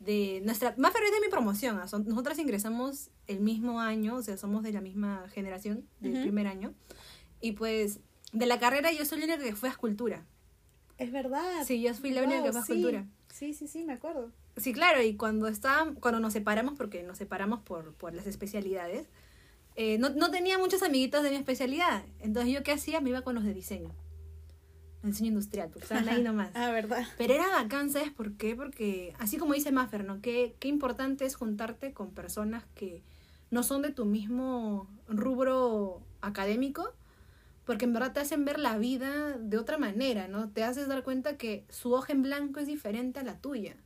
de 0.00 0.40
nuestra... 0.44 0.74
Maffer 0.76 1.02
es 1.04 1.12
de 1.12 1.20
mi 1.20 1.28
promoción, 1.28 1.78
¿ah? 1.78 1.88
Son- 1.88 2.06
nosotras 2.06 2.38
ingresamos 2.38 3.10
el 3.26 3.40
mismo 3.40 3.80
año, 3.80 4.16
o 4.16 4.22
sea, 4.22 4.36
somos 4.36 4.62
de 4.62 4.72
la 4.72 4.80
misma 4.80 5.28
generación, 5.32 5.86
del 6.00 6.20
primer 6.22 6.46
año. 6.46 6.74
Y 7.40 7.52
pues, 7.52 8.00
de 8.32 8.46
la 8.46 8.58
carrera 8.60 8.92
yo 8.92 9.04
soy 9.04 9.18
la 9.18 9.24
única 9.26 9.42
que 9.42 9.54
fue 9.56 9.68
a 9.68 9.72
escultura. 9.72 10.26
Es 11.00 11.10
verdad. 11.10 11.64
Sí, 11.64 11.80
yo 11.80 11.94
fui 11.94 12.10
la 12.10 12.22
única 12.22 12.42
que 12.42 12.52
fue 12.52 12.60
a 12.60 12.64
sí. 12.64 12.72
escultura. 12.72 13.06
Sí, 13.30 13.54
sí, 13.54 13.66
sí, 13.66 13.84
me 13.84 13.94
acuerdo. 13.94 14.30
Sí, 14.58 14.74
claro, 14.74 15.02
y 15.02 15.16
cuando 15.16 15.48
estábamos, 15.48 15.96
cuando 15.98 16.20
nos 16.20 16.34
separamos, 16.34 16.76
porque 16.76 17.02
nos 17.02 17.16
separamos 17.16 17.60
por, 17.60 17.94
por 17.94 18.12
las 18.12 18.26
especialidades, 18.26 19.08
eh, 19.76 19.96
no, 19.96 20.10
no 20.10 20.30
tenía 20.30 20.58
muchos 20.58 20.82
amiguitos 20.82 21.22
de 21.22 21.30
mi 21.30 21.36
especialidad. 21.36 22.04
Entonces, 22.20 22.52
¿yo 22.52 22.62
qué 22.62 22.72
hacía? 22.72 23.00
Me 23.00 23.08
iba 23.08 23.22
con 23.22 23.34
los 23.34 23.44
de 23.44 23.54
diseño. 23.54 23.90
Diseño 25.02 25.28
industrial, 25.28 25.70
porque 25.70 25.84
estaban 25.84 26.06
ahí 26.10 26.22
nomás. 26.22 26.50
Ah, 26.52 26.70
¿verdad? 26.70 27.06
Pero 27.16 27.32
era 27.32 27.48
bacán, 27.48 27.88
¿sabes 27.88 28.10
por 28.10 28.34
qué? 28.34 28.54
Porque, 28.54 29.14
así 29.18 29.38
como 29.38 29.54
dice 29.54 29.72
Maffer, 29.72 30.04
¿no? 30.04 30.20
Qué, 30.20 30.54
qué 30.58 30.68
importante 30.68 31.24
es 31.24 31.34
juntarte 31.34 31.94
con 31.94 32.10
personas 32.10 32.64
que 32.74 33.02
no 33.50 33.62
son 33.62 33.80
de 33.80 33.90
tu 33.90 34.04
mismo 34.04 34.86
rubro 35.08 36.02
académico, 36.20 36.92
porque 37.70 37.84
en 37.84 37.92
verdad 37.92 38.12
te 38.12 38.18
hacen 38.18 38.44
ver 38.44 38.58
la 38.58 38.78
vida 38.78 39.38
de 39.38 39.56
otra 39.56 39.78
manera, 39.78 40.26
¿no? 40.26 40.50
Te 40.50 40.64
haces 40.64 40.88
dar 40.88 41.04
cuenta 41.04 41.36
que 41.36 41.64
su 41.68 41.92
hoja 41.92 42.12
en 42.12 42.22
blanco 42.22 42.58
es 42.58 42.66
diferente 42.66 43.20
a 43.20 43.22
la 43.22 43.38
tuya. 43.38 43.76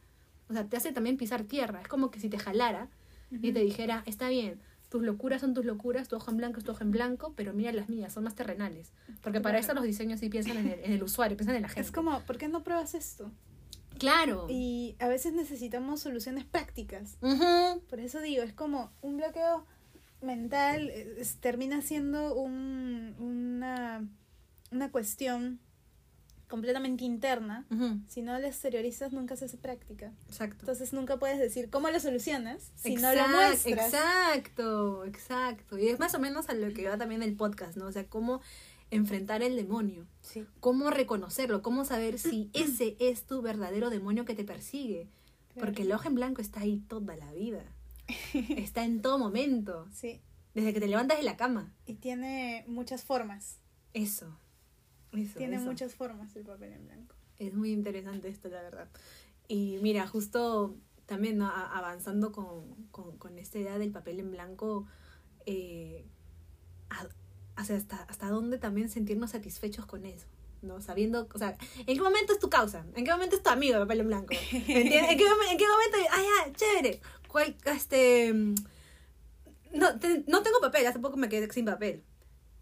O 0.48 0.54
sea, 0.54 0.64
te 0.64 0.78
hace 0.78 0.90
también 0.92 1.18
pisar 1.18 1.42
tierra. 1.42 1.82
Es 1.82 1.88
como 1.88 2.10
que 2.10 2.18
si 2.18 2.30
te 2.30 2.38
jalara 2.38 2.88
y 3.30 3.52
te 3.52 3.60
dijera, 3.60 4.02
está 4.06 4.30
bien, 4.30 4.58
tus 4.88 5.02
locuras 5.02 5.42
son 5.42 5.52
tus 5.52 5.66
locuras, 5.66 6.08
tu 6.08 6.16
hoja 6.16 6.30
en 6.30 6.38
blanco 6.38 6.60
es 6.60 6.64
tu 6.64 6.72
hoja 6.72 6.82
en 6.82 6.92
blanco, 6.92 7.34
pero 7.36 7.52
mira 7.52 7.72
las 7.72 7.90
mías, 7.90 8.14
son 8.14 8.24
más 8.24 8.34
terrenales. 8.34 8.90
Porque 9.20 9.42
para 9.42 9.58
eso 9.58 9.74
los 9.74 9.84
diseños 9.84 10.18
sí 10.18 10.30
piensan 10.30 10.56
en 10.56 10.68
el, 10.68 10.80
en 10.80 10.92
el 10.92 11.02
usuario, 11.02 11.36
piensan 11.36 11.56
en 11.56 11.60
la 11.60 11.68
gente. 11.68 11.82
Es 11.82 11.92
como, 11.92 12.20
¿por 12.20 12.38
qué 12.38 12.48
no 12.48 12.64
pruebas 12.64 12.94
esto? 12.94 13.30
Claro. 13.98 14.46
Y 14.48 14.96
a 14.98 15.08
veces 15.08 15.34
necesitamos 15.34 16.00
soluciones 16.00 16.46
prácticas. 16.46 17.18
Por 17.90 18.00
eso 18.00 18.22
digo, 18.22 18.42
es 18.42 18.54
como 18.54 18.94
un 19.02 19.18
bloqueo 19.18 19.66
mental, 20.24 20.90
eh, 20.90 21.14
es- 21.18 21.36
termina 21.36 21.80
siendo 21.82 22.34
un, 22.34 23.14
una, 23.18 24.06
una 24.72 24.90
cuestión 24.90 25.60
completamente 26.48 27.04
interna. 27.04 27.66
Si 28.08 28.22
no 28.22 28.38
lo 28.38 28.46
exteriorizas, 28.46 29.12
nunca 29.12 29.34
se 29.36 29.46
hace 29.46 29.56
práctica. 29.56 30.12
Exacto. 30.28 30.58
Entonces 30.60 30.92
nunca 30.92 31.18
puedes 31.18 31.38
decir 31.38 31.68
cómo 31.70 31.88
lo 31.90 31.98
solucionas 31.98 32.70
si 32.76 32.96
no 32.96 33.12
lo 33.14 33.26
muestras. 33.28 33.92
Exacto, 33.92 35.04
exacto. 35.04 35.78
Y 35.78 35.88
es 35.88 35.98
más 35.98 36.14
o 36.14 36.18
menos 36.20 36.48
a 36.48 36.54
lo 36.54 36.72
que 36.72 36.88
va 36.88 36.96
también 36.98 37.22
el 37.22 37.34
podcast, 37.34 37.76
¿no? 37.76 37.86
O 37.86 37.92
sea, 37.92 38.06
cómo 38.08 38.40
enfrentar 38.90 39.42
el 39.42 39.56
demonio, 39.56 40.06
Sí, 40.20 40.46
cómo 40.60 40.90
reconocerlo, 40.90 41.62
cómo 41.62 41.84
saber 41.84 42.18
si 42.18 42.50
ese 42.52 42.96
es 43.00 43.24
tu 43.24 43.42
verdadero 43.42 43.90
demonio 43.90 44.24
que 44.24 44.34
te 44.34 44.44
persigue. 44.44 45.08
claro. 45.54 45.66
Porque 45.66 45.82
el 45.82 45.92
ojo 45.92 46.06
en 46.06 46.14
blanco 46.14 46.40
está 46.40 46.60
ahí 46.60 46.76
toda 46.86 47.16
la 47.16 47.32
vida. 47.32 47.64
Está 48.34 48.84
en 48.84 49.00
todo 49.02 49.18
momento. 49.18 49.88
Sí, 49.92 50.20
Desde 50.54 50.72
que 50.74 50.80
te 50.80 50.86
levantas 50.88 51.18
de 51.18 51.24
la 51.24 51.36
cama. 51.36 51.72
y 51.86 51.94
tiene 51.94 52.64
muchas 52.66 53.04
formas. 53.04 53.60
Eso. 53.92 54.38
Eso. 55.12 55.38
Tiene 55.38 55.56
eso. 55.56 55.64
muchas 55.66 55.94
formas 55.94 56.34
el 56.36 56.44
papel 56.44 56.72
en 56.72 56.84
blanco. 56.86 57.14
Es 57.38 57.54
muy 57.54 57.72
interesante 57.72 58.28
esto, 58.28 58.48
la 58.48 58.62
verdad. 58.62 58.88
Y 59.48 59.78
mira, 59.82 60.06
justo 60.06 60.76
también 61.06 61.36
¿no? 61.38 61.50
Avanzando 61.50 62.32
con, 62.32 62.86
con, 62.90 63.18
con 63.18 63.38
esta 63.38 63.58
idea 63.58 63.78
del 63.78 63.90
papel 63.92 64.20
en 64.20 64.30
blanco, 64.30 64.86
eh, 65.46 66.04
a- 66.90 67.06
hasta, 67.56 68.02
hasta 68.04 68.28
dónde 68.28 68.58
también 68.58 68.88
sentirnos 68.88 69.30
satisfechos 69.32 69.86
con 69.86 70.04
eso. 70.06 70.26
¿no? 70.62 70.80
Sabiendo, 70.80 71.28
o 71.34 71.38
sea, 71.38 71.56
¿en 71.76 71.84
qué 71.96 72.00
momento 72.00 72.32
es 72.32 72.38
tu 72.38 72.48
causa? 72.48 72.86
¿En 72.96 73.04
qué 73.04 73.12
momento 73.12 73.36
es 73.36 73.42
tu 73.42 73.50
amigo 73.50 73.74
el 73.74 73.82
papel 73.82 74.00
en 74.00 74.06
blanco? 74.06 74.34
¿Me 74.52 74.58
entiendes? 74.58 75.10
¿En 75.10 75.18
qué, 75.18 75.24
en 75.50 75.58
qué 75.58 75.64
momento, 75.68 75.98
ah, 76.10 76.22
ya, 76.46 76.52
chévere, 76.54 77.00
¿Cuál, 77.34 77.56
este, 77.64 78.32
no, 79.72 79.98
te- 79.98 80.22
no 80.28 80.44
tengo 80.44 80.60
papel, 80.60 80.86
hace 80.86 81.00
poco 81.00 81.16
me 81.16 81.28
quedé 81.28 81.52
sin 81.52 81.64
papel. 81.64 82.04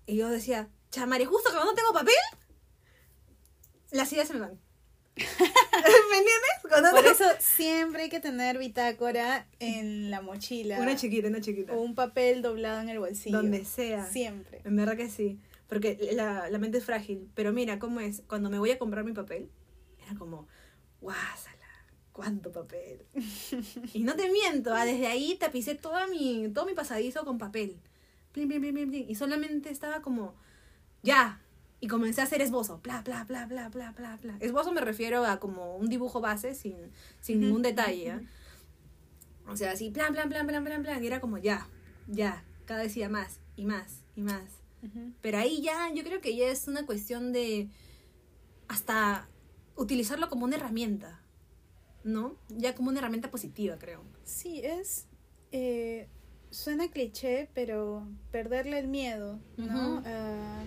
Y 0.07 0.16
yo 0.16 0.31
decía, 0.31 0.70
chamare, 0.91 1.27
justo 1.27 1.51
cuando 1.51 1.70
no 1.73 1.77
tengo 1.77 1.93
papel, 1.93 2.14
las 3.91 4.11
ideas 4.14 4.29
se 4.29 4.33
me 4.33 4.41
van. 4.41 4.59
¿Me 5.16 5.25
entiendes? 6.16 6.55
Cuando 6.66 6.91
Por 6.93 7.05
eso 7.05 7.25
siempre 7.39 8.05
hay 8.05 8.09
que 8.09 8.20
tener 8.20 8.57
bitácora 8.57 9.47
en 9.59 10.11
la 10.11 10.23
mochila. 10.23 10.81
Una 10.81 10.97
chiquita, 10.97 11.29
una 11.29 11.43
chiquita. 11.43 11.75
O 11.75 11.83
un 11.83 11.95
papel 11.95 12.41
doblado 12.41 12.81
en 12.81 12.89
el 12.89 12.99
bolsillo. 12.99 13.37
Donde 13.37 13.66
sea. 13.66 14.07
Siempre. 14.07 14.62
En 14.64 14.75
verdad 14.75 14.97
que 14.97 15.11
sí. 15.11 15.39
Porque 15.68 15.99
la, 16.14 16.49
la 16.49 16.59
mente 16.59 16.79
es 16.79 16.87
frágil. 16.87 17.31
Pero 17.35 17.53
mira 17.53 17.79
cómo 17.79 18.01
es. 18.01 18.23
Cuando 18.27 18.49
me 18.49 18.59
voy 18.59 18.70
a 18.70 18.79
comprar 18.79 19.05
mi 19.05 19.12
papel, 19.12 19.51
era 20.07 20.18
como, 20.18 20.49
guásala, 21.03 21.51
cuánto 22.12 22.52
papel. 22.52 23.04
y 23.92 24.02
no 24.02 24.14
te 24.14 24.30
miento, 24.30 24.74
ah, 24.74 24.84
desde 24.84 25.06
ahí 25.06 25.36
tapicé 25.38 25.74
toda 25.74 26.06
mi, 26.06 26.48
todo 26.52 26.66
mi 26.66 26.74
pasadizo 26.74 27.24
con 27.24 27.38
papel. 27.38 27.80
Plin, 28.32 28.48
plin, 28.48 28.60
plin, 28.60 28.74
plin, 28.74 28.90
plin. 28.90 29.10
Y 29.10 29.14
solamente 29.14 29.70
estaba 29.70 30.02
como, 30.02 30.34
ya. 31.02 31.40
Y 31.80 31.88
comencé 31.88 32.20
a 32.20 32.24
hacer 32.24 32.40
esbozo. 32.40 32.80
Bla, 32.82 33.02
bla, 33.02 33.24
bla, 33.24 33.46
bla, 33.46 33.68
bla, 33.68 33.92
bla, 33.92 34.18
bla. 34.22 34.36
Esbozo 34.40 34.72
me 34.72 34.80
refiero 34.80 35.24
a 35.26 35.40
como 35.40 35.76
un 35.76 35.88
dibujo 35.88 36.20
base 36.20 36.54
sin, 36.54 36.76
sin 37.20 37.40
ningún 37.40 37.62
detalle. 37.62 38.12
¿ah? 38.12 38.20
O 39.48 39.56
sea, 39.56 39.72
así, 39.72 39.90
plan, 39.90 40.12
plan, 40.12 40.28
plan, 40.28 40.46
plan, 40.46 40.64
plan, 40.64 40.82
plan. 40.82 41.02
Y 41.02 41.06
era 41.06 41.20
como, 41.20 41.38
ya, 41.38 41.66
ya. 42.06 42.44
Cada 42.66 42.84
vez 42.84 42.96
iba 42.96 43.08
más 43.08 43.40
y 43.56 43.66
más 43.66 44.02
y 44.14 44.22
más. 44.22 44.62
Pero 45.20 45.38
ahí 45.38 45.62
ya, 45.62 45.92
yo 45.94 46.02
creo 46.02 46.20
que 46.20 46.34
ya 46.34 46.48
es 46.48 46.66
una 46.66 46.86
cuestión 46.86 47.32
de 47.32 47.68
hasta 48.68 49.28
utilizarlo 49.76 50.28
como 50.28 50.44
una 50.44 50.56
herramienta, 50.56 51.20
¿no? 52.05 52.36
Ya 52.48 52.74
como 52.74 52.90
una 52.90 52.98
herramienta 53.00 53.30
positiva, 53.30 53.76
creo. 53.78 54.03
Sí, 54.24 54.61
es. 54.64 55.07
eh, 55.53 56.09
suena 56.50 56.88
cliché, 56.90 57.48
pero 57.55 58.07
perderle 58.30 58.78
el 58.78 58.88
miedo, 58.88 59.38
¿no? 59.57 59.98
Ujú. 59.98 60.03
a, 60.07 60.62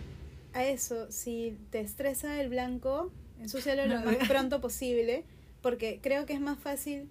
a 0.53 0.65
eso. 0.65 1.11
Si 1.11 1.57
te 1.69 1.79
estresa 1.81 2.41
el 2.41 2.49
blanco, 2.49 3.11
ensúcialo 3.39 3.85
lo 3.87 3.99
más 4.01 4.27
pronto 4.27 4.61
posible, 4.61 5.25
porque 5.61 5.99
creo 6.01 6.25
que 6.25 6.33
es 6.33 6.41
más 6.41 6.57
fácil 6.57 7.09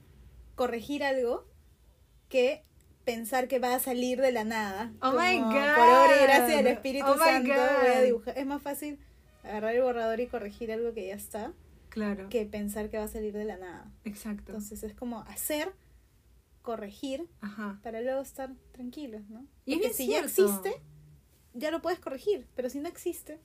corregir 0.57 1.05
algo 1.05 1.47
que 2.29 2.63
pensar 3.05 3.49
que 3.49 3.59
va 3.59 3.75
a 3.75 3.81
salir 3.81 4.21
de 4.21 4.33
la 4.33 4.45
nada. 4.45 4.93
Oh 5.03 5.13
my 5.13 5.39
God. 5.39 5.51
Por 5.51 5.89
obra 5.89 6.17
y 6.21 6.23
gracia 6.25 6.57
del 6.57 6.67
Espíritu 6.69 7.07
Oh 7.07 7.19
Santo, 7.19 7.51
voy 7.51 7.93
a 7.95 8.01
dibujar. 8.03 8.39
Es 8.39 8.47
más 8.47 8.63
fácil 8.63 8.99
agarrar 9.43 9.75
el 9.75 9.83
borrador 9.83 10.21
y 10.21 10.27
corregir 10.27 10.73
algo 10.73 10.95
que 10.95 11.07
ya 11.09 11.15
está 11.15 11.53
Claro. 11.95 12.29
que 12.29 12.45
pensar 12.45 12.91
que 12.91 12.99
va 12.99 13.05
a 13.05 13.09
salir 13.09 13.33
de 13.33 13.45
la 13.45 13.57
nada. 13.57 13.91
Exacto. 14.05 14.51
Entonces 14.53 14.83
es 14.83 14.95
como 14.95 15.21
hacer, 15.23 15.73
corregir, 16.63 17.27
Ajá. 17.41 17.79
para 17.83 18.01
luego 18.01 18.21
estar 18.23 18.53
tranquilos, 18.73 19.23
¿no? 19.29 19.47
Y 19.65 19.75
es 19.75 19.79
Porque 19.79 19.95
si 19.95 20.07
ya 20.09 20.27
cierto. 20.29 20.47
existe, 20.61 20.81
ya 21.53 21.71
lo 21.71 21.81
puedes 21.83 22.01
corregir, 22.01 22.47
pero 22.57 22.69
si 22.71 22.81
no 22.81 22.89
existe, 22.89 23.39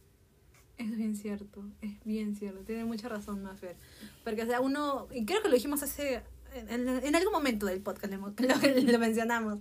Es 0.78 0.95
bien 0.95 1.16
cierto, 1.16 1.66
es 1.82 2.02
bien 2.06 2.36
cierto. 2.36 2.62
Tiene 2.64 2.86
mucha 2.86 3.10
razón, 3.10 3.43
Mafer. 3.43 3.76
Porque, 4.24 4.43
o 4.43 4.45
sea, 4.45 4.62
uno, 4.62 5.08
y 5.12 5.26
creo 5.26 5.41
que 5.41 5.50
lo 5.50 5.54
dijimos 5.56 5.84
hace, 5.84 6.22
en 6.56 7.16
algún 7.16 7.34
momento 7.34 7.66
del 7.66 7.82
podcast, 7.82 8.14
lo, 8.14 8.20
lo- 8.38 8.91
lo 8.91 9.00
mencionamos, 9.00 9.60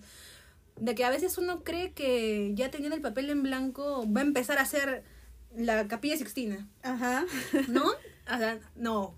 de 0.77 0.95
que 0.95 1.05
a 1.05 1.11
veces 1.11 1.37
uno 1.37 1.65
cree 1.65 1.93
que 1.93 2.53
ya 2.55 2.71
teniendo 2.71 2.95
el 2.95 3.03
papel 3.03 3.29
en 3.31 3.43
blanco 3.43 4.05
va 4.11 4.21
a 4.21 4.25
empezar 4.25 4.59
a 4.59 4.63
hacer 4.63 5.03
la 5.57 5.89
capilla 5.89 6.17
sixtina. 6.17 6.69
ajá, 6.83 7.27
¿No? 7.69 7.85
O 8.33 8.39
sea, 8.39 8.61
no. 8.77 9.15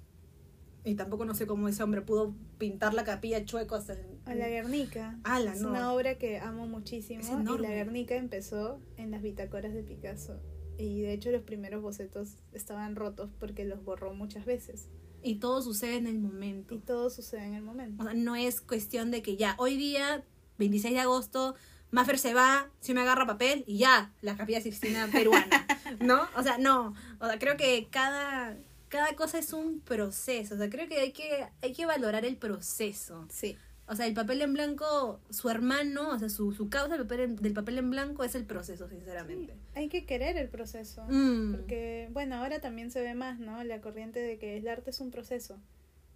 Y 0.85 0.95
tampoco 0.95 1.25
no 1.25 1.35
sé 1.35 1.47
cómo 1.47 1.69
ese 1.69 1.83
hombre 1.83 2.01
pudo 2.01 2.35
pintar 2.59 2.95
la 2.95 3.05
capilla 3.05 3.45
chueco 3.45 3.75
hasta 3.75 3.95
el... 3.95 4.19
a 4.25 4.35
la 4.35 4.49
Guernica. 4.49 5.19
Ala, 5.25 5.53
es 5.53 5.61
no. 5.61 5.71
una 5.71 5.93
obra 5.93 6.17
que 6.17 6.39
amo 6.39 6.67
muchísimo 6.67 7.21
Es 7.21 7.29
y 7.29 7.59
la 7.59 7.69
Guernica 7.69 8.15
empezó 8.17 8.81
en 8.97 9.11
las 9.11 9.23
bitácoras 9.23 9.75
de 9.75 9.83
Picasso. 9.83 10.41
Y 10.79 11.03
de 11.03 11.13
hecho 11.13 11.31
los 11.31 11.43
primeros 11.43 11.83
bocetos 11.83 12.39
estaban 12.53 12.97
rotos 12.97 13.31
porque 13.39 13.65
los 13.65 13.85
borró 13.85 14.15
muchas 14.15 14.47
veces. 14.47 14.89
Y 15.23 15.37
todo 15.37 15.61
sucede 15.61 15.97
en 15.97 16.07
el 16.07 16.19
momento. 16.19 16.75
Y 16.75 16.79
todo 16.79 17.11
sucede 17.11 17.45
en 17.45 17.55
el 17.55 17.63
momento. 17.63 18.03
O 18.03 18.07
sea, 18.07 18.15
no 18.15 18.37
es 18.37 18.63
cuestión 18.63 19.11
de 19.11 19.21
que 19.21 19.37
ya, 19.37 19.55
hoy 19.59 19.77
día, 19.77 20.25
26 20.59 20.95
de 20.95 21.01
agosto, 21.01 21.55
Maffer 21.91 22.19
se 22.19 22.35
va, 22.35 22.71
si 22.81 22.95
me 22.95 23.01
agarra 23.01 23.27
papel 23.27 23.65
y 23.67 23.79
ya, 23.79 24.15
la 24.23 24.37
capilla 24.37 24.61
sixtina 24.61 25.09
peruana, 25.13 25.67
¿no? 26.01 26.23
O 26.37 26.43
sea, 26.43 26.57
no. 26.57 26.95
O 27.19 27.27
sea, 27.27 27.39
creo 27.39 27.57
que 27.57 27.89
cada, 27.91 28.57
cada 28.91 29.15
cosa 29.15 29.39
es 29.39 29.55
un 29.55 29.81
proceso. 29.81 30.55
O 30.55 30.59
sea, 30.59 30.69
creo 30.69 30.87
que 30.89 30.99
hay 30.99 31.13
que, 31.13 31.47
hay 31.63 31.73
que 31.73 31.87
valorar 31.87 32.27
el 32.27 32.37
proceso. 32.37 33.27
Sí, 33.31 33.57
O 33.87 33.95
sea, 33.97 34.07
el 34.07 34.15
papel 34.15 34.43
en 34.43 34.53
blanco, 34.53 35.21
su 35.31 35.49
hermano, 35.49 36.11
o 36.11 36.19
sea, 36.19 36.29
su, 36.29 36.53
su 36.53 36.69
causa 36.69 36.97
del 36.97 37.07
papel, 37.07 37.21
en, 37.21 37.37
del 37.37 37.55
papel 37.55 37.79
en 37.79 37.91
blanco 37.91 38.25
es 38.25 38.35
el 38.35 38.45
proceso, 38.45 38.89
sinceramente. 38.89 39.55
hay 39.75 39.89
que 39.89 40.05
querer 40.05 40.37
el 40.37 40.49
proceso. 40.49 41.05
Mm. 41.09 41.53
Porque, 41.53 42.09
bueno, 42.13 42.35
ahora 42.37 42.61
también 42.61 42.91
se 42.91 43.01
ve 43.01 43.15
más, 43.15 43.39
¿no? 43.39 43.63
La 43.65 43.81
corriente 43.81 44.21
de 44.21 44.39
que 44.39 44.57
el 44.59 44.69
arte 44.69 44.91
es 44.91 45.01
un 45.01 45.11
proceso 45.11 45.57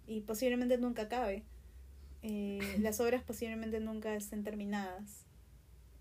y 0.05 0.21
posiblemente 0.21 0.77
nunca 0.77 1.03
acabe. 1.03 1.43
Eh, 2.21 2.59
las 2.81 2.99
obras 2.99 3.23
posiblemente 3.23 3.79
nunca 3.79 4.15
estén 4.15 4.43
terminadas. 4.43 5.24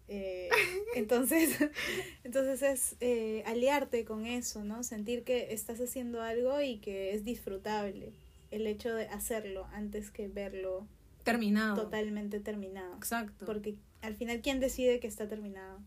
Eh, 0.09 0.51
entonces, 0.95 1.57
entonces 2.25 2.63
es 2.63 2.97
eh, 3.01 3.43
aliarte 3.47 4.05
con 4.05 4.27
eso, 4.27 4.65
¿no? 4.65 4.83
Sentir 4.83 5.25
que 5.25 5.53
estás 5.53 5.81
haciendo 5.81 6.23
algo 6.23 6.61
y 6.61 6.79
que 6.79 7.15
es 7.15 7.25
disfrutable. 7.25 8.13
El 8.51 8.67
hecho 8.67 8.95
de 8.95 9.09
hacerlo 9.09 9.67
antes 9.73 10.11
que 10.11 10.29
verlo 10.29 10.87
terminado. 11.25 11.83
totalmente 11.83 12.39
terminado. 12.41 12.95
Exacto. 12.97 13.47
Porque 13.47 13.77
al 14.03 14.15
final, 14.15 14.41
¿quién 14.43 14.61
decide 14.61 15.01
que 15.01 15.07
está 15.07 15.29
terminado? 15.29 15.81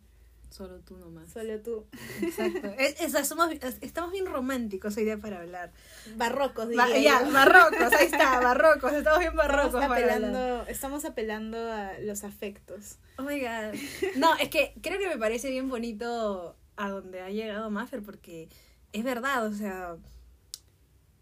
Solo 0.50 0.80
tú 0.80 0.98
nomás. 0.98 1.30
Solo 1.32 1.60
tú. 1.62 1.86
Exacto. 2.22 2.68
Es- 2.80 3.02
es- 3.02 3.28
somos, 3.28 3.52
es- 3.52 3.78
estamos 3.82 4.12
bien 4.12 4.26
románticos 4.26 4.96
hoy 4.98 5.04
día 5.04 5.18
para 5.18 5.40
hablar. 5.42 5.72
Barrocos, 6.16 6.74
Ba- 6.76 6.88
diría 6.88 7.20
ya, 7.20 7.26
yo. 7.28 7.34
barrocos, 7.34 7.94
ahí 7.94 8.06
está, 8.06 8.40
barrocos. 8.42 8.94
Estamos 8.94 9.20
bien 9.20 9.36
barrocos 9.36 9.66
Estamos 9.82 9.88
para 9.88 10.02
hablar. 10.16 10.18
apelando, 10.30 10.68
estamos 10.68 11.06
apelando 11.06 11.72
a 11.72 12.00
los 12.00 12.24
afectos. 12.24 12.98
Oh 13.18 13.24
my 13.24 13.40
god. 13.40 13.74
No, 14.18 14.36
es 14.38 14.50
que 14.50 14.74
creo 14.82 14.98
que 15.00 15.08
me 15.08 15.18
parece 15.18 15.50
bien 15.52 15.70
bonito 15.70 16.56
a 16.78 16.90
donde 16.90 17.22
ha 17.22 17.30
llegado 17.30 17.70
Maffer 17.70 18.02
porque 18.02 18.48
es 18.94 19.04
verdad, 19.04 19.46
o 19.46 19.54
sea, 19.54 19.98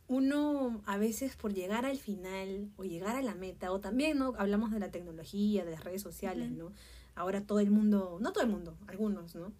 uno 0.07 0.81
a 0.85 0.97
veces 0.97 1.35
por 1.35 1.53
llegar 1.53 1.85
al 1.85 1.97
final 1.97 2.69
o 2.77 2.83
llegar 2.83 3.15
a 3.15 3.21
la 3.23 3.33
meta, 3.33 3.71
o 3.71 3.79
también, 3.79 4.19
¿no? 4.19 4.33
Hablamos 4.37 4.71
de 4.71 4.79
la 4.79 4.91
tecnología, 4.91 5.65
de 5.65 5.71
las 5.71 5.83
redes 5.83 6.01
sociales. 6.03 6.51
¿no? 6.51 6.71
Ahora 7.15 7.41
todo 7.41 7.59
el 7.59 7.71
mundo, 7.71 8.17
no 8.21 8.31
todo 8.33 8.43
el 8.43 8.49
mundo, 8.49 8.77
algunos, 8.87 9.35
¿no? 9.35 9.51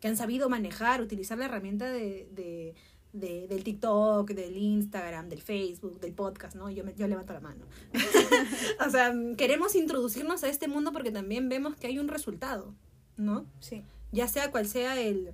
Que 0.00 0.08
han 0.08 0.16
sabido 0.16 0.48
manejar, 0.48 1.00
utilizar 1.02 1.38
la 1.38 1.44
herramienta 1.46 1.86
de, 1.92 2.28
de, 2.32 2.74
de- 3.12 3.46
del 3.48 3.64
TikTok, 3.64 4.30
del 4.30 4.56
Instagram, 4.56 5.28
del 5.28 5.42
Facebook, 5.42 6.00
del 6.00 6.12
podcast, 6.12 6.54
¿no? 6.56 6.70
Yo, 6.70 6.84
me- 6.84 6.94
yo 6.94 7.06
levanto 7.06 7.32
la 7.32 7.40
mano. 7.40 7.64
o 8.86 8.90
sea, 8.90 9.14
queremos 9.36 9.74
introducirnos 9.74 10.42
a 10.44 10.48
este 10.48 10.68
mundo 10.68 10.92
porque 10.92 11.10
también 11.10 11.48
vemos 11.48 11.76
que 11.76 11.86
hay 11.86 11.98
un 11.98 12.08
resultado, 12.08 12.74
¿no? 13.16 13.44
Sí. 13.60 13.82
Ya 14.12 14.28
sea 14.28 14.50
cual 14.50 14.66
sea 14.66 15.00
el, 15.00 15.32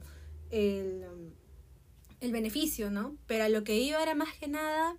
el, 0.50 1.04
el 2.20 2.32
beneficio, 2.32 2.90
¿no? 2.90 3.16
Pero 3.26 3.44
a 3.44 3.48
lo 3.48 3.62
que 3.64 3.78
iba 3.78 4.02
era 4.02 4.14
más 4.14 4.32
que 4.38 4.48
nada 4.48 4.96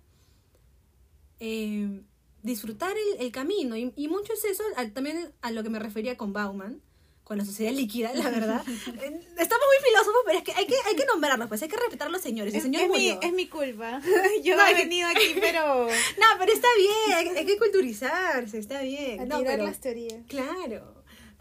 eh, 1.40 2.02
disfrutar 2.44 2.94
el, 2.96 3.20
el 3.26 3.32
camino. 3.32 3.76
Y, 3.76 3.92
y 3.96 4.06
mucho 4.06 4.32
es 4.34 4.44
eso, 4.44 4.62
también 4.94 5.32
a 5.42 5.50
lo 5.50 5.62
que 5.64 5.70
me 5.70 5.80
refería 5.80 6.16
con 6.16 6.32
Bauman, 6.32 6.80
con 7.24 7.38
la 7.38 7.44
sociedad 7.44 7.72
líquida, 7.72 8.12
la 8.14 8.28
verdad. 8.30 8.62
Estamos 8.66 9.66
muy 9.66 9.86
filósofos, 9.88 10.22
pero 10.26 10.38
es 10.38 10.44
que 10.44 10.52
hay 10.52 10.66
que, 10.66 10.74
hay 10.86 10.94
que 10.94 11.06
nombrarlos, 11.06 11.48
pues 11.48 11.62
hay 11.62 11.68
que 11.68 11.76
respetar 11.78 12.10
los 12.10 12.20
señores. 12.20 12.52
El 12.52 12.58
Es, 12.58 12.62
señor 12.64 12.82
es 12.82 12.88
mi, 12.90 13.08
es 13.20 13.32
mi 13.32 13.48
culpa. 13.48 14.00
Yo 14.44 14.56
No, 14.56 14.66
he 14.66 14.74
venido 14.74 15.08
aquí, 15.08 15.34
pero 15.40 15.86
No, 15.86 16.26
pero 16.38 16.52
está 16.52 16.68
bien, 16.76 17.16
hay, 17.16 17.28
hay 17.38 17.46
que 17.46 17.56
culturizarse, 17.56 18.58
está 18.58 18.82
bien. 18.82 19.20
a 19.20 19.24
No, 19.24 19.38
tirar 19.38 19.54
pero- 19.54 19.64
las 19.66 19.80
teorías. 19.80 20.20
Claro. 20.28 20.93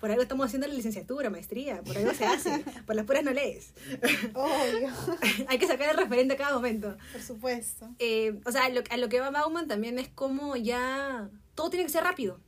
Por 0.04 0.12
algo 0.12 0.22
estamos 0.22 0.46
haciendo 0.48 0.68
la 0.68 0.74
licenciatura, 0.74 1.30
maestría, 1.30 1.82
por 1.82 1.98
algo 1.98 2.14
se 2.14 2.26
hace. 2.26 2.66
Por 2.86 2.94
las 2.94 3.06
puras 3.06 3.24
no 3.24 3.32
lees. 3.32 3.74
Obvio, 4.34 4.90
Hay 5.48 5.58
que 5.58 5.66
sacar 5.66 5.92
el 5.92 5.96
referente 5.98 6.34
a 6.34 6.38
cada 6.38 6.54
momento. 6.56 6.98
por 7.14 7.22
supuesto. 7.22 7.90
Eh, 8.00 8.38
o 8.46 8.52
sea, 8.52 8.68
lo- 8.68 8.84
a 8.90 8.98
lo 8.98 9.08
que 9.08 9.22
va 9.22 9.30
Bauman 9.32 9.70
también 9.70 10.00
es 10.00 10.10
como 10.10 10.58
ya 10.58 11.30
todo 11.56 11.70
tiene 11.70 11.86
que 11.86 11.92
ser 11.94 12.04
rápido. 12.04 12.42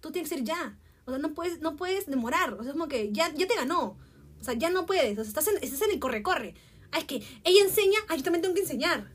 Todo 0.00 0.12
tiene 0.12 0.28
que 0.28 0.34
ser 0.36 0.44
ya. 0.44 0.78
O 1.06 1.10
sea, 1.10 1.18
no 1.18 1.32
puedes, 1.32 1.62
no 1.62 1.76
puedes 1.76 2.04
demorar. 2.04 2.52
O 2.52 2.58
sea, 2.62 2.66
es 2.66 2.72
como 2.72 2.88
que 2.88 3.10
ya, 3.10 3.32
ya 3.34 3.46
te 3.46 3.54
ganó. 3.54 3.96
O 4.38 4.44
sea, 4.44 4.52
ya 4.52 4.68
no 4.68 4.84
puedes. 4.84 5.12
O 5.18 5.22
sea, 5.24 5.28
estás 5.28 5.48
en, 5.48 5.54
estás 5.64 5.80
en 5.80 5.92
el 5.92 6.00
corre-corre. 6.00 6.56
Ah, 6.92 6.98
es 6.98 7.04
que 7.04 7.22
ella 7.44 7.62
enseña, 7.64 8.00
ah, 8.08 8.16
yo 8.16 8.22
también 8.22 8.42
tengo 8.42 8.54
que 8.54 8.60
enseñar. 8.60 9.10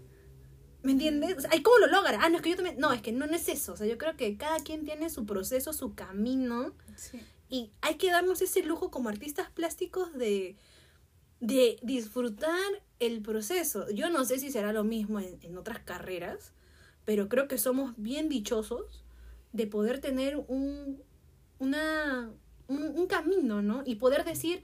¿Me 0.82 0.94
entiendes? 0.94 1.38
O 1.38 1.42
sea, 1.42 1.52
ay, 1.54 1.62
¿cómo 1.62 1.78
lo 1.78 1.86
logra? 1.88 2.18
Ah, 2.24 2.30
no, 2.30 2.38
es 2.38 2.42
que 2.42 2.50
yo 2.50 2.56
también. 2.56 2.78
No, 2.80 2.92
es 2.92 3.04
que 3.04 3.12
no, 3.12 3.28
no 3.28 3.36
es 3.36 3.48
eso. 3.50 3.74
O 3.74 3.78
sea, 3.78 3.86
yo 3.86 4.00
creo 4.00 4.18
que 4.18 4.36
cada 4.36 4.58
quien 4.62 4.84
tiene 4.84 5.12
su 5.12 5.28
proceso, 5.28 5.74
su 5.74 5.94
camino. 5.94 6.74
Sí. 6.96 7.22
Y 7.54 7.70
hay 7.82 7.98
que 7.98 8.10
darnos 8.10 8.42
ese 8.42 8.64
lujo 8.64 8.90
como 8.90 9.10
artistas 9.10 9.48
plásticos 9.52 10.12
de, 10.14 10.56
de 11.40 11.78
disfrutar 11.84 12.82
el 13.00 13.22
proceso. 13.22 13.88
Yo 13.92 14.10
no 14.10 14.26
sé 14.26 14.40
si 14.40 14.50
será 14.50 14.74
lo 14.74 14.84
mismo 14.84 15.20
en, 15.20 15.38
en 15.44 15.56
otras 15.56 15.78
carreras, 15.78 16.52
pero 17.06 17.30
creo 17.30 17.48
que 17.48 17.60
somos 17.60 17.94
bien 17.96 18.28
dichosos 18.28 19.04
de 19.52 19.68
poder 19.68 20.02
tener 20.02 20.38
un, 20.48 21.00
una, 21.60 22.32
un, 22.68 22.86
un 22.98 23.06
camino, 23.06 23.62
¿no? 23.62 23.84
Y 23.86 23.98
poder 23.98 24.26
decir, 24.26 24.64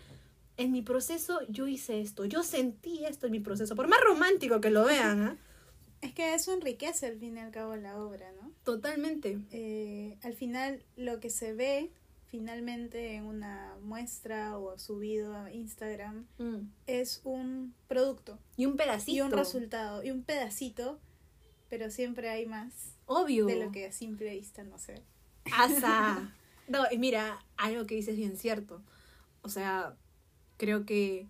en 0.58 0.72
mi 0.72 0.82
proceso 0.82 1.42
yo 1.48 1.68
hice 1.68 2.02
esto, 2.02 2.26
yo 2.26 2.42
sentí 2.42 3.06
esto 3.06 3.28
en 3.28 3.34
mi 3.34 3.40
proceso, 3.40 3.76
por 3.76 3.88
más 3.88 4.02
romántico 4.02 4.62
que 4.62 4.72
lo 4.72 4.86
vean, 4.86 5.22
¿ah? 5.22 5.38
Es 6.02 6.14
que 6.14 6.34
eso 6.34 6.54
enriquece 6.54 7.06
al 7.06 7.20
fin 7.20 7.38
y 7.38 7.42
al 7.42 7.52
cabo 7.52 7.76
la 7.76 8.02
obra, 8.02 8.32
¿no? 8.42 8.52
Totalmente. 8.64 9.38
Eh, 9.52 10.18
al 10.24 10.34
final, 10.34 10.82
lo 10.96 11.20
que 11.20 11.30
se 11.30 11.54
ve 11.54 11.92
finalmente 12.30 13.16
en 13.16 13.26
una 13.26 13.76
muestra 13.82 14.58
o 14.58 14.78
subido 14.78 15.36
a 15.36 15.52
Instagram 15.52 16.26
Mm. 16.38 16.70
es 16.88 17.22
un 17.24 17.74
producto 17.88 18.38
Y 18.58 18.66
un 18.66 18.78
pedacito. 18.78 19.12
y 19.18 19.22
un 19.22 19.32
resultado 19.32 20.04
y 20.04 20.12
un 20.12 20.24
pedacito, 20.24 21.00
pero 21.70 21.90
siempre 21.90 22.30
hay 22.30 22.46
más 22.46 22.96
Obvio. 23.06 23.46
de 23.46 23.56
lo 23.64 23.72
que 23.72 23.88
a 23.88 23.92
simple 23.92 24.32
vista 24.32 24.64
no 24.64 24.78
se 24.78 24.94
ve. 24.94 25.04
Asa. 25.52 26.34
No, 26.70 26.84
y 26.92 27.00
mira, 27.00 27.44
algo 27.58 27.88
que 27.88 27.96
dices 27.96 28.16
bien 28.16 28.38
cierto. 28.38 28.84
O 29.42 29.50
sea, 29.50 29.96
creo 30.58 30.86
que 30.86 31.26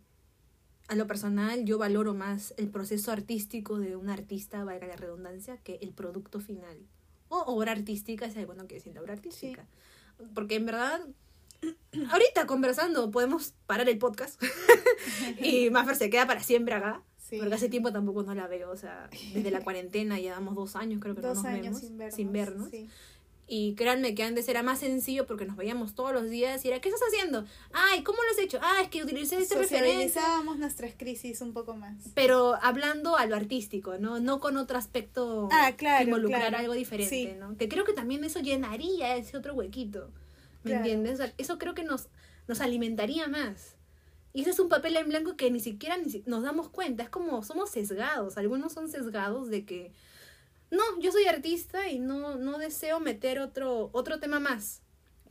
a 0.89 0.95
lo 0.95 1.07
personal 1.07 1.63
yo 1.63 1.77
valoro 1.77 2.13
más 2.13 2.53
el 2.57 2.67
proceso 2.69 3.13
artístico 3.13 3.79
de 3.79 3.95
un 3.95 4.09
artista, 4.09 4.65
valga 4.65 4.85
la 4.87 4.97
redundancia, 4.97 5.55
que 5.55 5.79
el 5.81 5.93
producto 5.93 6.41
final. 6.41 6.77
O 7.29 7.37
obra 7.43 7.71
artística, 7.71 8.29
si 8.29 8.37
alguno 8.39 8.63
quiere 8.67 8.79
decir 8.79 8.95
la 8.95 9.01
obra 9.01 9.13
artística. 9.13 9.65
Porque 10.33 10.55
en 10.55 10.65
verdad, 10.65 11.01
ahorita 12.11 12.45
conversando 12.47 13.11
podemos 13.11 13.53
parar 13.65 13.89
el 13.89 13.97
podcast 13.97 14.41
y 15.41 15.69
Maffer 15.71 15.95
se 15.95 16.09
queda 16.09 16.27
para 16.27 16.41
siempre 16.41 16.73
acá. 16.75 17.01
Sí. 17.17 17.37
Porque 17.37 17.53
hace 17.53 17.69
tiempo 17.69 17.91
tampoco 17.91 18.23
no 18.23 18.33
la 18.33 18.47
veo, 18.47 18.71
o 18.71 18.77
sea, 18.77 19.07
desde 19.33 19.51
la 19.51 19.59
cuarentena 19.63 20.19
ya 20.19 20.31
damos 20.31 20.55
dos 20.55 20.75
años 20.75 20.99
creo 20.99 21.13
que 21.15 21.21
Dos 21.21 21.37
no 21.37 21.43
nos 21.43 21.51
años 21.51 21.63
vemos. 21.63 21.79
sin 21.81 21.97
vernos. 21.97 22.15
Sin 22.15 22.31
vernos. 22.31 22.69
sí. 22.69 22.89
Y 23.51 23.73
créanme 23.73 24.13
que 24.13 24.21
antes 24.21 24.47
era 24.47 24.61
más 24.61 24.77
sencillo 24.77 25.25
porque 25.25 25.43
nos 25.43 25.57
veíamos 25.57 25.95
todos 25.95 26.13
los 26.13 26.29
días 26.29 26.63
y 26.63 26.67
era, 26.67 26.79
¿qué 26.81 26.89
estás 26.89 27.01
haciendo? 27.09 27.45
Ay, 27.73 28.03
¿cómo 28.03 28.19
lo 28.21 28.29
has 28.29 28.37
hecho? 28.37 28.59
Ah, 28.61 28.81
es 28.83 28.89
que 28.89 29.03
utilicé 29.03 29.39
este 29.39 29.55
referencia. 29.55 30.21
Nuestras 30.57 30.93
crisis 30.95 31.41
un 31.41 31.51
poco 31.53 31.75
más. 31.75 31.95
Pero 32.13 32.55
hablando 32.61 33.17
a 33.17 33.25
lo 33.25 33.35
artístico, 33.35 33.97
¿no? 33.97 34.19
No 34.19 34.39
con 34.39 34.55
otro 34.55 34.77
aspecto 34.77 35.49
Ah, 35.51 35.71
claro, 35.75 36.03
involucrar 36.05 36.41
claro. 36.41 36.57
algo 36.59 36.73
diferente, 36.73 37.09
Sí. 37.09 37.31
¿no? 37.39 37.57
Que 37.57 37.67
creo 37.67 37.85
que 37.85 37.93
también 37.93 38.23
eso 38.23 38.39
llenaría 38.39 39.15
ese 39.17 39.35
otro 39.35 39.55
huequito. 39.55 40.11
¿Me 40.63 40.69
Claro. 40.71 40.85
entiendes? 40.85 41.13
O 41.15 41.17
sea, 41.23 41.33
eso 41.39 41.57
creo 41.57 41.73
que 41.73 41.83
nos, 41.83 42.07
nos 42.47 42.61
alimentaría 42.61 43.27
más. 43.27 43.75
Y 44.31 44.41
ese 44.41 44.51
es 44.51 44.59
un 44.59 44.69
papel 44.69 44.95
en 44.95 45.07
blanco 45.09 45.35
que 45.35 45.49
ni 45.49 45.59
siquiera 45.59 45.97
nos 46.27 46.43
damos 46.43 46.69
cuenta. 46.69 47.01
Es 47.01 47.09
como 47.09 47.41
somos 47.43 47.71
sesgados. 47.71 48.37
Algunos 48.37 48.73
son 48.73 48.89
sesgados 48.89 49.49
de 49.49 49.65
que, 49.65 49.91
no, 50.71 50.99
yo 50.99 51.11
soy 51.11 51.25
artista 51.25 51.89
y 51.89 51.99
no, 51.99 52.35
no 52.35 52.57
deseo 52.57 52.99
meter 52.99 53.39
otro, 53.39 53.89
otro 53.93 54.19
tema 54.19 54.39
más. 54.39 54.81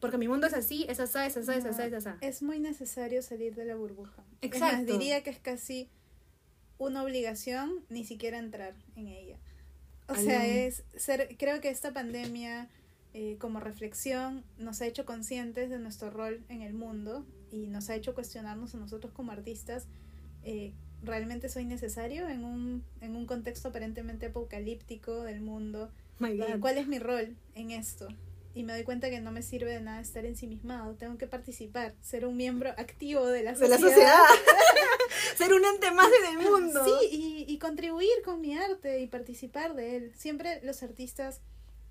Porque 0.01 0.19
mi 0.19 0.29
mundo 0.29 0.47
es 0.47 0.55
así, 0.55 0.87
es 0.89 1.01
así, 1.01 1.19
es 1.27 1.37
así, 1.37 1.53
es 1.53 1.65
así, 1.65 1.83
es 1.83 2.07
así. 2.07 2.11
Es 2.21 2.43
muy 2.43 2.61
necesario 2.61 3.21
salir 3.23 3.55
de 3.55 3.65
la 3.65 3.75
burbuja. 3.75 4.25
Exacto. 4.43 4.77
más, 4.77 4.87
diría 4.87 5.23
que 5.23 5.31
es 5.31 5.41
casi 5.41 5.91
una 6.79 7.03
obligación 7.03 7.85
ni 7.89 8.05
siquiera 8.05 8.39
entrar 8.39 8.75
en 8.95 9.09
ella. 9.09 9.39
O 10.07 10.15
sea, 10.15 10.47
es 10.47 10.85
ser, 10.97 11.37
creo 11.37 11.61
que 11.61 11.69
esta 11.69 11.93
pandemia 11.93 12.69
eh, 13.13 13.37
como 13.39 13.61
reflexión 13.61 14.45
nos 14.59 14.81
ha 14.81 14.87
hecho 14.87 15.05
conscientes 15.05 15.71
de 15.71 15.79
nuestro 15.79 16.11
rol 16.11 16.45
en 16.49 16.63
el 16.63 16.73
mundo 16.73 17.27
y 17.51 17.67
nos 17.67 17.91
ha 17.91 17.95
hecho 17.95 18.15
cuestionarnos 18.15 18.75
a 18.75 18.79
nosotros 18.79 19.13
como 19.13 19.33
artistas, 19.33 19.87
eh, 20.45 20.73
¿realmente 21.03 21.49
soy 21.49 21.65
necesario 21.65 22.29
en 22.29 22.45
un, 22.45 22.85
en 23.01 23.17
un 23.17 23.27
contexto 23.27 23.69
aparentemente 23.69 24.27
apocalíptico 24.27 25.23
del 25.23 25.41
mundo? 25.41 25.91
Eh. 26.21 26.57
¿Cuál 26.61 26.79
es 26.79 26.87
mi 26.87 26.99
rol 26.99 27.37
en 27.55 27.71
esto? 27.71 28.09
Y 28.55 28.65
me 28.65 28.73
doy 28.73 28.83
cuenta 28.83 29.09
que 29.09 29.21
no 29.21 29.31
me 29.31 29.43
sirve 29.43 29.73
de 29.73 29.81
nada 29.81 30.01
estar 30.01 30.25
ensimismado. 30.25 30.95
Tengo 30.95 31.17
que 31.17 31.27
participar, 31.27 31.95
ser 32.03 32.27
un 32.27 32.37
miembro 32.37 32.71
activo 32.71 33.27
de 33.27 33.43
la 33.43 33.53
de 33.53 33.59
sociedad. 33.59 33.81
la 33.81 33.89
sociedad. 33.89 34.19
Ser 35.37 35.53
un 35.53 35.65
ente 35.65 35.91
más 35.93 36.09
en 36.21 36.39
el 36.39 36.51
mundo. 36.51 36.85
Sí, 36.85 37.09
y, 37.11 37.45
y 37.53 37.59
contribuir 37.59 38.23
con 38.25 38.41
mi 38.41 38.57
arte 38.57 39.01
y 39.01 39.07
participar 39.07 39.75
de 39.75 39.97
él. 39.97 40.13
Siempre 40.17 40.61
los 40.65 40.83
artistas 40.83 41.41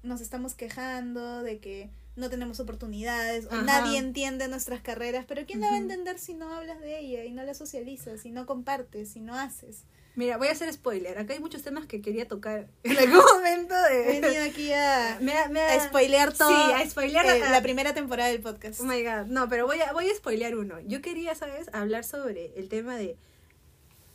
nos 0.03 0.21
estamos 0.21 0.55
quejando 0.55 1.43
de 1.43 1.59
que 1.59 1.89
no 2.17 2.29
tenemos 2.29 2.59
oportunidades, 2.59 3.45
o 3.51 3.61
nadie 3.61 3.97
entiende 3.97 4.47
nuestras 4.47 4.81
carreras, 4.81 5.25
pero 5.27 5.45
¿quién 5.45 5.61
la 5.61 5.67
va 5.69 5.75
a 5.75 5.77
entender 5.77 6.19
si 6.19 6.33
no 6.33 6.53
hablas 6.53 6.79
de 6.81 6.99
ella 6.99 7.23
y 7.23 7.31
no 7.31 7.43
la 7.43 7.53
socializas, 7.53 8.21
si 8.21 8.31
no 8.31 8.45
compartes, 8.45 9.09
si 9.11 9.21
no 9.21 9.35
haces? 9.35 9.83
Mira, 10.15 10.37
voy 10.37 10.47
a 10.47 10.51
hacer 10.53 10.73
spoiler. 10.73 11.19
Acá 11.19 11.33
hay 11.33 11.39
muchos 11.39 11.61
temas 11.61 11.85
que 11.85 12.01
quería 12.01 12.27
tocar 12.27 12.67
en 12.83 12.97
algún 12.97 13.23
momento 13.35 13.75
He 13.91 14.19
venido 14.19 14.43
aquí 14.45 14.73
a, 14.73 15.19
Me, 15.21 15.31
a 15.33 15.79
spoilear 15.87 16.33
todo. 16.33 16.49
Sí, 16.49 16.73
a 16.73 16.89
spoilear 16.89 17.25
eh, 17.27 17.43
a- 17.43 17.51
la 17.51 17.61
primera 17.61 17.93
temporada 17.93 18.29
del 18.29 18.41
podcast. 18.41 18.81
Oh 18.81 18.85
my 18.85 19.03
god. 19.03 19.27
No, 19.27 19.47
pero 19.47 19.67
voy 19.67 19.79
a, 19.79 19.93
voy 19.93 20.09
a 20.09 20.15
spoilear 20.15 20.55
uno. 20.55 20.79
Yo 20.87 21.03
quería, 21.03 21.35
¿sabes? 21.35 21.67
Hablar 21.71 22.03
sobre 22.03 22.51
el 22.57 22.67
tema 22.67 22.97
de 22.97 23.15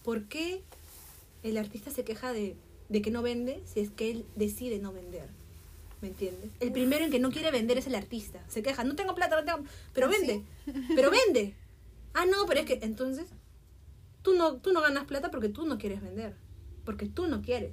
por 0.03 0.25
qué 0.25 0.65
el 1.45 1.57
artista 1.57 1.93
se 1.93 2.03
queja 2.03 2.33
de, 2.33 2.57
de 2.89 3.01
que 3.01 3.13
no 3.13 3.23
vende 3.23 3.63
si 3.73 3.79
es 3.79 3.91
que 3.91 4.11
él 4.11 4.27
decide 4.35 4.81
no 4.81 4.93
vender. 4.93 5.29
¿Me 6.03 6.09
entiendes? 6.09 6.51
El 6.59 6.73
primero 6.73 7.05
en 7.05 7.13
que 7.13 7.21
no 7.21 7.31
quiere 7.31 7.53
vender 7.53 7.79
es 7.79 7.87
el 7.87 7.95
artista. 7.95 8.45
Se 8.49 8.61
queja, 8.63 8.83
no 8.83 8.97
tengo 8.97 9.15
plata, 9.15 9.41
no 9.41 9.45
tengo... 9.45 9.69
Pero 9.95 10.09
¿Ah, 10.09 10.11
vende. 10.11 10.43
Pero 10.97 11.11
vende. 11.11 11.55
Ah, 12.13 12.27
no, 12.27 12.45
pero 12.47 12.61
es 12.61 12.67
que 12.67 12.81
entonces 12.83 13.31
tú 14.21 14.35
no, 14.35 14.57
tú 14.57 14.73
no 14.73 14.83
ganas 14.83 15.05
plata 15.05 15.31
porque 15.31 15.49
tú 15.49 15.65
no 15.65 15.79
quieres 15.79 16.03
vender. 16.03 16.35
Porque 16.85 17.07
tú 17.07 17.27
no 17.27 17.41
quieres. 17.41 17.73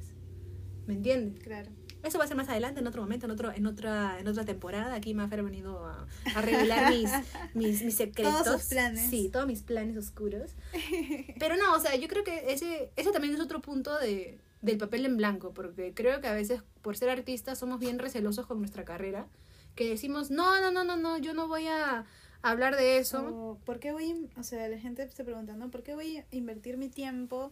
¿Me 0.85 0.93
entiendes? 0.93 1.43
Claro. 1.43 1.69
Eso 2.03 2.17
va 2.17 2.23
a 2.23 2.27
ser 2.27 2.37
más 2.37 2.47
adelante, 2.47 2.79
en 2.79 2.87
otro 2.87 3.01
momento, 3.01 3.25
en 3.25 3.31
otro 3.31 3.51
en 3.51 3.65
otra 3.65 4.17
en 4.19 4.27
otra 4.27 4.45
temporada. 4.45 4.93
Aquí 4.95 5.13
Mafer 5.13 5.41
ha 5.41 5.43
venido 5.43 5.85
a, 5.85 6.07
a 6.33 6.41
revelar 6.41 6.93
mis, 6.93 7.11
mis, 7.53 7.83
mis 7.83 7.95
secretos. 7.95 8.43
Todos 8.45 8.61
sus 8.61 8.69
planes. 8.69 9.09
Sí, 9.09 9.29
todos 9.29 9.45
mis 9.47 9.63
planes 9.63 9.97
oscuros. 9.97 10.51
Pero 11.39 11.57
no, 11.57 11.73
o 11.73 11.79
sea, 11.79 11.95
yo 11.97 12.07
creo 12.07 12.23
que 12.23 12.53
ese, 12.53 12.91
ese 12.95 13.11
también 13.11 13.33
es 13.33 13.41
otro 13.41 13.61
punto 13.61 13.97
de, 13.99 14.39
del 14.61 14.77
papel 14.77 15.05
en 15.05 15.17
blanco, 15.17 15.53
porque 15.53 15.93
creo 15.93 16.21
que 16.21 16.27
a 16.27 16.33
veces 16.33 16.61
por 16.81 16.97
ser 16.97 17.09
artistas 17.09 17.59
somos 17.59 17.79
bien 17.79 17.99
recelosos 17.99 18.45
con 18.47 18.59
nuestra 18.59 18.83
carrera, 18.85 19.27
que 19.75 19.87
decimos, 19.89 20.29
no, 20.31 20.59
no, 20.61 20.71
no, 20.71 20.83
no, 20.83 20.95
no, 20.97 21.17
yo 21.17 21.33
no 21.33 21.47
voy 21.47 21.67
a 21.67 22.05
hablar 22.41 22.75
de 22.75 22.97
eso. 22.97 23.21
O, 23.33 23.57
¿Por 23.65 23.79
qué 23.79 23.91
voy, 23.91 24.29
o 24.37 24.43
sea, 24.43 24.67
la 24.67 24.77
gente 24.77 25.09
se 25.11 25.23
pregunta, 25.23 25.53
¿no? 25.53 25.69
¿Por 25.69 25.83
qué 25.83 25.95
voy 25.95 26.17
a 26.17 26.25
invertir 26.31 26.77
mi 26.77 26.89
tiempo 26.89 27.51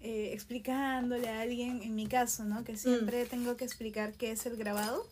eh, 0.00 0.30
explicándole 0.32 1.28
a 1.28 1.40
alguien, 1.40 1.82
en 1.82 1.94
mi 1.96 2.06
caso, 2.06 2.44
¿no? 2.44 2.62
Que 2.64 2.76
siempre 2.76 3.24
tengo 3.26 3.56
que 3.56 3.64
explicar 3.64 4.12
qué 4.14 4.30
es 4.30 4.46
el 4.46 4.56
grabado. 4.56 5.04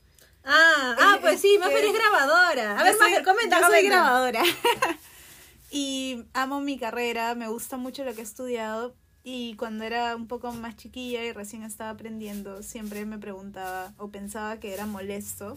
Ah, 0.45 0.95
ah, 0.99 1.15
Eh, 1.17 1.19
pues 1.21 1.41
sí, 1.41 1.51
que- 1.55 1.59
Mafer 1.59 1.85
es 1.87 1.93
grabadora. 1.93 2.79
A 2.79 2.85
ver, 2.85 2.97
Mafer, 2.99 3.25
comenta, 3.25 3.61
yo 3.61 3.67
soy 3.67 3.83
grabadora. 3.85 4.43
y 5.71 6.25
amo 6.35 6.61
mi 6.61 6.79
carrera, 6.79 7.35
me 7.35 7.49
gusta 7.49 7.77
mucho 7.77 8.05
lo 8.05 8.15
que 8.15 8.21
he 8.21 8.25
estudiado. 8.25 8.95
Y 9.29 9.57
cuando 9.57 9.83
era 9.83 10.15
un 10.15 10.29
poco 10.29 10.53
más 10.53 10.77
chiquilla 10.77 11.25
y 11.25 11.33
recién 11.33 11.65
estaba 11.65 11.91
aprendiendo, 11.91 12.63
siempre 12.63 13.05
me 13.07 13.19
preguntaba 13.19 13.93
o 13.99 14.09
pensaba 14.09 14.61
que 14.61 14.73
era 14.73 14.87
molesto 14.87 15.57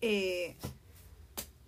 eh, 0.00 0.56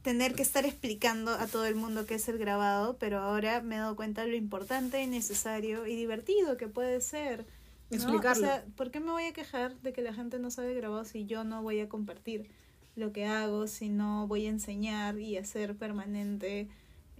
tener 0.00 0.34
que 0.34 0.40
estar 0.40 0.64
explicando 0.64 1.32
a 1.32 1.46
todo 1.46 1.66
el 1.66 1.74
mundo 1.74 2.06
qué 2.06 2.14
es 2.14 2.26
el 2.30 2.38
grabado, 2.38 2.96
pero 2.96 3.18
ahora 3.18 3.60
me 3.60 3.74
he 3.74 3.78
dado 3.80 3.96
cuenta 3.96 4.22
de 4.22 4.28
lo 4.28 4.36
importante 4.36 5.02
y 5.02 5.06
necesario 5.06 5.86
y 5.86 5.94
divertido 5.94 6.56
que 6.56 6.68
puede 6.68 7.02
ser. 7.02 7.44
¿no? 7.90 7.96
Explicarlo. 7.96 8.46
O 8.46 8.48
sea, 8.48 8.64
¿por 8.74 8.90
qué 8.90 9.00
me 9.00 9.10
voy 9.10 9.24
a 9.24 9.34
quejar 9.34 9.76
de 9.82 9.92
que 9.92 10.00
la 10.00 10.14
gente 10.14 10.38
no 10.38 10.50
sabe 10.50 10.72
grabado 10.72 11.04
si 11.04 11.26
yo 11.26 11.44
no 11.44 11.62
voy 11.62 11.80
a 11.80 11.88
compartir 11.90 12.48
lo 12.96 13.12
que 13.12 13.26
hago, 13.26 13.66
si 13.66 13.90
no 13.90 14.26
voy 14.26 14.46
a 14.46 14.48
enseñar 14.48 15.18
y 15.18 15.36
hacer 15.36 15.76
permanente 15.76 16.70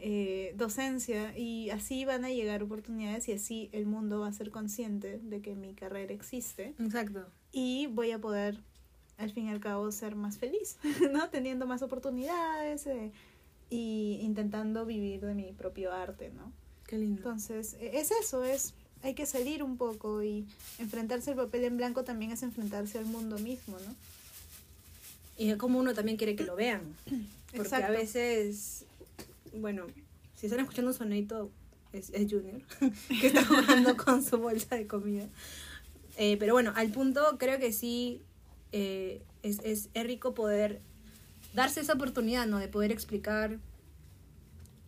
eh, 0.06 0.52
docencia? 0.58 1.36
Y 1.36 1.70
así 1.70 2.04
van 2.04 2.26
a 2.26 2.28
llegar 2.28 2.62
oportunidades 2.62 3.26
y 3.28 3.32
así 3.32 3.70
el 3.72 3.86
mundo 3.86 4.20
va 4.20 4.28
a 4.28 4.32
ser 4.34 4.50
consciente 4.50 5.18
de 5.18 5.40
que 5.40 5.54
mi 5.54 5.72
carrera 5.72 6.12
existe 6.12 6.74
Exacto. 6.78 7.26
y 7.52 7.86
voy 7.86 8.10
a 8.10 8.18
poder 8.18 8.60
al 9.16 9.30
fin 9.32 9.46
y 9.46 9.50
al 9.50 9.60
cabo 9.60 9.90
ser 9.92 10.14
más 10.14 10.36
feliz, 10.36 10.76
¿no? 11.12 11.30
Teniendo 11.30 11.66
más 11.66 11.80
oportunidades 11.80 12.86
eh, 12.86 13.12
y 13.70 14.18
intentando 14.20 14.84
vivir 14.84 15.22
de 15.22 15.34
mi 15.34 15.52
propio 15.52 15.90
arte, 15.90 16.30
¿no? 16.36 16.52
Qué 16.86 16.98
lindo. 16.98 17.16
Entonces, 17.22 17.74
e- 17.80 17.98
es 17.98 18.10
eso, 18.10 18.44
es 18.44 18.74
hay 19.02 19.14
que 19.14 19.24
salir 19.24 19.62
un 19.62 19.78
poco 19.78 20.22
y 20.22 20.46
enfrentarse 20.78 21.30
al 21.30 21.36
papel 21.36 21.64
en 21.64 21.78
blanco 21.78 22.04
también 22.04 22.30
es 22.30 22.42
enfrentarse 22.42 22.98
al 22.98 23.06
mundo 23.06 23.38
mismo, 23.38 23.78
¿no? 23.78 23.94
Y 25.38 25.50
es 25.50 25.56
como 25.56 25.78
uno 25.78 25.94
también 25.94 26.18
quiere 26.18 26.36
que 26.36 26.44
lo 26.44 26.56
vean. 26.56 26.82
Porque 27.46 27.62
Exacto. 27.62 27.86
a 27.86 27.90
veces, 27.90 28.84
bueno, 29.56 29.86
si 30.34 30.46
están 30.46 30.60
escuchando 30.60 30.90
un 30.90 30.96
sonito, 30.96 31.50
es, 31.92 32.10
es 32.10 32.30
Junior, 32.30 32.62
que 33.20 33.28
está 33.28 33.44
jugando 33.44 33.96
con 34.04 34.22
su 34.22 34.38
bolsa 34.38 34.76
de 34.76 34.86
comida. 34.86 35.28
Eh, 36.16 36.36
pero 36.38 36.52
bueno, 36.52 36.72
al 36.76 36.90
punto 36.90 37.36
creo 37.38 37.58
que 37.58 37.72
sí 37.72 38.22
eh, 38.72 39.22
es, 39.42 39.60
es, 39.64 39.88
es 39.94 40.04
rico 40.04 40.34
poder 40.34 40.80
darse 41.54 41.80
esa 41.80 41.94
oportunidad, 41.94 42.46
¿no? 42.46 42.58
De 42.58 42.68
poder 42.68 42.92
explicar 42.92 43.58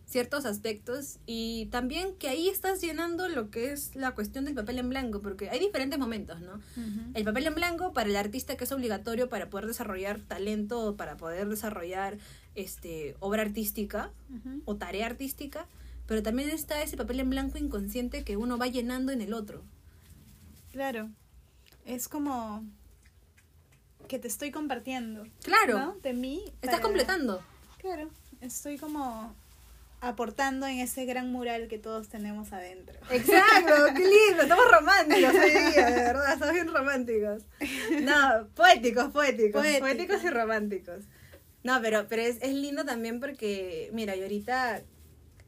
ciertos 0.07 0.45
aspectos 0.45 1.19
y 1.25 1.65
también 1.65 2.15
que 2.15 2.29
ahí 2.29 2.47
estás 2.47 2.79
llenando 2.79 3.27
lo 3.27 3.51
que 3.51 3.73
es 3.73 3.93
la 3.95 4.11
cuestión 4.15 4.45
del 4.45 4.55
papel 4.55 4.79
en 4.79 4.89
blanco, 4.89 5.19
porque 5.19 5.49
hay 5.49 5.59
diferentes 5.59 5.99
momentos, 5.99 6.39
¿no? 6.39 6.61
El 7.13 7.25
papel 7.25 7.47
en 7.47 7.55
blanco 7.55 7.91
para 7.91 8.09
el 8.09 8.15
artista 8.15 8.55
que 8.55 8.63
es 8.63 8.71
obligatorio 8.71 9.27
para 9.27 9.49
poder 9.49 9.67
desarrollar 9.67 10.21
talento, 10.21 10.95
para 10.95 11.17
poder 11.17 11.49
desarrollar 11.49 12.17
este 12.57 13.15
obra 13.19 13.43
artística 13.43 14.11
o 14.65 14.75
tarea 14.75 15.05
artística, 15.05 15.65
pero 16.07 16.21
también 16.23 16.49
está 16.49 16.81
ese 16.83 16.97
papel 16.97 17.19
en 17.21 17.29
blanco 17.29 17.57
inconsciente 17.57 18.23
que 18.23 18.35
uno 18.35 18.57
va 18.57 18.67
llenando 18.67 19.11
en 19.11 19.21
el 19.21 19.33
otro. 19.33 19.63
Claro, 20.71 21.09
es 21.85 22.07
como 22.09 22.65
que 24.07 24.19
te 24.19 24.27
estoy 24.27 24.51
compartiendo, 24.51 25.25
Claro, 25.43 25.77
¿no? 25.79 25.95
De 26.01 26.13
mí. 26.13 26.43
estás 26.61 26.79
completando. 26.79 27.41
Claro, 27.79 28.09
estoy 28.41 28.77
como 28.77 29.35
aportando 29.99 30.67
en 30.67 30.79
ese 30.79 31.05
gran 31.05 31.31
mural 31.31 31.67
que 31.67 31.77
todos 31.79 32.07
tenemos 32.07 32.53
adentro. 32.53 32.95
Exacto, 33.09 33.73
qué 33.95 33.99
lindo, 34.03 34.43
estamos 34.43 34.65
románticos 34.71 35.33
hoy 35.33 35.49
día, 35.49 35.85
de 35.89 35.95
verdad, 36.03 36.33
estamos 36.33 36.53
bien 36.53 36.73
románticos. 36.73 37.43
No, 38.03 38.47
poéticos, 38.55 39.11
poéticos, 39.11 39.61
Poéticos. 39.61 39.79
poéticos 39.79 40.23
y 40.23 40.29
románticos. 40.29 41.03
No, 41.67 41.81
pero, 41.81 42.07
pero 42.07 42.21
es, 42.21 42.37
es 42.41 42.53
lindo 42.53 42.85
también 42.85 43.19
porque, 43.19 43.89
mira, 43.91 44.15
y 44.15 44.21
ahorita 44.21 44.83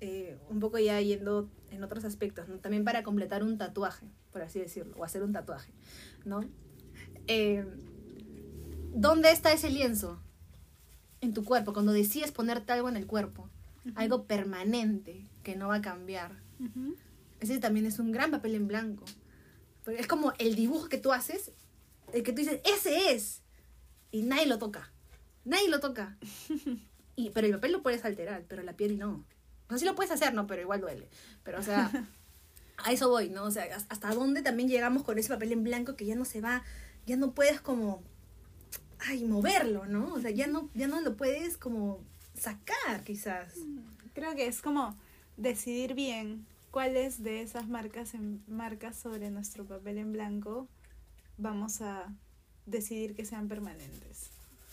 eh, 0.01 0.37
un 0.49 0.59
poco 0.59 0.77
ya 0.77 0.99
yendo 0.99 1.49
en 1.71 1.81
otros 1.81 2.03
aspectos, 2.03 2.49
¿no? 2.49 2.57
También 2.57 2.83
para 2.83 3.03
completar 3.03 3.41
un 3.41 3.57
tatuaje, 3.57 4.05
por 4.33 4.41
así 4.41 4.59
decirlo, 4.59 4.93
o 4.97 5.05
hacer 5.05 5.23
un 5.23 5.31
tatuaje, 5.31 5.71
¿no? 6.25 6.43
Eh, 7.27 7.63
¿Dónde 8.93 9.31
está 9.31 9.53
ese 9.53 9.69
lienzo? 9.69 10.21
En 11.21 11.33
tu 11.33 11.45
cuerpo, 11.45 11.71
cuando 11.71 11.93
decides 11.93 12.33
ponerte 12.33 12.73
algo 12.73 12.89
en 12.89 12.97
el 12.97 13.07
cuerpo, 13.07 13.49
algo 13.95 14.25
permanente 14.25 15.25
que 15.41 15.55
no 15.55 15.69
va 15.69 15.75
a 15.75 15.81
cambiar. 15.81 16.33
Ese 17.39 17.59
también 17.59 17.85
es 17.85 17.97
un 17.97 18.11
gran 18.11 18.29
papel 18.29 18.55
en 18.55 18.67
blanco. 18.67 19.05
Porque 19.85 20.01
es 20.01 20.07
como 20.07 20.33
el 20.37 20.55
dibujo 20.55 20.89
que 20.89 20.97
tú 20.97 21.13
haces, 21.13 21.53
el 22.11 22.23
que 22.23 22.33
tú 22.33 22.39
dices, 22.39 22.59
ese 22.65 23.13
es. 23.13 23.41
Y 24.11 24.23
nadie 24.23 24.47
lo 24.47 24.57
toca. 24.57 24.91
Nadie 25.45 25.69
lo 25.69 25.79
toca. 25.79 26.17
Y, 27.15 27.31
pero 27.31 27.47
el 27.47 27.53
papel 27.53 27.71
lo 27.73 27.81
puedes 27.83 28.05
alterar, 28.05 28.43
pero 28.47 28.63
la 28.63 28.73
piel 28.73 28.97
no. 28.97 29.25
O 29.67 29.69
sea, 29.69 29.77
sí 29.77 29.85
lo 29.85 29.95
puedes 29.95 30.11
hacer, 30.11 30.33
¿no? 30.33 30.47
Pero 30.47 30.61
igual 30.61 30.81
duele. 30.81 31.07
Pero, 31.43 31.59
o 31.59 31.63
sea, 31.63 31.91
a 32.77 32.91
eso 32.91 33.09
voy, 33.09 33.29
¿no? 33.29 33.43
O 33.43 33.51
sea, 33.51 33.63
has- 33.75 33.85
hasta 33.89 34.13
dónde 34.13 34.41
también 34.41 34.69
llegamos 34.69 35.03
con 35.03 35.17
ese 35.17 35.29
papel 35.29 35.51
en 35.51 35.63
blanco 35.63 35.95
que 35.95 36.05
ya 36.05 36.15
no 36.15 36.25
se 36.25 36.41
va, 36.41 36.63
ya 37.05 37.17
no 37.17 37.33
puedes 37.33 37.61
como, 37.61 38.01
ay, 38.99 39.25
moverlo, 39.25 39.85
¿no? 39.85 40.13
O 40.13 40.19
sea, 40.21 40.31
ya 40.31 40.47
no, 40.47 40.69
ya 40.73 40.87
no 40.87 41.01
lo 41.01 41.15
puedes 41.17 41.57
como 41.57 41.99
sacar, 42.35 43.03
quizás. 43.03 43.53
Creo 44.13 44.35
que 44.35 44.47
es 44.47 44.61
como 44.61 44.95
decidir 45.37 45.93
bien 45.93 46.45
cuáles 46.71 47.23
de 47.23 47.41
esas 47.41 47.67
marcas 47.67 48.13
en 48.13 48.43
marcas 48.47 48.95
sobre 48.97 49.29
nuestro 49.29 49.65
papel 49.65 49.97
en 49.97 50.11
blanco 50.13 50.67
vamos 51.37 51.81
a 51.81 52.13
decidir 52.65 53.15
que 53.15 53.25
sean 53.25 53.47
permanentes, 53.47 54.29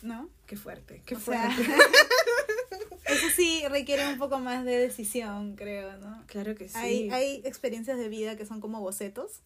¿no? 0.07 0.30
Qué 0.46 0.57
fuerte, 0.57 1.02
qué 1.04 1.16
O 1.16 1.20
sea, 1.20 1.50
fuerte. 1.50 1.72
eso 3.07 3.26
sí 3.34 3.62
requiere 3.68 4.09
un 4.09 4.18
poco 4.18 4.38
más 4.38 4.64
de 4.64 4.78
decisión, 4.78 5.57
creo, 5.57 5.96
¿no? 5.98 6.24
claro 6.26 6.54
que 6.54 6.68
sí. 6.68 6.76
Hay, 6.76 7.11
hay 7.11 7.42
experiencias 7.44 7.98
de 7.98 8.09
vida 8.09 8.36
que 8.36 8.46
son 8.46 8.61
como 8.61 8.80
bocetos 8.80 9.40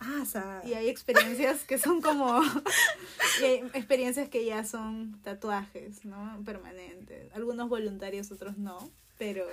Ah, 0.00 0.20
o 0.22 0.26
sea, 0.26 0.60
y 0.66 0.74
hay 0.74 0.88
experiencias 0.88 1.64
que 1.64 1.78
son 1.78 2.02
como 2.02 2.42
y 3.40 3.44
hay 3.44 3.54
experiencias 3.74 4.28
que 4.28 4.44
ya 4.44 4.64
son 4.64 5.18
tatuajes, 5.22 6.04
¿no? 6.04 6.42
Permanentes. 6.44 7.32
Algunos 7.32 7.68
voluntarios, 7.68 8.30
otros 8.30 8.58
no, 8.58 8.90
pero 9.18 9.46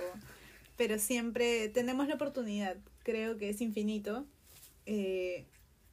pero 0.76 0.98
siempre 0.98 1.68
tenemos 1.68 2.08
la 2.08 2.16
oportunidad, 2.16 2.76
creo 3.02 3.38
que 3.38 3.48
es 3.50 3.60
infinito. 3.60 4.26
eh, 4.84 5.46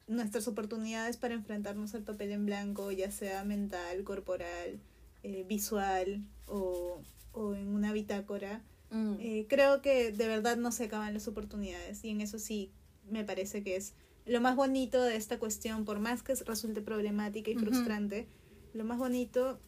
nuestras 0.10 0.48
oportunidades 0.48 1.18
para 1.18 1.36
enfrentarnos 1.36 1.94
al 1.94 2.04
papel 2.04 2.32
en 2.32 2.46
blanco, 2.46 2.92
ya 2.92 3.12
sea 3.12 3.44
mental, 3.44 4.04
corporal, 4.04 4.80
eh, 5.24 5.46
visual 5.48 6.24
o, 6.48 7.02
o 7.32 7.54
en 7.54 7.68
una 7.68 7.94
bitácora, 7.94 8.64
mm, 8.90 9.14
eh, 9.20 9.46
creo 9.48 9.82
que 9.82 10.12
de 10.12 10.28
verdad 10.28 10.58
no 10.58 10.72
se 10.72 10.86
acaban 10.86 11.14
las 11.14 11.28
oportunidades. 11.28 12.04
Y 12.04 12.10
en 12.10 12.22
eso 12.22 12.40
sí 12.40 12.72
me 13.10 13.24
parece 13.24 13.64
que 13.64 13.76
es 13.76 13.94
lo 14.26 14.42
más 14.42 14.56
bonito 14.56 15.02
de 15.04 15.16
esta 15.16 15.38
cuestión, 15.38 15.86
por 15.86 16.00
más 16.00 16.24
que 16.24 16.34
resulte 16.36 16.82
problemática 16.82 17.52
y 17.52 17.56
frustrante, 17.56 18.28
lo 18.74 18.86
más 18.86 18.98
bonito, 18.98 19.60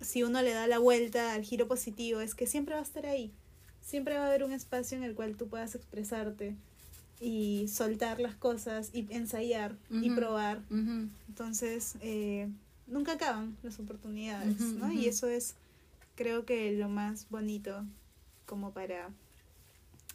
si 0.00 0.22
uno 0.22 0.42
le 0.42 0.52
da 0.52 0.66
la 0.66 0.78
vuelta 0.78 1.32
al 1.34 1.42
giro 1.42 1.68
positivo, 1.68 2.20
es 2.20 2.34
que 2.34 2.46
siempre 2.46 2.74
va 2.74 2.80
a 2.80 2.84
estar 2.84 3.06
ahí, 3.06 3.32
siempre 3.80 4.16
va 4.16 4.24
a 4.24 4.26
haber 4.28 4.44
un 4.44 4.52
espacio 4.52 4.96
en 4.96 5.04
el 5.04 5.14
cual 5.14 5.36
tú 5.36 5.48
puedas 5.48 5.74
expresarte 5.74 6.56
y 7.20 7.66
soltar 7.68 8.20
las 8.20 8.34
cosas 8.34 8.90
y 8.92 9.06
ensayar 9.10 9.74
y 9.90 10.10
probar. 10.10 10.60
Entonces, 11.28 11.94
eh, 12.00 12.48
nunca 12.86 13.12
acaban 13.12 13.56
las 13.62 13.78
oportunidades, 13.78 14.60
¿no? 14.60 14.92
Y 14.92 15.06
eso 15.06 15.28
es, 15.28 15.54
creo 16.14 16.44
que 16.44 16.72
lo 16.72 16.88
más 16.88 17.26
bonito 17.30 17.84
como 18.46 18.72
para 18.72 19.08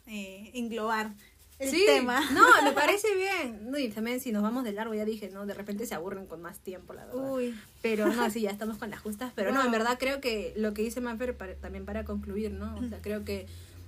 eh, 0.06 0.50
englobar 0.54 1.12
el 1.58 1.70
Sí, 1.70 1.82
tema. 1.86 2.20
No, 2.32 2.44
me 2.64 2.72
parece 2.72 3.08
bien. 3.16 3.70
No, 3.70 3.78
y 3.78 3.88
también 3.88 4.20
si 4.20 4.32
nos 4.32 4.42
vamos 4.42 4.64
de 4.64 4.72
largo, 4.72 4.94
ya 4.94 5.04
dije, 5.04 5.28
¿no? 5.30 5.46
De 5.46 5.54
repente 5.54 5.86
se 5.86 5.94
aburren 5.94 6.26
con 6.26 6.40
más 6.42 6.58
tiempo, 6.58 6.92
la 6.92 7.04
verdad. 7.06 7.32
Uy, 7.32 7.54
Pero 7.82 8.08
no, 8.08 8.30
sí, 8.30 8.40
ya 8.40 8.50
estamos 8.50 8.78
con 8.78 8.90
las 8.90 9.00
justas. 9.00 9.32
Pero 9.36 9.52
no, 9.52 9.64
en 9.64 9.70
verdad 9.70 9.96
creo 9.98 10.20
que 10.20 10.52
lo 10.56 10.74
que 10.74 10.82
dice 10.82 11.00
Manfer, 11.00 11.36
para- 11.36 11.54
también 11.54 11.84
para 11.84 12.04
concluir, 12.04 12.50
¿no? 12.52 12.74
O 12.76 12.88
sea, 12.88 12.98
creo 13.00 13.24
que 13.24 13.46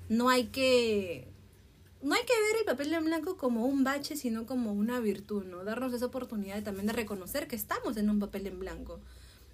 no 0.08 0.28
hay 0.28 0.44
que 0.46 1.26
no 2.04 2.14
hay 2.14 2.22
que 2.22 2.34
ver 2.34 2.60
el 2.60 2.66
papel 2.66 2.92
en 2.92 3.06
blanco 3.06 3.38
como 3.38 3.64
un 3.64 3.82
bache, 3.82 4.14
sino 4.14 4.44
como 4.44 4.72
una 4.72 5.00
virtud, 5.00 5.44
¿no? 5.44 5.64
Darnos 5.64 5.94
esa 5.94 6.04
oportunidad 6.04 6.62
también 6.62 6.86
de 6.86 6.92
reconocer 6.92 7.48
que 7.48 7.56
estamos 7.56 7.96
en 7.96 8.10
un 8.10 8.20
papel 8.20 8.46
en 8.46 8.60
blanco. 8.60 9.00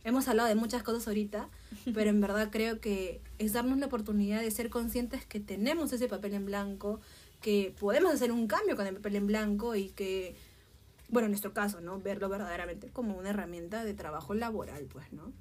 Hemos 0.02 0.26
hablado 0.26 0.48
de 0.48 0.56
muchas 0.56 0.82
cosas 0.82 1.06
ahorita, 1.06 1.48
pero 1.94 2.10
en 2.10 2.20
verdad 2.20 2.48
creo 2.50 2.80
que 2.80 3.20
es 3.38 3.52
darnos 3.52 3.78
la 3.78 3.86
oportunidad 3.86 4.40
de 4.40 4.50
ser 4.50 4.68
conscientes 4.68 5.24
que 5.24 5.38
tenemos 5.38 5.92
ese 5.92 6.08
papel 6.08 6.34
en 6.34 6.44
blanco, 6.44 7.00
que 7.40 7.72
podemos 7.78 8.12
hacer 8.12 8.32
un 8.32 8.48
cambio 8.48 8.74
con 8.74 8.86
el 8.86 8.96
papel 8.96 9.14
en 9.14 9.28
blanco 9.28 9.76
y 9.76 9.90
que, 9.90 10.34
bueno, 11.08 11.26
en 11.26 11.32
nuestro 11.32 11.54
caso, 11.54 11.80
¿no? 11.80 12.00
Verlo 12.00 12.28
verdaderamente 12.28 12.88
como 12.88 13.16
una 13.16 13.30
herramienta 13.30 13.84
de 13.84 13.94
trabajo 13.94 14.34
laboral, 14.34 14.86
pues, 14.86 15.12
¿no? 15.12 15.32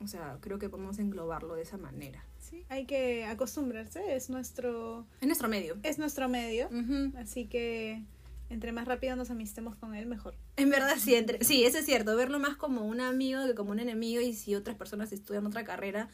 O 0.00 0.06
sea, 0.06 0.38
creo 0.40 0.58
que 0.58 0.68
podemos 0.68 0.98
englobarlo 0.98 1.54
de 1.54 1.62
esa 1.62 1.78
manera. 1.78 2.24
Sí, 2.38 2.64
hay 2.68 2.84
que 2.84 3.24
acostumbrarse, 3.24 4.14
es 4.14 4.30
nuestro... 4.30 5.06
Es 5.20 5.26
nuestro 5.26 5.48
medio. 5.48 5.76
Es 5.82 5.98
nuestro 5.98 6.28
medio, 6.28 6.68
así 7.16 7.46
que 7.46 8.02
entre 8.48 8.72
más 8.72 8.86
rápido 8.86 9.16
nos 9.16 9.30
amistemos 9.30 9.74
con 9.76 9.94
él, 9.94 10.06
mejor. 10.06 10.34
En 10.56 10.70
verdad, 10.70 10.96
sí, 10.98 11.14
entre, 11.14 11.42
sí, 11.44 11.64
eso 11.64 11.78
es 11.78 11.86
cierto. 11.86 12.14
Verlo 12.16 12.38
más 12.38 12.56
como 12.56 12.82
un 12.86 13.00
amigo 13.00 13.44
que 13.46 13.54
como 13.54 13.72
un 13.72 13.80
enemigo 13.80 14.20
y 14.20 14.34
si 14.34 14.54
otras 14.54 14.76
personas 14.76 15.12
estudian 15.12 15.46
otra 15.46 15.64
carrera, 15.64 16.08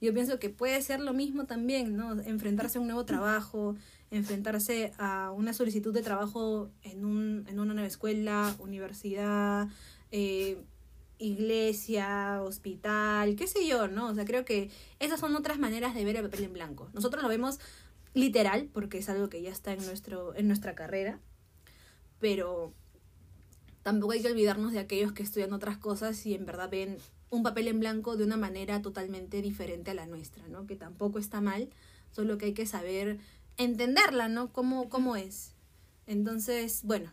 yo 0.00 0.12
pienso 0.14 0.38
que 0.38 0.50
puede 0.50 0.80
ser 0.82 1.00
lo 1.00 1.12
mismo 1.12 1.46
también, 1.46 1.96
¿no? 1.96 2.20
Enfrentarse 2.22 2.78
a 2.78 2.80
un 2.80 2.86
nuevo 2.86 3.04
trabajo, 3.04 3.76
enfrentarse 4.10 4.92
a 4.98 5.30
una 5.32 5.52
solicitud 5.52 5.92
de 5.92 6.02
trabajo 6.02 6.70
en, 6.82 7.04
un, 7.04 7.44
en 7.48 7.60
una 7.60 7.74
nueva 7.74 7.88
escuela, 7.88 8.54
universidad, 8.58 9.68
eh, 10.10 10.58
iglesia, 11.18 12.42
hospital, 12.42 13.36
qué 13.36 13.46
sé 13.46 13.66
yo, 13.66 13.88
¿no? 13.88 14.08
O 14.08 14.14
sea, 14.14 14.24
creo 14.24 14.44
que 14.44 14.70
esas 14.98 15.20
son 15.20 15.36
otras 15.36 15.58
maneras 15.58 15.94
de 15.94 16.04
ver 16.04 16.16
el 16.16 16.24
papel 16.24 16.44
en 16.44 16.52
blanco. 16.52 16.90
Nosotros 16.92 17.22
lo 17.22 17.28
vemos 17.28 17.60
literal, 18.14 18.68
porque 18.72 18.98
es 18.98 19.08
algo 19.08 19.28
que 19.28 19.42
ya 19.42 19.50
está 19.50 19.72
en, 19.72 19.84
nuestro, 19.84 20.34
en 20.36 20.46
nuestra 20.46 20.74
carrera, 20.74 21.20
pero 22.20 22.72
tampoco 23.82 24.12
hay 24.12 24.22
que 24.22 24.30
olvidarnos 24.30 24.72
de 24.72 24.78
aquellos 24.78 25.12
que 25.12 25.22
estudian 25.22 25.52
otras 25.52 25.76
cosas 25.76 26.24
y 26.26 26.34
en 26.34 26.46
verdad 26.46 26.70
ven 26.70 26.96
un 27.30 27.42
papel 27.42 27.68
en 27.68 27.80
blanco 27.80 28.16
de 28.16 28.24
una 28.24 28.36
manera 28.36 28.80
totalmente 28.80 29.42
diferente 29.42 29.90
a 29.90 29.94
la 29.94 30.06
nuestra, 30.06 30.46
¿no? 30.48 30.66
Que 30.66 30.76
tampoco 30.76 31.18
está 31.18 31.40
mal, 31.40 31.68
solo 32.12 32.38
que 32.38 32.46
hay 32.46 32.54
que 32.54 32.66
saber 32.66 33.18
entenderla, 33.56 34.28
¿no? 34.28 34.52
Cómo, 34.52 34.88
cómo 34.88 35.16
es. 35.16 35.52
Entonces, 36.06 36.82
bueno, 36.84 37.10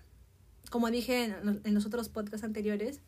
como 0.70 0.92
dije 0.92 1.24
en, 1.24 1.62
en 1.64 1.74
los 1.74 1.86
otros 1.86 2.10
podcasts 2.10 2.46
anteriores, 2.46 3.02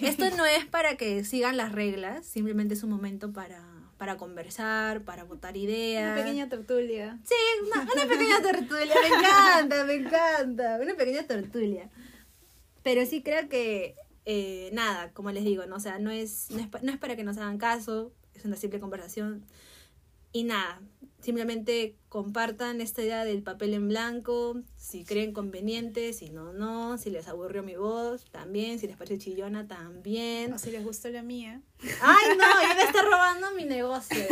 esto 0.00 0.30
no 0.36 0.46
es 0.46 0.64
para 0.66 0.96
que 0.96 1.24
sigan 1.24 1.56
las 1.56 1.72
reglas, 1.72 2.26
simplemente 2.26 2.74
es 2.74 2.82
un 2.82 2.90
momento 2.90 3.32
para, 3.32 3.62
para 3.98 4.16
conversar, 4.16 5.02
para 5.02 5.24
votar 5.24 5.56
ideas. 5.56 6.14
Una 6.14 6.22
pequeña 6.24 6.48
tertulia. 6.48 7.18
Sí, 7.24 7.34
una, 7.66 7.82
una 7.82 8.06
pequeña 8.06 8.42
tertulia, 8.42 8.94
me 9.02 9.16
encanta, 9.16 9.84
me 9.84 9.94
encanta, 9.94 10.78
una 10.80 10.94
pequeña 10.94 11.22
tertulia. 11.24 11.90
Pero 12.82 13.04
sí 13.04 13.22
creo 13.22 13.48
que, 13.48 13.96
eh, 14.24 14.70
nada, 14.72 15.12
como 15.12 15.30
les 15.30 15.44
digo, 15.44 15.66
¿no? 15.66 15.76
O 15.76 15.80
sea, 15.80 15.98
no 15.98 16.10
es, 16.10 16.50
no, 16.50 16.60
es, 16.60 16.68
no 16.82 16.92
es 16.92 16.98
para 16.98 17.16
que 17.16 17.24
nos 17.24 17.36
hagan 17.36 17.58
caso, 17.58 18.12
es 18.34 18.44
una 18.44 18.56
simple 18.56 18.80
conversación. 18.80 19.44
Y 20.32 20.44
nada, 20.44 20.80
simplemente 21.26 21.96
compartan 22.08 22.80
esta 22.80 23.02
idea 23.02 23.24
del 23.24 23.42
papel 23.42 23.74
en 23.74 23.88
blanco, 23.88 24.62
si 24.76 25.04
creen 25.04 25.32
conveniente, 25.32 26.12
si 26.12 26.30
no, 26.30 26.52
no, 26.52 26.98
si 26.98 27.10
les 27.10 27.26
aburrió 27.26 27.64
mi 27.64 27.74
voz, 27.74 28.24
también, 28.30 28.78
si 28.78 28.86
les 28.86 28.96
parece 28.96 29.18
chillona, 29.18 29.66
también. 29.66 30.52
O 30.52 30.58
si 30.58 30.70
les 30.70 30.84
gustó 30.84 31.08
la 31.08 31.22
mía. 31.22 31.62
Ay, 32.00 32.36
no, 32.38 32.44
ya 32.62 32.74
me 32.76 32.82
está 32.84 33.02
robando 33.02 33.50
mi 33.56 33.64
negocio. 33.64 34.24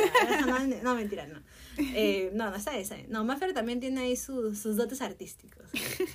No, 0.46 0.60
no, 0.82 0.94
mentira, 0.94 1.26
no. 1.26 1.42
Eh, 1.78 2.30
no, 2.32 2.50
no, 2.50 2.56
está 2.56 2.78
esa. 2.78 2.96
No, 3.08 3.24
Maffer 3.24 3.52
también 3.52 3.80
tiene 3.80 4.02
ahí 4.02 4.14
sus, 4.14 4.56
sus 4.60 4.76
dotes 4.76 5.02
artísticos. 5.02 5.64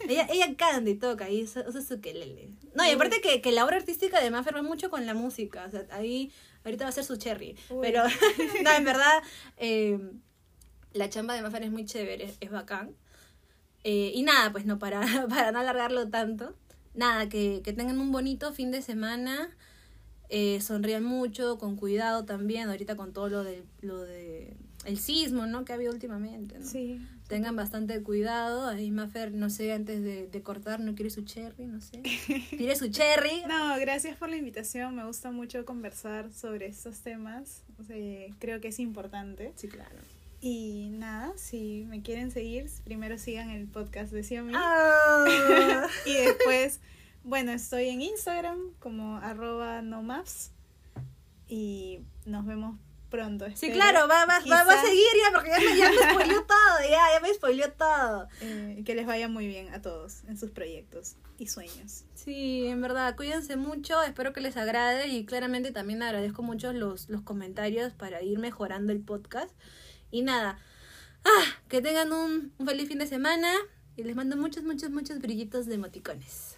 Ella, 0.07 0.27
ella 0.31 0.55
canta 0.55 0.89
y 0.89 0.95
toca 0.95 1.29
y 1.29 1.43
usa, 1.43 1.65
usa 1.67 1.81
su 1.81 1.99
quelele. 1.99 2.53
No, 2.73 2.87
y 2.87 2.91
aparte 2.91 3.19
que, 3.19 3.41
que 3.41 3.51
la 3.51 3.65
obra 3.65 3.75
artística 3.75 4.21
de 4.21 4.31
Maffer 4.31 4.55
va 4.55 4.61
mucho 4.61 4.89
con 4.89 5.05
la 5.05 5.13
música. 5.13 5.65
O 5.67 5.71
sea, 5.71 5.85
ahí 5.91 6.31
ahorita 6.63 6.85
va 6.85 6.89
a 6.89 6.93
ser 6.93 7.03
su 7.03 7.17
cherry. 7.17 7.57
Uy. 7.69 7.79
Pero, 7.81 8.03
no, 8.63 8.71
en 8.71 8.83
verdad, 8.85 9.21
eh, 9.57 9.99
la 10.93 11.09
chamba 11.09 11.35
de 11.35 11.41
Maffer 11.41 11.63
es 11.63 11.71
muy 11.71 11.85
chévere, 11.85 12.23
es, 12.25 12.37
es 12.39 12.51
bacán. 12.51 12.91
Eh, 13.83 14.11
y 14.13 14.23
nada, 14.23 14.51
pues 14.51 14.65
no, 14.65 14.79
para, 14.79 15.01
para 15.29 15.51
no 15.51 15.59
alargarlo 15.59 16.09
tanto. 16.09 16.55
Nada, 16.93 17.29
que, 17.29 17.61
que 17.63 17.73
tengan 17.73 17.99
un 17.99 18.11
bonito 18.11 18.53
fin 18.53 18.71
de 18.71 18.81
semana. 18.81 19.49
Eh, 20.29 20.61
sonrían 20.61 21.03
mucho, 21.03 21.57
con 21.57 21.75
cuidado 21.75 22.23
también, 22.25 22.69
ahorita 22.69 22.95
con 22.95 23.13
todo 23.13 23.29
lo 23.29 23.43
de, 23.43 23.63
lo 23.81 23.99
de 23.99 24.55
el 24.85 24.97
sismo, 24.97 25.45
¿no? 25.45 25.65
Que 25.65 25.73
ha 25.73 25.75
habido 25.75 25.91
últimamente, 25.91 26.59
¿no? 26.59 26.65
Sí. 26.65 27.01
Tengan 27.27 27.55
bastante 27.55 28.01
cuidado. 28.01 28.67
Ahí 28.67 28.91
Mafer, 28.91 29.33
no 29.33 29.49
sé, 29.49 29.73
antes 29.73 30.01
de, 30.03 30.27
de 30.27 30.41
cortar, 30.41 30.79
¿no 30.79 30.95
quiere 30.95 31.09
su 31.09 31.23
cherry? 31.23 31.65
No 31.65 31.81
sé. 31.81 32.01
¿Quiere 32.49 32.75
su 32.75 32.89
cherry? 32.89 33.43
No, 33.47 33.77
gracias 33.79 34.17
por 34.17 34.29
la 34.29 34.37
invitación. 34.37 34.95
Me 34.95 35.05
gusta 35.05 35.31
mucho 35.31 35.65
conversar 35.65 36.31
sobre 36.31 36.67
estos 36.67 36.99
temas. 37.01 37.63
O 37.79 37.83
sea, 37.83 37.97
creo 38.39 38.61
que 38.61 38.69
es 38.69 38.79
importante. 38.79 39.51
Sí, 39.55 39.67
claro. 39.67 39.97
Y 40.41 40.89
nada, 40.91 41.33
si 41.37 41.85
me 41.89 42.01
quieren 42.01 42.31
seguir, 42.31 42.69
primero 42.85 43.17
sigan 43.17 43.49
el 43.49 43.67
podcast 43.67 44.11
de 44.11 44.23
Xiaomi. 44.23 44.53
Ah. 44.55 45.87
Y 46.05 46.13
después, 46.13 46.79
bueno, 47.23 47.51
estoy 47.51 47.89
en 47.89 48.01
Instagram 48.01 48.57
como 48.79 49.17
arroba 49.17 49.81
nomaps. 49.81 50.51
Y 51.47 51.99
nos 52.25 52.45
vemos 52.45 52.77
pronto. 53.09 53.47
Sí, 53.55 53.71
claro, 53.71 54.07
va, 54.07 54.25
va, 54.25 54.39
va, 54.49 54.63
va 54.63 54.73
a 54.73 54.81
seguir 54.81 55.07
ya, 55.25 55.31
porque 55.33 55.49
ya 55.49 55.59
me, 55.59 55.77
ya 55.77 55.89
me 55.89 56.11
spoileó 56.11 56.43
todo, 56.45 56.89
ya, 56.89 57.01
ya 57.13 57.19
me 57.21 57.33
spoileó 57.33 57.71
todo. 57.73 58.27
eh, 58.41 58.83
que 58.85 58.95
les 58.95 59.07
vaya 59.07 59.27
muy 59.27 59.47
bien 59.47 59.73
a 59.73 59.81
todos 59.81 60.23
en 60.25 60.37
sus 60.37 60.51
proyectos 60.51 61.15
y 61.39 61.47
sueños. 61.47 62.05
Sí, 62.13 62.67
en 62.67 62.81
verdad, 62.81 63.15
cuídense 63.15 63.55
mucho, 63.55 64.01
espero 64.03 64.31
que 64.31 64.41
les 64.41 64.57
agrade 64.57 65.07
y 65.07 65.25
claramente 65.25 65.71
también 65.71 66.03
agradezco 66.03 66.43
mucho 66.43 66.71
los, 66.71 67.09
los 67.09 67.21
comentarios 67.23 67.93
para 67.93 68.21
ir 68.21 68.37
mejorando 68.37 68.91
el 68.93 69.01
podcast. 69.01 69.51
Y 70.11 70.21
nada, 70.21 70.57
ah, 71.23 71.45
que 71.67 71.81
tengan 71.81 72.11
un, 72.11 72.51
un 72.57 72.65
feliz 72.65 72.87
fin 72.87 72.99
de 72.99 73.07
semana 73.07 73.53
y 73.95 74.03
les 74.03 74.15
mando 74.15 74.37
muchos, 74.37 74.63
muchos, 74.63 74.89
muchos 74.89 75.19
brillitos 75.19 75.65
de 75.65 75.75
emoticones. 75.75 76.48